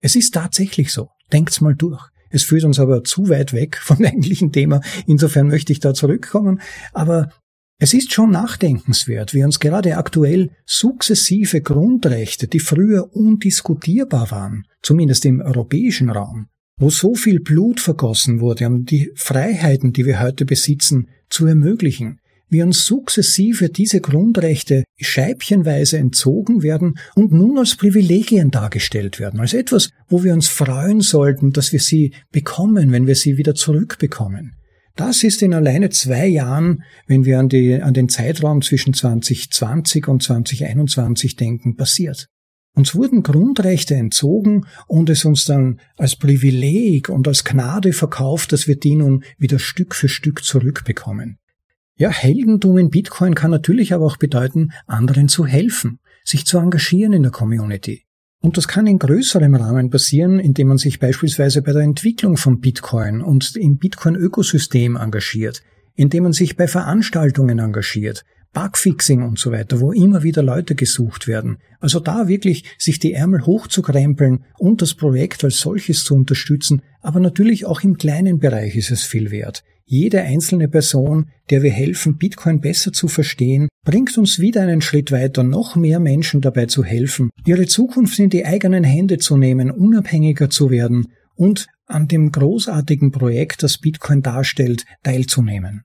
Es 0.00 0.16
ist 0.16 0.34
tatsächlich 0.34 0.92
so. 0.92 1.08
Denkt's 1.32 1.60
mal 1.60 1.74
durch. 1.74 2.02
Es 2.30 2.44
führt 2.44 2.64
uns 2.64 2.78
aber 2.78 3.04
zu 3.04 3.28
weit 3.28 3.52
weg 3.52 3.76
vom 3.82 4.04
eigentlichen 4.04 4.52
Thema. 4.52 4.80
Insofern 5.06 5.48
möchte 5.48 5.72
ich 5.72 5.80
da 5.80 5.94
zurückkommen. 5.94 6.60
Aber 6.92 7.30
es 7.78 7.94
ist 7.94 8.12
schon 8.12 8.30
nachdenkenswert, 8.30 9.32
wie 9.32 9.42
uns 9.42 9.58
gerade 9.58 9.96
aktuell 9.96 10.50
sukzessive 10.66 11.62
Grundrechte, 11.62 12.46
die 12.46 12.60
früher 12.60 13.16
undiskutierbar 13.16 14.30
waren, 14.30 14.66
zumindest 14.82 15.24
im 15.24 15.40
europäischen 15.40 16.10
Raum, 16.10 16.48
wo 16.76 16.90
so 16.90 17.14
viel 17.14 17.40
Blut 17.40 17.80
vergossen 17.80 18.40
wurde, 18.40 18.66
um 18.66 18.84
die 18.84 19.10
Freiheiten, 19.14 19.94
die 19.94 20.04
wir 20.04 20.20
heute 20.20 20.44
besitzen, 20.44 21.08
zu 21.30 21.46
ermöglichen, 21.46 22.19
wie 22.50 22.62
uns 22.62 22.84
sukzessive 22.84 23.70
diese 23.70 24.00
Grundrechte 24.00 24.84
scheibchenweise 25.00 25.98
entzogen 25.98 26.62
werden 26.62 26.98
und 27.14 27.32
nun 27.32 27.58
als 27.58 27.76
Privilegien 27.76 28.50
dargestellt 28.50 29.18
werden, 29.18 29.40
als 29.40 29.54
etwas, 29.54 29.90
wo 30.08 30.22
wir 30.22 30.34
uns 30.34 30.48
freuen 30.48 31.00
sollten, 31.00 31.52
dass 31.52 31.72
wir 31.72 31.80
sie 31.80 32.12
bekommen, 32.30 32.92
wenn 32.92 33.06
wir 33.06 33.14
sie 33.14 33.38
wieder 33.38 33.54
zurückbekommen. 33.54 34.56
Das 34.96 35.22
ist 35.24 35.40
in 35.42 35.54
alleine 35.54 35.88
zwei 35.88 36.26
Jahren, 36.26 36.82
wenn 37.06 37.24
wir 37.24 37.38
an, 37.38 37.48
die, 37.48 37.80
an 37.80 37.94
den 37.94 38.08
Zeitraum 38.08 38.60
zwischen 38.60 38.92
2020 38.92 40.08
und 40.08 40.22
2021 40.22 41.36
denken, 41.36 41.76
passiert. 41.76 42.26
Uns 42.74 42.94
wurden 42.94 43.22
Grundrechte 43.22 43.94
entzogen 43.94 44.66
und 44.86 45.10
es 45.10 45.24
uns 45.24 45.44
dann 45.44 45.80
als 45.96 46.16
Privileg 46.16 47.08
und 47.08 47.26
als 47.26 47.44
Gnade 47.44 47.92
verkauft, 47.92 48.52
dass 48.52 48.68
wir 48.68 48.76
die 48.76 48.94
nun 48.94 49.24
wieder 49.38 49.58
Stück 49.58 49.94
für 49.94 50.08
Stück 50.08 50.44
zurückbekommen. 50.44 51.38
Ja, 52.00 52.08
Heldentum 52.08 52.78
in 52.78 52.88
Bitcoin 52.88 53.34
kann 53.34 53.50
natürlich 53.50 53.92
aber 53.92 54.06
auch 54.06 54.16
bedeuten, 54.16 54.70
anderen 54.86 55.28
zu 55.28 55.44
helfen, 55.44 55.98
sich 56.24 56.46
zu 56.46 56.56
engagieren 56.56 57.12
in 57.12 57.24
der 57.24 57.30
Community. 57.30 58.06
Und 58.40 58.56
das 58.56 58.68
kann 58.68 58.86
in 58.86 58.98
größerem 58.98 59.54
Rahmen 59.54 59.90
passieren, 59.90 60.38
indem 60.38 60.68
man 60.68 60.78
sich 60.78 60.98
beispielsweise 60.98 61.60
bei 61.60 61.74
der 61.74 61.82
Entwicklung 61.82 62.38
von 62.38 62.58
Bitcoin 62.58 63.20
und 63.20 63.54
im 63.54 63.76
Bitcoin-Ökosystem 63.76 64.96
engagiert, 64.96 65.60
indem 65.94 66.22
man 66.22 66.32
sich 66.32 66.56
bei 66.56 66.66
Veranstaltungen 66.66 67.58
engagiert, 67.58 68.24
Bugfixing 68.54 69.22
und 69.22 69.38
so 69.38 69.52
weiter, 69.52 69.80
wo 69.80 69.92
immer 69.92 70.22
wieder 70.22 70.42
Leute 70.42 70.74
gesucht 70.74 71.28
werden. 71.28 71.58
Also 71.80 72.00
da 72.00 72.28
wirklich 72.28 72.64
sich 72.78 72.98
die 72.98 73.12
Ärmel 73.12 73.44
hochzukrempeln 73.44 74.46
und 74.56 74.80
das 74.80 74.94
Projekt 74.94 75.44
als 75.44 75.58
solches 75.58 76.04
zu 76.04 76.14
unterstützen, 76.14 76.80
aber 77.02 77.20
natürlich 77.20 77.66
auch 77.66 77.82
im 77.82 77.98
kleinen 77.98 78.38
Bereich 78.38 78.74
ist 78.74 78.90
es 78.90 79.02
viel 79.02 79.30
wert. 79.30 79.64
Jede 79.92 80.22
einzelne 80.22 80.68
Person, 80.68 81.32
der 81.50 81.64
wir 81.64 81.72
helfen, 81.72 82.16
Bitcoin 82.16 82.60
besser 82.60 82.92
zu 82.92 83.08
verstehen, 83.08 83.68
bringt 83.84 84.16
uns 84.16 84.38
wieder 84.38 84.62
einen 84.62 84.82
Schritt 84.82 85.10
weiter, 85.10 85.42
noch 85.42 85.74
mehr 85.74 85.98
Menschen 85.98 86.40
dabei 86.40 86.66
zu 86.66 86.84
helfen, 86.84 87.30
ihre 87.44 87.66
Zukunft 87.66 88.16
in 88.20 88.30
die 88.30 88.46
eigenen 88.46 88.84
Hände 88.84 89.18
zu 89.18 89.36
nehmen, 89.36 89.68
unabhängiger 89.68 90.48
zu 90.48 90.70
werden 90.70 91.08
und 91.34 91.66
an 91.86 92.06
dem 92.06 92.30
großartigen 92.30 93.10
Projekt, 93.10 93.64
das 93.64 93.78
Bitcoin 93.78 94.22
darstellt, 94.22 94.84
teilzunehmen. 95.02 95.82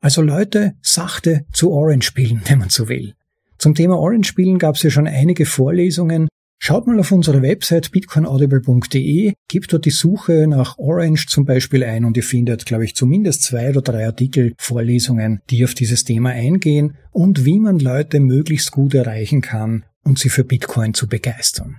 Also 0.00 0.22
Leute 0.22 0.72
sachte 0.80 1.44
zu 1.52 1.72
Orange 1.72 2.06
spielen, 2.06 2.40
wenn 2.46 2.60
man 2.60 2.70
so 2.70 2.88
will. 2.88 3.12
Zum 3.58 3.74
Thema 3.74 3.98
Orange 3.98 4.28
spielen 4.28 4.58
gab 4.58 4.76
es 4.76 4.82
ja 4.82 4.88
schon 4.88 5.06
einige 5.06 5.44
Vorlesungen. 5.44 6.28
Schaut 6.62 6.86
mal 6.86 7.00
auf 7.00 7.10
unsere 7.10 7.40
Website 7.40 7.90
bitcoinaudible.de, 7.90 9.32
gebt 9.48 9.72
dort 9.72 9.86
die 9.86 9.90
Suche 9.90 10.46
nach 10.46 10.76
Orange 10.76 11.26
zum 11.26 11.46
Beispiel 11.46 11.82
ein 11.82 12.04
und 12.04 12.18
ihr 12.18 12.22
findet, 12.22 12.66
glaube 12.66 12.84
ich, 12.84 12.94
zumindest 12.94 13.44
zwei 13.44 13.70
oder 13.70 13.80
drei 13.80 14.04
Artikel, 14.04 14.52
Vorlesungen, 14.58 15.40
die 15.48 15.64
auf 15.64 15.72
dieses 15.72 16.04
Thema 16.04 16.30
eingehen 16.30 16.98
und 17.12 17.46
wie 17.46 17.58
man 17.58 17.78
Leute 17.78 18.20
möglichst 18.20 18.72
gut 18.72 18.92
erreichen 18.92 19.40
kann, 19.40 19.86
um 20.04 20.16
sie 20.16 20.28
für 20.28 20.44
Bitcoin 20.44 20.92
zu 20.92 21.08
begeistern. 21.08 21.78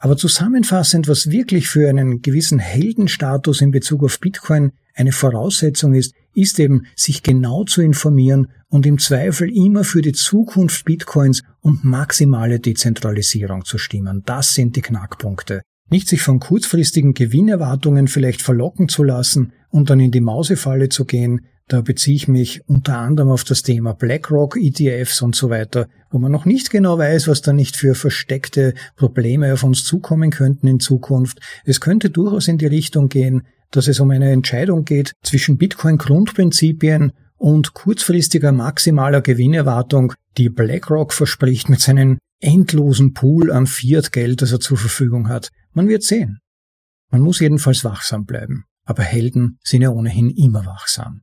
Aber 0.00 0.16
zusammenfassend, 0.16 1.06
was 1.06 1.30
wirklich 1.30 1.68
für 1.68 1.88
einen 1.88 2.20
gewissen 2.20 2.58
Heldenstatus 2.58 3.60
in 3.60 3.70
Bezug 3.70 4.02
auf 4.02 4.18
Bitcoin 4.18 4.72
eine 4.94 5.12
Voraussetzung 5.12 5.94
ist, 5.94 6.14
ist 6.34 6.58
eben, 6.58 6.86
sich 6.96 7.22
genau 7.22 7.62
zu 7.62 7.80
informieren 7.80 8.48
und 8.74 8.86
im 8.86 8.98
Zweifel 8.98 9.56
immer 9.56 9.84
für 9.84 10.02
die 10.02 10.10
Zukunft 10.10 10.84
Bitcoins 10.84 11.42
und 11.60 11.84
maximale 11.84 12.58
Dezentralisierung 12.58 13.64
zu 13.64 13.78
stimmen. 13.78 14.24
Das 14.26 14.54
sind 14.54 14.74
die 14.74 14.82
Knackpunkte. 14.82 15.62
Nicht 15.90 16.08
sich 16.08 16.22
von 16.22 16.40
kurzfristigen 16.40 17.14
Gewinnerwartungen 17.14 18.08
vielleicht 18.08 18.42
verlocken 18.42 18.88
zu 18.88 19.04
lassen 19.04 19.52
und 19.70 19.90
dann 19.90 20.00
in 20.00 20.10
die 20.10 20.20
Mausefalle 20.20 20.88
zu 20.88 21.04
gehen, 21.04 21.42
da 21.68 21.82
beziehe 21.82 22.16
ich 22.16 22.26
mich 22.26 22.62
unter 22.66 22.98
anderem 22.98 23.30
auf 23.30 23.44
das 23.44 23.62
Thema 23.62 23.94
BlackRock, 23.94 24.56
ETFs 24.56 25.22
und 25.22 25.36
so 25.36 25.50
weiter, 25.50 25.86
wo 26.10 26.18
man 26.18 26.32
noch 26.32 26.44
nicht 26.44 26.70
genau 26.70 26.98
weiß, 26.98 27.28
was 27.28 27.42
da 27.42 27.52
nicht 27.52 27.76
für 27.76 27.94
versteckte 27.94 28.74
Probleme 28.96 29.52
auf 29.52 29.62
uns 29.62 29.84
zukommen 29.84 30.32
könnten 30.32 30.66
in 30.66 30.80
Zukunft. 30.80 31.38
Es 31.64 31.80
könnte 31.80 32.10
durchaus 32.10 32.48
in 32.48 32.58
die 32.58 32.66
Richtung 32.66 33.08
gehen, 33.08 33.42
dass 33.70 33.86
es 33.86 34.00
um 34.00 34.10
eine 34.10 34.32
Entscheidung 34.32 34.84
geht 34.84 35.12
zwischen 35.22 35.58
Bitcoin-Grundprinzipien 35.58 37.12
und 37.38 37.74
kurzfristiger 37.74 38.52
maximaler 38.52 39.20
Gewinnerwartung, 39.20 40.14
die 40.36 40.48
BlackRock 40.48 41.12
verspricht 41.12 41.68
mit 41.68 41.80
seinem 41.80 42.18
endlosen 42.40 43.14
Pool 43.14 43.50
an 43.50 43.66
Fiat-Geld, 43.66 44.42
das 44.42 44.52
er 44.52 44.60
zur 44.60 44.76
Verfügung 44.76 45.28
hat. 45.28 45.50
Man 45.72 45.88
wird 45.88 46.02
sehen. 46.02 46.40
Man 47.10 47.22
muss 47.22 47.40
jedenfalls 47.40 47.84
wachsam 47.84 48.24
bleiben. 48.24 48.64
Aber 48.84 49.02
Helden 49.02 49.58
sind 49.62 49.82
ja 49.82 49.90
ohnehin 49.90 50.30
immer 50.30 50.66
wachsam. 50.66 51.22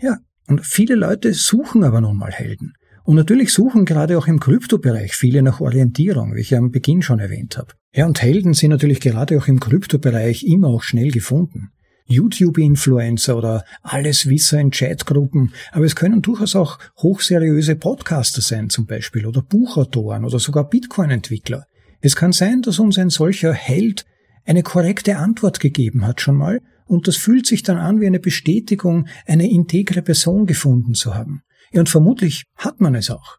Ja, 0.00 0.18
und 0.46 0.64
viele 0.66 0.94
Leute 0.94 1.32
suchen 1.32 1.84
aber 1.84 2.00
nun 2.00 2.16
mal 2.16 2.32
Helden. 2.32 2.74
Und 3.04 3.16
natürlich 3.16 3.52
suchen 3.52 3.84
gerade 3.84 4.16
auch 4.18 4.26
im 4.26 4.38
Kryptobereich 4.38 5.14
viele 5.14 5.42
nach 5.42 5.60
Orientierung, 5.60 6.34
wie 6.34 6.40
ich 6.40 6.50
ja 6.50 6.58
am 6.58 6.70
Beginn 6.70 7.02
schon 7.02 7.18
erwähnt 7.18 7.56
habe. 7.56 7.74
Ja, 7.94 8.06
und 8.06 8.22
Helden 8.22 8.54
sind 8.54 8.70
natürlich 8.70 9.00
gerade 9.00 9.38
auch 9.38 9.48
im 9.48 9.58
Kryptobereich 9.58 10.44
immer 10.44 10.68
auch 10.68 10.82
schnell 10.82 11.10
gefunden. 11.10 11.72
YouTube-Influencer 12.06 13.36
oder 13.36 13.64
Alleswisser 13.82 14.60
in 14.60 14.70
Chatgruppen, 14.70 15.52
aber 15.72 15.84
es 15.84 15.96
können 15.96 16.22
durchaus 16.22 16.56
auch 16.56 16.78
hochseriöse 16.98 17.76
Podcaster 17.76 18.40
sein 18.40 18.70
zum 18.70 18.86
Beispiel 18.86 19.26
oder 19.26 19.42
Buchautoren 19.42 20.24
oder 20.24 20.38
sogar 20.38 20.68
Bitcoin-Entwickler. 20.68 21.64
Es 22.00 22.16
kann 22.16 22.32
sein, 22.32 22.62
dass 22.62 22.78
uns 22.78 22.98
ein 22.98 23.10
solcher 23.10 23.52
Held 23.52 24.04
eine 24.44 24.62
korrekte 24.62 25.16
Antwort 25.16 25.60
gegeben 25.60 26.06
hat 26.06 26.20
schon 26.20 26.36
mal 26.36 26.60
und 26.86 27.08
das 27.08 27.16
fühlt 27.16 27.46
sich 27.46 27.62
dann 27.62 27.78
an 27.78 28.00
wie 28.00 28.06
eine 28.06 28.20
Bestätigung, 28.20 29.06
eine 29.26 29.50
integre 29.50 30.02
Person 30.02 30.46
gefunden 30.46 30.94
zu 30.94 31.14
haben. 31.14 31.42
Ja, 31.72 31.80
und 31.80 31.88
vermutlich 31.88 32.44
hat 32.56 32.80
man 32.80 32.94
es 32.94 33.10
auch. 33.10 33.38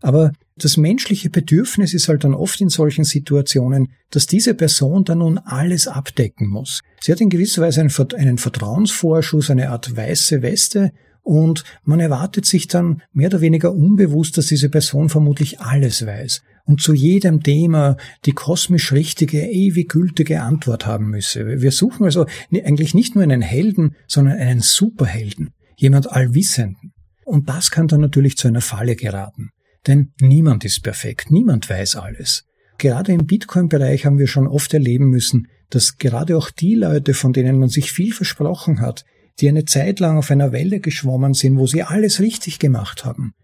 Aber 0.00 0.32
das 0.56 0.76
menschliche 0.76 1.30
Bedürfnis 1.30 1.94
ist 1.94 2.08
halt 2.08 2.24
dann 2.24 2.34
oft 2.34 2.60
in 2.60 2.68
solchen 2.68 3.04
Situationen, 3.04 3.92
dass 4.10 4.26
diese 4.26 4.54
Person 4.54 5.04
dann 5.04 5.18
nun 5.18 5.38
alles 5.38 5.86
abdecken 5.86 6.48
muss. 6.48 6.80
Sie 7.00 7.12
hat 7.12 7.20
in 7.20 7.30
gewisser 7.30 7.62
Weise 7.62 7.80
einen, 7.80 8.38
Vertrauensvorschuss, 8.38 9.50
eine 9.50 9.70
Art 9.70 9.96
weiße 9.96 10.42
Weste 10.42 10.92
und 11.22 11.64
man 11.84 12.00
erwartet 12.00 12.46
sich 12.46 12.68
dann 12.68 13.02
mehr 13.12 13.28
oder 13.28 13.40
weniger 13.40 13.72
unbewusst, 13.72 14.38
dass 14.38 14.46
diese 14.46 14.68
Person 14.68 15.08
vermutlich 15.08 15.60
alles 15.60 16.06
weiß 16.06 16.42
und 16.64 16.82
zu 16.82 16.92
jedem 16.92 17.42
Thema 17.42 17.96
die 18.24 18.32
kosmisch 18.32 18.92
richtige, 18.92 19.40
ewig 19.40 19.88
gültige 19.88 20.42
Antwort 20.42 20.86
haben 20.86 21.10
müsse. 21.10 21.60
Wir 21.60 21.70
suchen 21.70 22.04
also 22.04 22.26
eigentlich 22.52 22.94
nicht 22.94 23.14
nur 23.14 23.24
einen 23.24 23.42
Helden, 23.42 23.96
sondern 24.06 24.38
einen 24.38 24.60
Superhelden, 24.60 25.50
jemand 25.76 26.10
Allwissenden. 26.10 26.92
Und 27.24 27.48
das 27.48 27.70
kann 27.70 27.88
dann 27.88 28.00
natürlich 28.00 28.36
zu 28.36 28.48
einer 28.48 28.60
Falle 28.60 28.96
geraten. 28.96 29.50
Denn 29.86 30.12
niemand 30.20 30.64
ist 30.64 30.82
perfekt, 30.82 31.30
niemand 31.30 31.68
weiß 31.70 31.96
alles. 31.96 32.44
Gerade 32.78 33.12
im 33.12 33.26
Bitcoin-Bereich 33.26 34.06
haben 34.06 34.18
wir 34.18 34.28
schon 34.28 34.46
oft 34.46 34.72
erleben 34.72 35.08
müssen, 35.08 35.48
dass 35.70 35.98
gerade 35.98 36.36
auch 36.36 36.50
die 36.50 36.74
Leute, 36.74 37.14
von 37.14 37.32
denen 37.32 37.58
man 37.58 37.68
sich 37.68 37.92
viel 37.92 38.12
versprochen 38.12 38.80
hat, 38.80 39.04
die 39.40 39.48
eine 39.48 39.64
Zeit 39.64 40.00
lang 40.00 40.16
auf 40.18 40.30
einer 40.30 40.52
Welle 40.52 40.80
geschwommen 40.80 41.34
sind, 41.34 41.58
wo 41.58 41.66
sie 41.66 41.82
alles 41.82 42.20
richtig 42.20 42.58
gemacht 42.58 43.04
haben, 43.04 43.34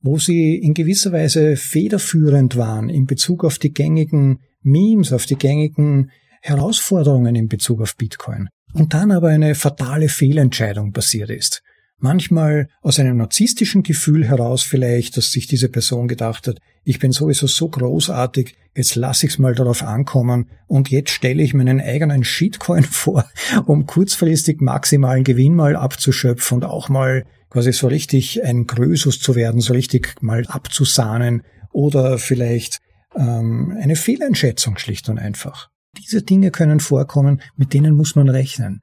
wo 0.00 0.18
sie 0.18 0.56
in 0.56 0.74
gewisser 0.74 1.12
Weise 1.12 1.56
federführend 1.56 2.56
waren 2.56 2.88
in 2.88 3.06
Bezug 3.06 3.44
auf 3.44 3.58
die 3.58 3.72
gängigen 3.72 4.40
Memes, 4.62 5.12
auf 5.12 5.26
die 5.26 5.36
gängigen 5.36 6.10
Herausforderungen 6.42 7.34
in 7.34 7.48
Bezug 7.48 7.80
auf 7.80 7.96
Bitcoin. 7.96 8.48
Und 8.72 8.94
dann 8.94 9.10
aber 9.10 9.28
eine 9.28 9.54
fatale 9.54 10.08
Fehlentscheidung 10.08 10.92
passiert 10.92 11.30
ist. 11.30 11.62
Manchmal 11.98 12.68
aus 12.82 12.98
einem 12.98 13.16
narzisstischen 13.16 13.82
Gefühl 13.82 14.26
heraus 14.26 14.62
vielleicht, 14.62 15.16
dass 15.16 15.32
sich 15.32 15.46
diese 15.46 15.70
Person 15.70 16.08
gedacht 16.08 16.46
hat, 16.46 16.58
ich 16.84 16.98
bin 16.98 17.10
sowieso 17.10 17.46
so 17.46 17.68
großartig, 17.68 18.54
jetzt 18.74 18.96
lasse 18.96 19.26
ich's 19.26 19.38
mal 19.38 19.54
darauf 19.54 19.82
ankommen 19.82 20.50
und 20.66 20.90
jetzt 20.90 21.10
stelle 21.10 21.42
ich 21.42 21.54
meinen 21.54 21.80
eigenen 21.80 22.22
Shitcoin 22.22 22.84
vor, 22.90 23.24
um 23.64 23.86
kurzfristig 23.86 24.60
maximalen 24.60 25.24
Gewinn 25.24 25.54
mal 25.54 25.74
abzuschöpfen 25.74 26.56
und 26.56 26.64
auch 26.64 26.88
mal 26.88 27.24
quasi 27.48 27.72
so 27.72 27.86
richtig 27.86 28.44
ein 28.44 28.66
Grösus 28.66 29.18
zu 29.18 29.34
werden, 29.34 29.60
so 29.60 29.72
richtig 29.72 30.14
mal 30.20 30.46
abzusahnen 30.46 31.42
oder 31.72 32.18
vielleicht 32.18 32.78
ähm, 33.16 33.76
eine 33.80 33.96
Fehleinschätzung 33.96 34.76
schlicht 34.76 35.08
und 35.08 35.18
einfach. 35.18 35.70
Diese 35.98 36.22
Dinge 36.22 36.50
können 36.50 36.80
vorkommen, 36.80 37.40
mit 37.56 37.72
denen 37.72 37.96
muss 37.96 38.16
man 38.16 38.28
rechnen. 38.28 38.82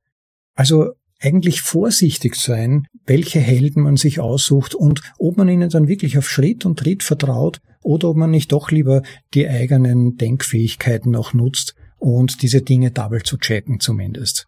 Also 0.56 0.94
eigentlich 1.24 1.62
vorsichtig 1.62 2.36
sein, 2.36 2.86
welche 3.06 3.40
Helden 3.40 3.84
man 3.84 3.98
sich 3.98 4.20
aussucht 4.20 4.76
und 4.76 5.02
ob 5.18 5.38
man 5.38 5.50
ihnen 5.50 5.70
dann 5.70 5.88
wirklich 5.88 6.18
auf 6.18 6.30
Schritt 6.30 6.66
und 6.66 6.80
Tritt 6.80 7.02
vertraut 7.04 7.60
oder 7.82 8.10
ob 8.10 8.18
man 8.18 8.32
nicht 8.32 8.52
doch 8.52 8.72
lieber 8.72 9.02
die 9.34 9.48
eigenen 9.48 10.18
Denkfähigkeiten 10.18 11.12
noch 11.12 11.34
nutzt 11.34 11.76
und 11.98 12.42
diese 12.42 12.62
Dinge 12.62 12.92
double 12.92 13.24
zu 13.24 13.38
checken 13.38 13.80
zumindest. 13.80 14.48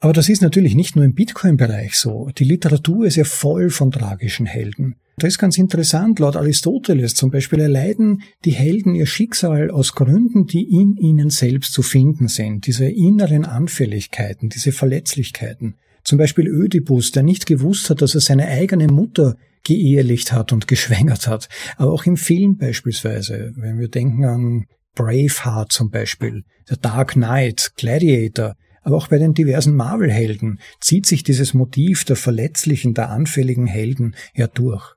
Aber 0.00 0.12
das 0.12 0.28
ist 0.28 0.42
natürlich 0.42 0.74
nicht 0.74 0.94
nur 0.94 1.04
im 1.04 1.14
Bitcoin-Bereich 1.14 1.94
so. 1.94 2.28
Die 2.36 2.44
Literatur 2.44 3.06
ist 3.06 3.16
ja 3.16 3.24
voll 3.24 3.70
von 3.70 3.90
tragischen 3.90 4.46
Helden. 4.46 4.96
Das 5.18 5.28
ist 5.28 5.38
ganz 5.38 5.56
interessant. 5.56 6.18
Laut 6.18 6.36
Aristoteles 6.36 7.14
zum 7.14 7.30
Beispiel 7.30 7.60
erleiden 7.60 8.22
die 8.44 8.52
Helden 8.52 8.94
ihr 8.94 9.06
Schicksal 9.06 9.70
aus 9.70 9.94
Gründen, 9.94 10.46
die 10.46 10.64
in 10.64 10.96
ihnen 10.96 11.30
selbst 11.30 11.72
zu 11.72 11.80
finden 11.80 12.28
sind. 12.28 12.66
Diese 12.66 12.84
inneren 12.84 13.46
Anfälligkeiten, 13.46 14.50
diese 14.50 14.72
Verletzlichkeiten. 14.72 15.76
Zum 16.04 16.18
Beispiel 16.18 16.46
Ödipus, 16.46 17.12
der 17.12 17.22
nicht 17.22 17.46
gewusst 17.46 17.88
hat, 17.88 18.02
dass 18.02 18.14
er 18.14 18.20
seine 18.20 18.46
eigene 18.46 18.88
Mutter 18.88 19.36
geehelicht 19.64 20.32
hat 20.32 20.52
und 20.52 20.68
geschwängert 20.68 21.26
hat. 21.26 21.48
Aber 21.78 21.92
auch 21.92 22.04
im 22.04 22.18
Film 22.18 22.58
beispielsweise, 22.58 23.54
wenn 23.56 23.78
wir 23.78 23.88
denken 23.88 24.26
an 24.26 24.66
Braveheart 24.94 25.72
zum 25.72 25.90
Beispiel, 25.90 26.44
The 26.66 26.76
Dark 26.80 27.12
Knight, 27.12 27.72
Gladiator, 27.76 28.54
aber 28.86 28.98
auch 28.98 29.08
bei 29.08 29.18
den 29.18 29.34
diversen 29.34 29.74
Marvel-Helden 29.74 30.60
zieht 30.80 31.06
sich 31.06 31.24
dieses 31.24 31.54
Motiv 31.54 32.04
der 32.04 32.14
verletzlichen, 32.14 32.94
der 32.94 33.10
anfälligen 33.10 33.66
Helden 33.66 34.14
ja 34.32 34.46
durch. 34.46 34.94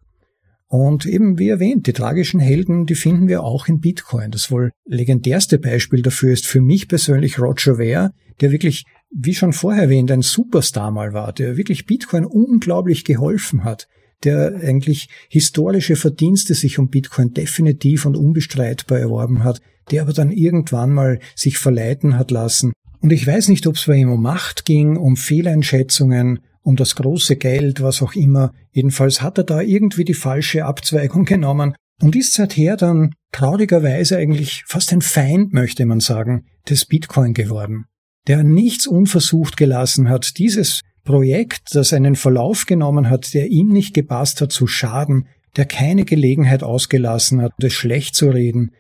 Und 0.67 1.07
eben 1.07 1.39
wie 1.39 1.49
erwähnt, 1.49 1.87
die 1.87 1.93
tragischen 1.93 2.39
Helden, 2.39 2.85
die 2.85 2.93
finden 2.93 3.27
wir 3.27 3.43
auch 3.43 3.67
in 3.67 3.79
Bitcoin. 3.79 4.29
Das 4.29 4.51
wohl 4.51 4.69
legendärste 4.85 5.57
Beispiel 5.57 6.03
dafür 6.03 6.31
ist 6.31 6.45
für 6.45 6.61
mich 6.61 6.87
persönlich 6.87 7.39
Roger 7.39 7.77
Ver, 7.77 8.13
der 8.41 8.51
wirklich, 8.51 8.85
wie 9.09 9.33
schon 9.33 9.53
vorher 9.53 9.85
erwähnt, 9.85 10.11
ein 10.11 10.21
Superstar 10.21 10.91
mal 10.91 11.13
war, 11.13 11.33
der 11.33 11.57
wirklich 11.57 11.87
Bitcoin 11.87 12.25
unglaublich 12.25 13.03
geholfen 13.05 13.63
hat, 13.63 13.87
der 14.23 14.53
eigentlich 14.61 15.09
historische 15.29 15.95
Verdienste 15.95 16.53
sich 16.53 16.77
um 16.77 16.89
Bitcoin 16.89 17.33
definitiv 17.33 18.05
und 18.05 18.15
unbestreitbar 18.15 18.99
erworben 18.99 19.43
hat, 19.43 19.61
der 19.89 20.03
aber 20.03 20.13
dann 20.13 20.29
irgendwann 20.29 20.91
mal 20.91 21.17
sich 21.35 21.57
verleiten 21.57 22.19
hat 22.19 22.29
lassen. 22.29 22.71
Und 23.01 23.11
ich 23.11 23.25
weiß 23.25 23.47
nicht, 23.47 23.65
ob 23.67 23.75
es 23.75 23.85
bei 23.85 23.95
ihm 23.95 24.11
um 24.11 24.21
Macht 24.21 24.65
ging, 24.65 24.97
um 24.97 25.15
Fehleinschätzungen, 25.15 26.39
um 26.61 26.75
das 26.75 26.95
große 26.95 27.37
Geld, 27.37 27.81
was 27.81 28.01
auch 28.01 28.13
immer. 28.13 28.53
Jedenfalls 28.71 29.21
hat 29.21 29.37
er 29.37 29.43
da 29.45 29.61
irgendwie 29.61 30.03
die 30.03 30.13
falsche 30.13 30.65
Abzweigung 30.65 31.25
genommen 31.25 31.75
und 32.01 32.15
ist 32.15 32.33
seither 32.33 32.77
dann 32.77 33.13
traurigerweise 33.31 34.17
eigentlich 34.17 34.63
fast 34.67 34.91
ein 34.91 35.01
Feind, 35.01 35.53
möchte 35.53 35.85
man 35.85 35.99
sagen, 35.99 36.45
des 36.67 36.85
Bitcoin 36.85 37.33
geworden, 37.33 37.85
der 38.27 38.43
nichts 38.43 38.87
unversucht 38.87 39.57
gelassen 39.57 40.09
hat, 40.09 40.37
dieses 40.37 40.81
Projekt, 41.03 41.73
das 41.73 41.93
einen 41.93 42.15
Verlauf 42.15 42.65
genommen 42.65 43.09
hat, 43.09 43.33
der 43.33 43.47
ihm 43.47 43.69
nicht 43.69 43.93
gepasst 43.93 44.41
hat, 44.41 44.51
zu 44.51 44.67
schaden, 44.67 45.27
der 45.55 45.65
keine 45.65 46.05
Gelegenheit 46.05 46.61
ausgelassen 46.61 47.41
hat, 47.41 47.53
es 47.61 47.73
schlecht 47.73 48.15
zu 48.15 48.29
reden, 48.29 48.71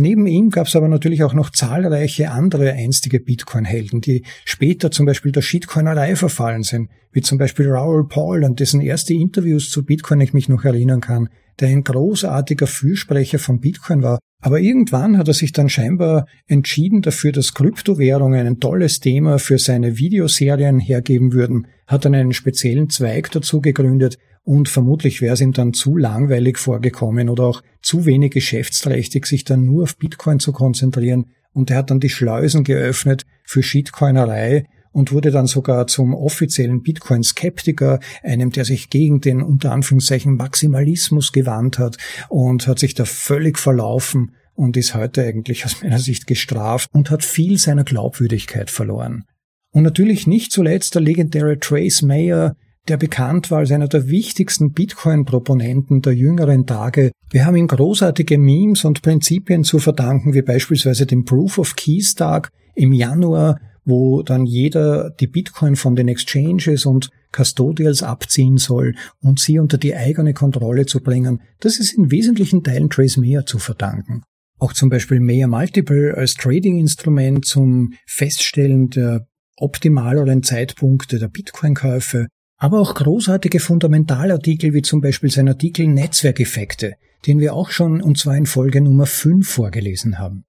Neben 0.00 0.28
ihm 0.28 0.50
gab 0.50 0.68
es 0.68 0.76
aber 0.76 0.86
natürlich 0.86 1.24
auch 1.24 1.34
noch 1.34 1.50
zahlreiche 1.50 2.30
andere 2.30 2.72
einstige 2.72 3.18
Bitcoin-Helden, 3.18 4.00
die 4.00 4.22
später 4.44 4.92
zum 4.92 5.06
Beispiel 5.06 5.32
der 5.32 5.42
Shitcoinerei 5.42 6.14
verfallen 6.14 6.62
sind, 6.62 6.88
wie 7.10 7.20
zum 7.20 7.36
Beispiel 7.36 7.68
Raoul 7.68 8.06
Paul, 8.06 8.44
an 8.44 8.54
dessen 8.54 8.80
erste 8.80 9.12
Interviews 9.14 9.70
zu 9.70 9.84
Bitcoin 9.84 10.20
ich 10.20 10.32
mich 10.32 10.48
noch 10.48 10.64
erinnern 10.64 11.00
kann, 11.00 11.28
der 11.58 11.70
ein 11.70 11.82
großartiger 11.82 12.68
Fürsprecher 12.68 13.40
von 13.40 13.58
Bitcoin 13.58 14.04
war. 14.04 14.20
Aber 14.40 14.60
irgendwann 14.60 15.18
hat 15.18 15.26
er 15.26 15.34
sich 15.34 15.50
dann 15.50 15.68
scheinbar 15.68 16.26
entschieden 16.46 17.02
dafür, 17.02 17.32
dass 17.32 17.54
Kryptowährungen 17.54 18.46
ein 18.46 18.60
tolles 18.60 19.00
Thema 19.00 19.40
für 19.40 19.58
seine 19.58 19.98
Videoserien 19.98 20.78
hergeben 20.78 21.32
würden, 21.32 21.66
hat 21.88 22.04
dann 22.04 22.14
einen 22.14 22.32
speziellen 22.32 22.88
Zweig 22.88 23.32
dazu 23.32 23.60
gegründet, 23.60 24.16
und 24.48 24.70
vermutlich 24.70 25.20
wäre 25.20 25.34
es 25.34 25.42
ihm 25.42 25.52
dann 25.52 25.74
zu 25.74 25.98
langweilig 25.98 26.56
vorgekommen 26.56 27.28
oder 27.28 27.44
auch 27.44 27.62
zu 27.82 28.06
wenig 28.06 28.30
geschäftsträchtig, 28.32 29.26
sich 29.26 29.44
dann 29.44 29.66
nur 29.66 29.82
auf 29.82 29.98
Bitcoin 29.98 30.40
zu 30.40 30.52
konzentrieren 30.52 31.26
und 31.52 31.70
er 31.70 31.76
hat 31.76 31.90
dann 31.90 32.00
die 32.00 32.08
Schleusen 32.08 32.64
geöffnet 32.64 33.26
für 33.44 33.62
Shitcoinerei 33.62 34.64
und 34.90 35.12
wurde 35.12 35.32
dann 35.32 35.46
sogar 35.46 35.86
zum 35.86 36.14
offiziellen 36.14 36.82
Bitcoin-Skeptiker, 36.82 38.00
einem, 38.22 38.50
der 38.50 38.64
sich 38.64 38.88
gegen 38.88 39.20
den 39.20 39.42
unter 39.42 39.70
Anführungszeichen 39.70 40.36
Maximalismus 40.36 41.32
gewandt 41.32 41.78
hat 41.78 41.98
und 42.30 42.66
hat 42.66 42.78
sich 42.78 42.94
da 42.94 43.04
völlig 43.04 43.58
verlaufen 43.58 44.34
und 44.54 44.78
ist 44.78 44.94
heute 44.94 45.24
eigentlich 45.24 45.66
aus 45.66 45.82
meiner 45.82 45.98
Sicht 45.98 46.26
gestraft 46.26 46.88
und 46.94 47.10
hat 47.10 47.22
viel 47.22 47.58
seiner 47.58 47.84
Glaubwürdigkeit 47.84 48.70
verloren. 48.70 49.24
Und 49.72 49.82
natürlich 49.82 50.26
nicht 50.26 50.52
zuletzt 50.52 50.94
der 50.94 51.02
legendäre 51.02 51.58
Trace 51.58 52.00
Mayer, 52.00 52.56
der 52.88 52.96
bekannt 52.96 53.50
war 53.50 53.58
als 53.58 53.70
einer 53.70 53.88
der 53.88 54.08
wichtigsten 54.08 54.72
Bitcoin-Proponenten 54.72 56.02
der 56.02 56.14
jüngeren 56.14 56.66
Tage. 56.66 57.12
Wir 57.30 57.44
haben 57.44 57.56
ihm 57.56 57.66
großartige 57.66 58.38
Memes 58.38 58.84
und 58.84 59.02
Prinzipien 59.02 59.64
zu 59.64 59.78
verdanken, 59.78 60.34
wie 60.34 60.42
beispielsweise 60.42 61.06
den 61.06 61.24
Proof 61.24 61.58
of 61.58 61.76
Keys 61.76 62.14
Tag 62.14 62.50
im 62.74 62.92
Januar, 62.92 63.60
wo 63.84 64.22
dann 64.22 64.44
jeder 64.44 65.10
die 65.10 65.26
Bitcoin 65.26 65.76
von 65.76 65.96
den 65.96 66.08
Exchanges 66.08 66.86
und 66.86 67.10
Custodials 67.32 68.02
abziehen 68.02 68.56
soll 68.56 68.94
und 69.20 69.40
sie 69.40 69.58
unter 69.58 69.78
die 69.78 69.94
eigene 69.94 70.34
Kontrolle 70.34 70.86
zu 70.86 71.00
bringen. 71.00 71.40
Das 71.60 71.78
ist 71.78 71.92
in 71.92 72.10
wesentlichen 72.10 72.62
Teilen 72.62 72.90
Trace 72.90 73.18
Mayer 73.18 73.44
zu 73.44 73.58
verdanken. 73.58 74.22
Auch 74.58 74.72
zum 74.72 74.88
Beispiel 74.88 75.20
Mayer 75.20 75.48
Multiple 75.48 76.14
als 76.16 76.34
Trading-Instrument 76.34 77.44
zum 77.44 77.92
Feststellen 78.06 78.88
der 78.90 79.26
optimaleren 79.56 80.42
Zeitpunkte 80.42 81.18
der 81.18 81.28
Bitcoin-Käufe 81.28 82.26
aber 82.58 82.80
auch 82.80 82.94
großartige 82.94 83.60
Fundamentalartikel 83.60 84.74
wie 84.74 84.82
zum 84.82 85.00
Beispiel 85.00 85.30
sein 85.30 85.48
Artikel 85.48 85.86
Netzwerkeffekte, 85.86 86.94
den 87.26 87.38
wir 87.38 87.54
auch 87.54 87.70
schon 87.70 88.02
und 88.02 88.18
zwar 88.18 88.36
in 88.36 88.46
Folge 88.46 88.80
Nummer 88.80 89.06
5 89.06 89.48
vorgelesen 89.48 90.18
haben. 90.18 90.44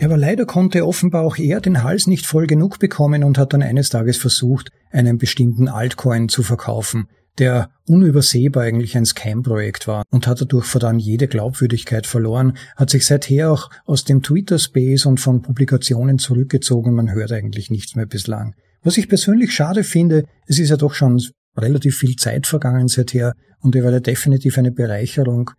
Aber 0.00 0.16
leider 0.16 0.46
konnte 0.46 0.86
offenbar 0.86 1.22
auch 1.22 1.36
er 1.36 1.60
den 1.60 1.82
Hals 1.82 2.06
nicht 2.06 2.26
voll 2.26 2.46
genug 2.46 2.78
bekommen 2.78 3.24
und 3.24 3.38
hat 3.38 3.52
dann 3.52 3.62
eines 3.62 3.90
Tages 3.90 4.16
versucht, 4.16 4.70
einen 4.90 5.18
bestimmten 5.18 5.68
Altcoin 5.68 6.28
zu 6.28 6.42
verkaufen, 6.42 7.08
der 7.38 7.70
unübersehbar 7.86 8.64
eigentlich 8.64 8.96
ein 8.96 9.04
Scam-Projekt 9.04 9.88
war 9.88 10.04
und 10.10 10.26
hat 10.26 10.40
dadurch 10.40 10.66
fortan 10.66 10.98
jede 10.98 11.28
Glaubwürdigkeit 11.28 12.06
verloren, 12.06 12.56
hat 12.76 12.90
sich 12.90 13.04
seither 13.04 13.50
auch 13.50 13.70
aus 13.84 14.04
dem 14.04 14.22
Twitter-Space 14.22 15.06
und 15.06 15.18
von 15.18 15.42
Publikationen 15.42 16.18
zurückgezogen, 16.18 16.94
man 16.94 17.12
hört 17.12 17.32
eigentlich 17.32 17.70
nichts 17.70 17.94
mehr 17.94 18.06
bislang. 18.06 18.54
Was 18.82 18.98
ich 18.98 19.08
persönlich 19.08 19.52
schade 19.52 19.84
finde, 19.84 20.24
es 20.46 20.58
ist 20.58 20.70
ja 20.70 20.76
doch 20.76 20.94
schon 20.94 21.20
relativ 21.56 21.98
viel 21.98 22.16
Zeit 22.16 22.46
vergangen 22.46 22.88
seither 22.88 23.34
und 23.60 23.76
er 23.76 23.84
war 23.84 23.92
ja 23.92 24.00
definitiv 24.00 24.58
eine 24.58 24.72
Bereicherung 24.72 25.50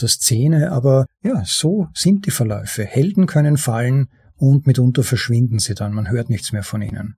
der 0.00 0.08
Szene, 0.08 0.72
aber 0.72 1.04
ja, 1.22 1.42
so 1.44 1.88
sind 1.92 2.24
die 2.24 2.30
Verläufe. 2.30 2.84
Helden 2.84 3.26
können 3.26 3.58
fallen 3.58 4.06
und 4.36 4.66
mitunter 4.66 5.02
verschwinden 5.02 5.58
sie 5.58 5.74
dann, 5.74 5.92
man 5.92 6.10
hört 6.10 6.30
nichts 6.30 6.52
mehr 6.52 6.62
von 6.62 6.80
ihnen. 6.80 7.16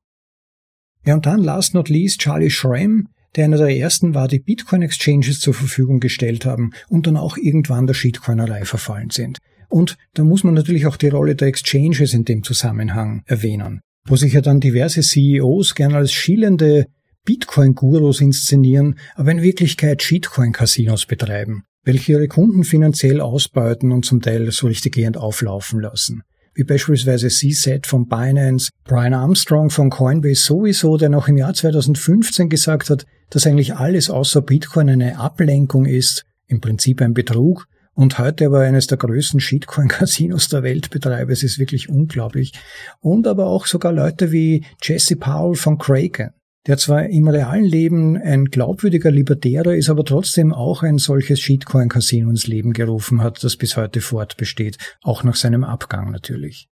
Ja, 1.04 1.14
und 1.14 1.26
dann 1.26 1.42
last 1.42 1.74
not 1.74 1.88
least 1.88 2.20
Charlie 2.20 2.50
Schramm, 2.50 3.08
der 3.36 3.44
einer 3.44 3.58
der 3.58 3.76
ersten 3.76 4.14
war, 4.14 4.26
die 4.26 4.40
Bitcoin-Exchanges 4.40 5.38
zur 5.38 5.54
Verfügung 5.54 6.00
gestellt 6.00 6.44
haben 6.44 6.72
und 6.88 7.06
dann 7.06 7.16
auch 7.16 7.36
irgendwann 7.36 7.86
der 7.86 7.94
Shitcoinerei 7.94 8.64
verfallen 8.64 9.10
sind. 9.10 9.38
Und 9.68 9.96
da 10.14 10.24
muss 10.24 10.44
man 10.44 10.54
natürlich 10.54 10.86
auch 10.86 10.96
die 10.96 11.08
Rolle 11.08 11.36
der 11.36 11.48
Exchanges 11.48 12.14
in 12.14 12.24
dem 12.24 12.42
Zusammenhang 12.42 13.22
erwähnen 13.26 13.80
wo 14.06 14.16
sich 14.16 14.32
ja 14.32 14.40
dann 14.40 14.60
diverse 14.60 15.00
CEOs 15.00 15.74
gern 15.74 15.94
als 15.94 16.12
schillende 16.12 16.86
Bitcoin-Gurus 17.24 18.20
inszenieren, 18.20 18.98
aber 19.14 19.30
in 19.30 19.42
Wirklichkeit 19.42 20.02
Shitcoin-Casinos 20.02 21.06
betreiben, 21.06 21.62
welche 21.84 22.12
ihre 22.12 22.28
Kunden 22.28 22.64
finanziell 22.64 23.20
ausbeuten 23.20 23.92
und 23.92 24.04
zum 24.04 24.20
Teil 24.20 24.50
so 24.50 24.66
richtiggehend 24.66 25.16
auflaufen 25.16 25.80
lassen. 25.80 26.22
wie 26.54 26.64
beispielsweise 26.64 27.28
CSET 27.28 27.86
von 27.86 28.08
Binance, 28.08 28.70
Brian 28.84 29.14
Armstrong 29.14 29.70
von 29.70 29.88
Coinbase 29.88 30.42
sowieso, 30.42 30.98
der 30.98 31.08
noch 31.08 31.28
im 31.28 31.38
Jahr 31.38 31.54
2015 31.54 32.50
gesagt 32.50 32.90
hat, 32.90 33.06
dass 33.30 33.46
eigentlich 33.46 33.74
alles 33.76 34.10
außer 34.10 34.42
Bitcoin 34.42 34.90
eine 34.90 35.18
Ablenkung 35.18 35.86
ist, 35.86 36.24
im 36.48 36.60
Prinzip 36.60 37.00
ein 37.00 37.14
Betrug, 37.14 37.66
und 37.94 38.18
heute 38.18 38.46
aber 38.46 38.60
eines 38.60 38.86
der 38.86 38.98
größten 38.98 39.40
Shitcoin-Casinos 39.40 40.48
der 40.48 40.62
Welt 40.62 40.90
betreibe. 40.90 41.32
Es 41.32 41.42
ist 41.42 41.58
wirklich 41.58 41.88
unglaublich. 41.88 42.52
Und 43.00 43.26
aber 43.26 43.46
auch 43.46 43.66
sogar 43.66 43.92
Leute 43.92 44.32
wie 44.32 44.64
Jesse 44.82 45.16
Powell 45.16 45.54
von 45.54 45.78
Kraken, 45.78 46.30
der 46.66 46.78
zwar 46.78 47.06
im 47.06 47.28
realen 47.28 47.64
Leben 47.64 48.16
ein 48.16 48.46
glaubwürdiger 48.46 49.10
Libertärer 49.10 49.74
ist, 49.74 49.90
aber 49.90 50.04
trotzdem 50.04 50.52
auch 50.52 50.82
ein 50.82 50.98
solches 50.98 51.40
Shitcoin-Casino 51.40 52.30
ins 52.30 52.46
Leben 52.46 52.72
gerufen 52.72 53.22
hat, 53.22 53.42
das 53.44 53.56
bis 53.56 53.76
heute 53.76 54.00
fortbesteht, 54.00 54.78
auch 55.02 55.24
nach 55.24 55.36
seinem 55.36 55.64
Abgang 55.64 56.10
natürlich. 56.10 56.71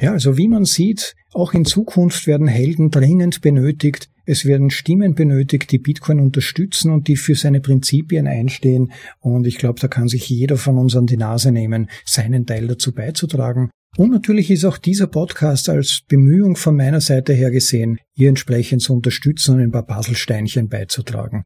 Ja, 0.00 0.12
also 0.12 0.36
wie 0.36 0.48
man 0.48 0.64
sieht, 0.64 1.14
auch 1.32 1.54
in 1.54 1.64
Zukunft 1.64 2.26
werden 2.26 2.48
Helden 2.48 2.90
dringend 2.90 3.40
benötigt. 3.40 4.08
Es 4.26 4.44
werden 4.44 4.70
Stimmen 4.70 5.14
benötigt, 5.14 5.70
die 5.70 5.78
Bitcoin 5.78 6.18
unterstützen 6.18 6.90
und 6.90 7.08
die 7.08 7.16
für 7.16 7.34
seine 7.34 7.60
Prinzipien 7.60 8.26
einstehen. 8.26 8.92
Und 9.20 9.46
ich 9.46 9.58
glaube, 9.58 9.80
da 9.80 9.88
kann 9.88 10.08
sich 10.08 10.28
jeder 10.28 10.56
von 10.56 10.78
uns 10.78 10.96
an 10.96 11.06
die 11.06 11.16
Nase 11.16 11.52
nehmen, 11.52 11.88
seinen 12.04 12.46
Teil 12.46 12.66
dazu 12.66 12.92
beizutragen. 12.92 13.70
Und 13.96 14.10
natürlich 14.10 14.50
ist 14.50 14.64
auch 14.64 14.78
dieser 14.78 15.06
Podcast 15.06 15.68
als 15.68 16.00
Bemühung 16.08 16.56
von 16.56 16.74
meiner 16.74 17.00
Seite 17.00 17.32
her 17.32 17.52
gesehen, 17.52 17.98
ihr 18.16 18.28
entsprechend 18.28 18.82
zu 18.82 18.94
unterstützen 18.94 19.54
und 19.54 19.60
ein 19.60 19.70
paar 19.70 19.86
Puzzlesteinchen 19.86 20.68
beizutragen. 20.68 21.44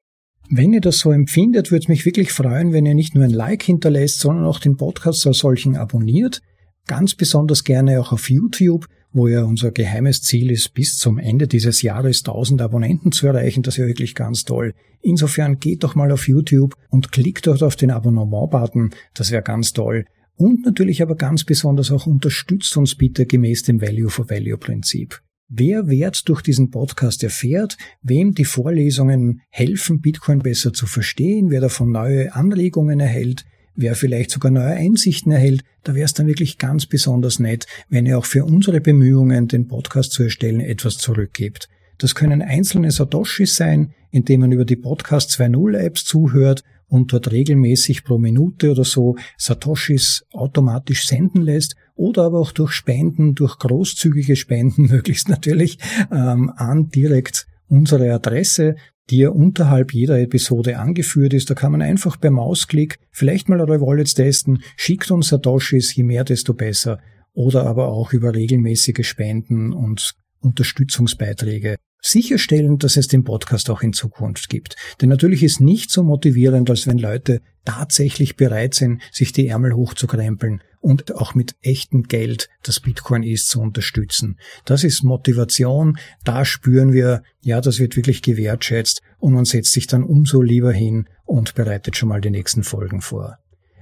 Wenn 0.49 0.73
ihr 0.73 0.81
das 0.81 1.01
so 1.01 1.11
empfindet, 1.11 1.71
würde 1.71 1.83
es 1.83 1.89
mich 1.89 2.07
wirklich 2.07 2.33
freuen, 2.33 2.73
wenn 2.73 2.87
ihr 2.87 2.95
nicht 2.95 3.15
nur 3.15 3.25
ein 3.25 3.31
Like 3.31 3.63
hinterlässt, 3.65 4.21
sondern 4.21 4.47
auch 4.47 4.61
den 4.61 4.79
Podcast 4.79 5.27
als 5.27 5.39
solchen 5.39 5.77
abonniert. 5.77 6.41
Ganz 6.89 7.15
besonders 7.15 7.65
gerne 7.65 8.01
auch 8.01 8.13
auf 8.13 8.31
YouTube, 8.31 8.87
wo 9.13 9.29
ja 9.29 9.45
unser 9.45 9.73
geheimes 9.73 10.23
Ziel 10.23 10.51
ist, 10.51 10.73
bis 10.73 10.97
zum 10.97 11.19
Ende 11.19 11.47
dieses 11.47 11.83
Jahres 11.83 12.21
1000 12.21 12.63
Abonnenten 12.63 13.13
zu 13.13 13.27
erreichen. 13.27 13.63
Das 13.63 13.75
ist 13.75 13.79
ja 13.79 13.87
wirklich 13.87 14.15
ganz 14.15 14.45
toll. 14.45 14.73
Insofern 15.03 15.59
geht 15.59 15.85
doch 15.85 15.95
mal 15.95 16.11
auf 16.11 16.27
YouTube 16.27 16.75
und 16.89 17.13
klickt 17.13 17.47
dort 17.47 17.63
auf 17.63 17.77
den 17.77 17.91
Abonnement-Button. 17.91 18.91
Das 19.13 19.31
wäre 19.31 19.43
ganz 19.43 19.75
toll. 19.75 20.07
Und 20.35 20.65
natürlich 20.65 21.03
aber 21.03 21.15
ganz 21.15 21.45
besonders 21.45 21.91
auch 21.91 22.07
unterstützt 22.07 22.75
uns 22.79 22.95
bitte 22.95 23.27
gemäß 23.27 23.65
dem 23.65 23.83
Value 23.83 24.09
for 24.09 24.31
Value 24.31 24.57
Prinzip. 24.57 25.21
Wer 25.51 25.89
Wert 25.89 26.27
durch 26.27 26.41
diesen 26.41 26.71
Podcast 26.71 27.23
erfährt, 27.23 27.77
wem 28.01 28.33
die 28.33 28.47
Vorlesungen 28.47 29.43
helfen, 29.51 30.01
Bitcoin 30.01 30.39
besser 30.39 30.73
zu 30.73 30.87
verstehen, 30.87 31.51
wer 31.51 31.61
davon 31.61 31.93
neue 31.93 32.35
Anregungen 32.35 32.99
erhält, 32.99 33.45
wer 33.79 33.95
vielleicht 33.95 34.31
sogar 34.31 34.51
neue 34.51 34.75
Einsichten 34.75 35.31
erhält, 35.33 35.63
da 35.85 35.95
wäre 35.95 36.05
es 36.05 36.13
dann 36.13 36.27
wirklich 36.27 36.59
ganz 36.59 36.85
besonders 36.85 37.39
nett, 37.39 37.67
wenn 37.89 38.07
ihr 38.07 38.19
auch 38.19 38.25
für 38.25 38.45
unsere 38.45 38.81
Bemühungen, 38.81 39.47
den 39.47 39.69
Podcast 39.69 40.13
zu 40.13 40.25
erstellen, 40.25 40.61
etwas 40.61 40.99
zurückgebt. 40.99 41.69
Das 41.97 42.15
können 42.15 42.43
einzelne 42.43 42.91
Satoshis 42.91 43.57
sein, 43.57 43.93
indem 44.11 44.41
man 44.41 44.53
über 44.53 44.65
die 44.65 44.77
Podcast 44.77 45.31
2.0 45.31 45.79
Apps 45.79 46.05
zuhört 46.05 46.65
und 46.89 47.13
dort 47.13 47.31
regelmäßig 47.31 48.05
pro 48.05 48.19
Minute 48.19 48.73
oder 48.73 48.85
so 48.85 49.17
Satoshis 49.37 50.25
automatisch 50.33 51.07
senden 51.07 51.43
lässt 51.43 51.77
oder 51.95 52.25
aber 52.25 52.41
auch 52.41 52.53
durch 52.53 52.73
Spenden, 52.73 53.35
durch 53.35 53.59
großzügige 53.59 54.35
Spenden 54.35 54.87
möglichst 54.91 55.29
natürlich 55.29 55.79
ähm, 56.11 56.53
an 56.57 56.89
direkt 56.89 57.47
unsere 57.69 58.13
Adresse, 58.13 58.77
die 59.11 59.19
ja 59.19 59.31
unterhalb 59.31 59.95
jeder 59.95 60.21
Episode 60.21 60.79
angeführt 60.79 61.33
ist. 61.35 61.51
Da 61.51 61.55
kann 61.55 61.73
man 61.73 61.83
einfach 61.83 62.21
per 62.21 62.31
Mausklick 62.31 62.99
vielleicht 63.11 63.49
mal 63.49 63.61
eure 63.61 63.81
Wallets 63.81 64.15
testen, 64.15 64.63
schickt 64.77 65.11
uns 65.11 65.29
Satoshis, 65.29 65.95
je 65.95 66.03
mehr, 66.03 66.25
desto 66.25 66.55
besser. 66.55 66.99
Oder 67.33 67.67
aber 67.67 67.89
auch 67.89 68.13
über 68.13 68.35
regelmäßige 68.35 69.07
Spenden 69.07 69.73
und 69.73 70.15
Unterstützungsbeiträge 70.41 71.77
sicherstellen, 72.01 72.79
dass 72.79 72.97
es 72.97 73.09
den 73.09 73.25
Podcast 73.25 73.71
auch 73.71 73.83
in 73.83 73.93
Zukunft 73.93 74.49
gibt. 74.49 74.77
Denn 75.01 75.09
natürlich 75.09 75.43
ist 75.43 75.61
nicht 75.61 75.91
so 75.91 76.03
motivierend, 76.03 76.71
als 76.71 76.87
wenn 76.87 76.99
Leute 76.99 77.41
tatsächlich 77.65 78.37
bereit 78.37 78.75
sind, 78.75 79.03
sich 79.13 79.33
die 79.33 79.49
Ärmel 79.49 79.75
hochzukrempeln 79.75 80.63
und 80.81 81.15
auch 81.15 81.35
mit 81.35 81.57
echtem 81.61 82.05
Geld, 82.05 82.49
das 82.63 82.81
Bitcoin 82.81 83.23
ist, 83.23 83.51
zu 83.51 83.61
unterstützen. 83.61 84.39
Das 84.65 84.85
ist 84.85 85.03
Motivation, 85.03 85.99
da 86.25 86.45
spüren 86.45 86.93
wir, 86.93 87.23
ja, 87.41 87.61
das 87.61 87.79
wird 87.79 87.97
wirklich 87.97 88.23
gewertschätzt 88.23 89.03
und 89.19 89.35
man 89.35 89.45
setzt 89.45 89.73
sich 89.73 89.87
dann 89.87 90.05
umso 90.05 90.41
lieber 90.41 90.73
hin 90.73 91.09
und 91.25 91.55
bereitet 91.55 91.97
schon 91.97 92.09
mal 92.09 92.21
die 92.21 92.31
nächsten 92.31 92.63
Folgen 92.63 93.01
vor. 93.01 93.39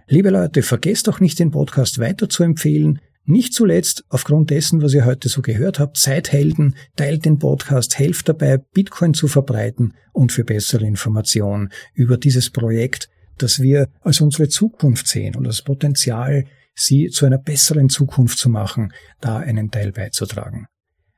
Liebe 0.09 0.31
Leute, 0.31 0.63
vergesst 0.63 1.09
auch 1.09 1.21
nicht, 1.21 1.39
den 1.39 1.51
Podcast 1.51 1.99
weiter 1.99 2.29
zu 2.29 2.45
empfehlen. 2.45 3.01
Nicht 3.29 3.55
zuletzt 3.55 4.05
aufgrund 4.09 4.51
dessen, 4.51 4.83
was 4.83 4.95
ihr 4.95 5.05
heute 5.05 5.29
so 5.29 5.43
gehört 5.43 5.81
habt, 5.81 5.99
seid 5.99 6.31
Helden, 6.31 6.77
teilt 6.95 7.25
den 7.25 7.41
Podcast, 7.41 7.99
helft 7.99 8.29
dabei, 8.29 8.59
Bitcoin 8.59 9.15
zu 9.15 9.27
verbreiten 9.27 9.95
und 10.13 10.31
für 10.31 10.45
bessere 10.45 10.87
Informationen 10.87 11.71
über 11.93 12.19
dieses 12.19 12.51
Projekt, 12.51 13.09
das 13.37 13.61
wir 13.61 13.89
als 14.01 14.21
unsere 14.21 14.49
Zukunft 14.49 15.09
sehen 15.09 15.35
und 15.35 15.45
das 15.45 15.63
Potenzial, 15.63 16.45
sie 16.77 17.09
zu 17.09 17.27
einer 17.27 17.39
besseren 17.39 17.89
Zukunft 17.89 18.39
zu 18.39 18.49
machen, 18.49 18.93
da 19.21 19.39
einen 19.39 19.73
Teil 19.73 19.91
beizutragen. 19.91 20.67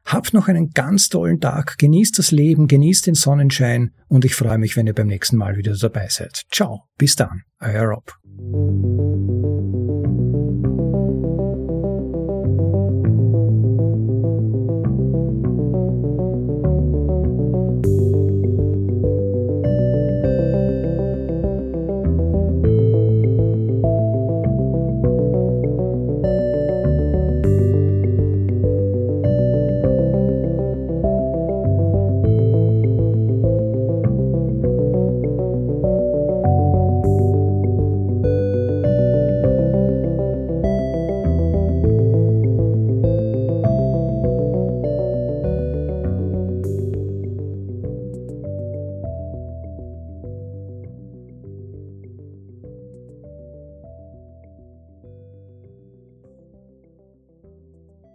Habt 0.06 0.32
noch 0.32 0.48
einen 0.48 0.70
ganz 0.70 1.10
tollen 1.10 1.40
Tag, 1.40 1.76
genießt 1.76 2.18
das 2.18 2.30
Leben, 2.30 2.68
genießt 2.68 3.06
den 3.06 3.14
Sonnenschein 3.14 3.90
und 4.08 4.24
ich 4.24 4.34
freue 4.34 4.56
mich, 4.56 4.78
wenn 4.78 4.86
ihr 4.86 4.94
beim 4.94 5.08
nächsten 5.08 5.36
Mal 5.36 5.58
wieder 5.58 5.76
dabei 5.76 6.08
seid. 6.08 6.44
Ciao, 6.50 6.84
bis 6.96 7.16
dann, 7.16 7.42
euer 7.60 7.84
Rob. 7.84 8.14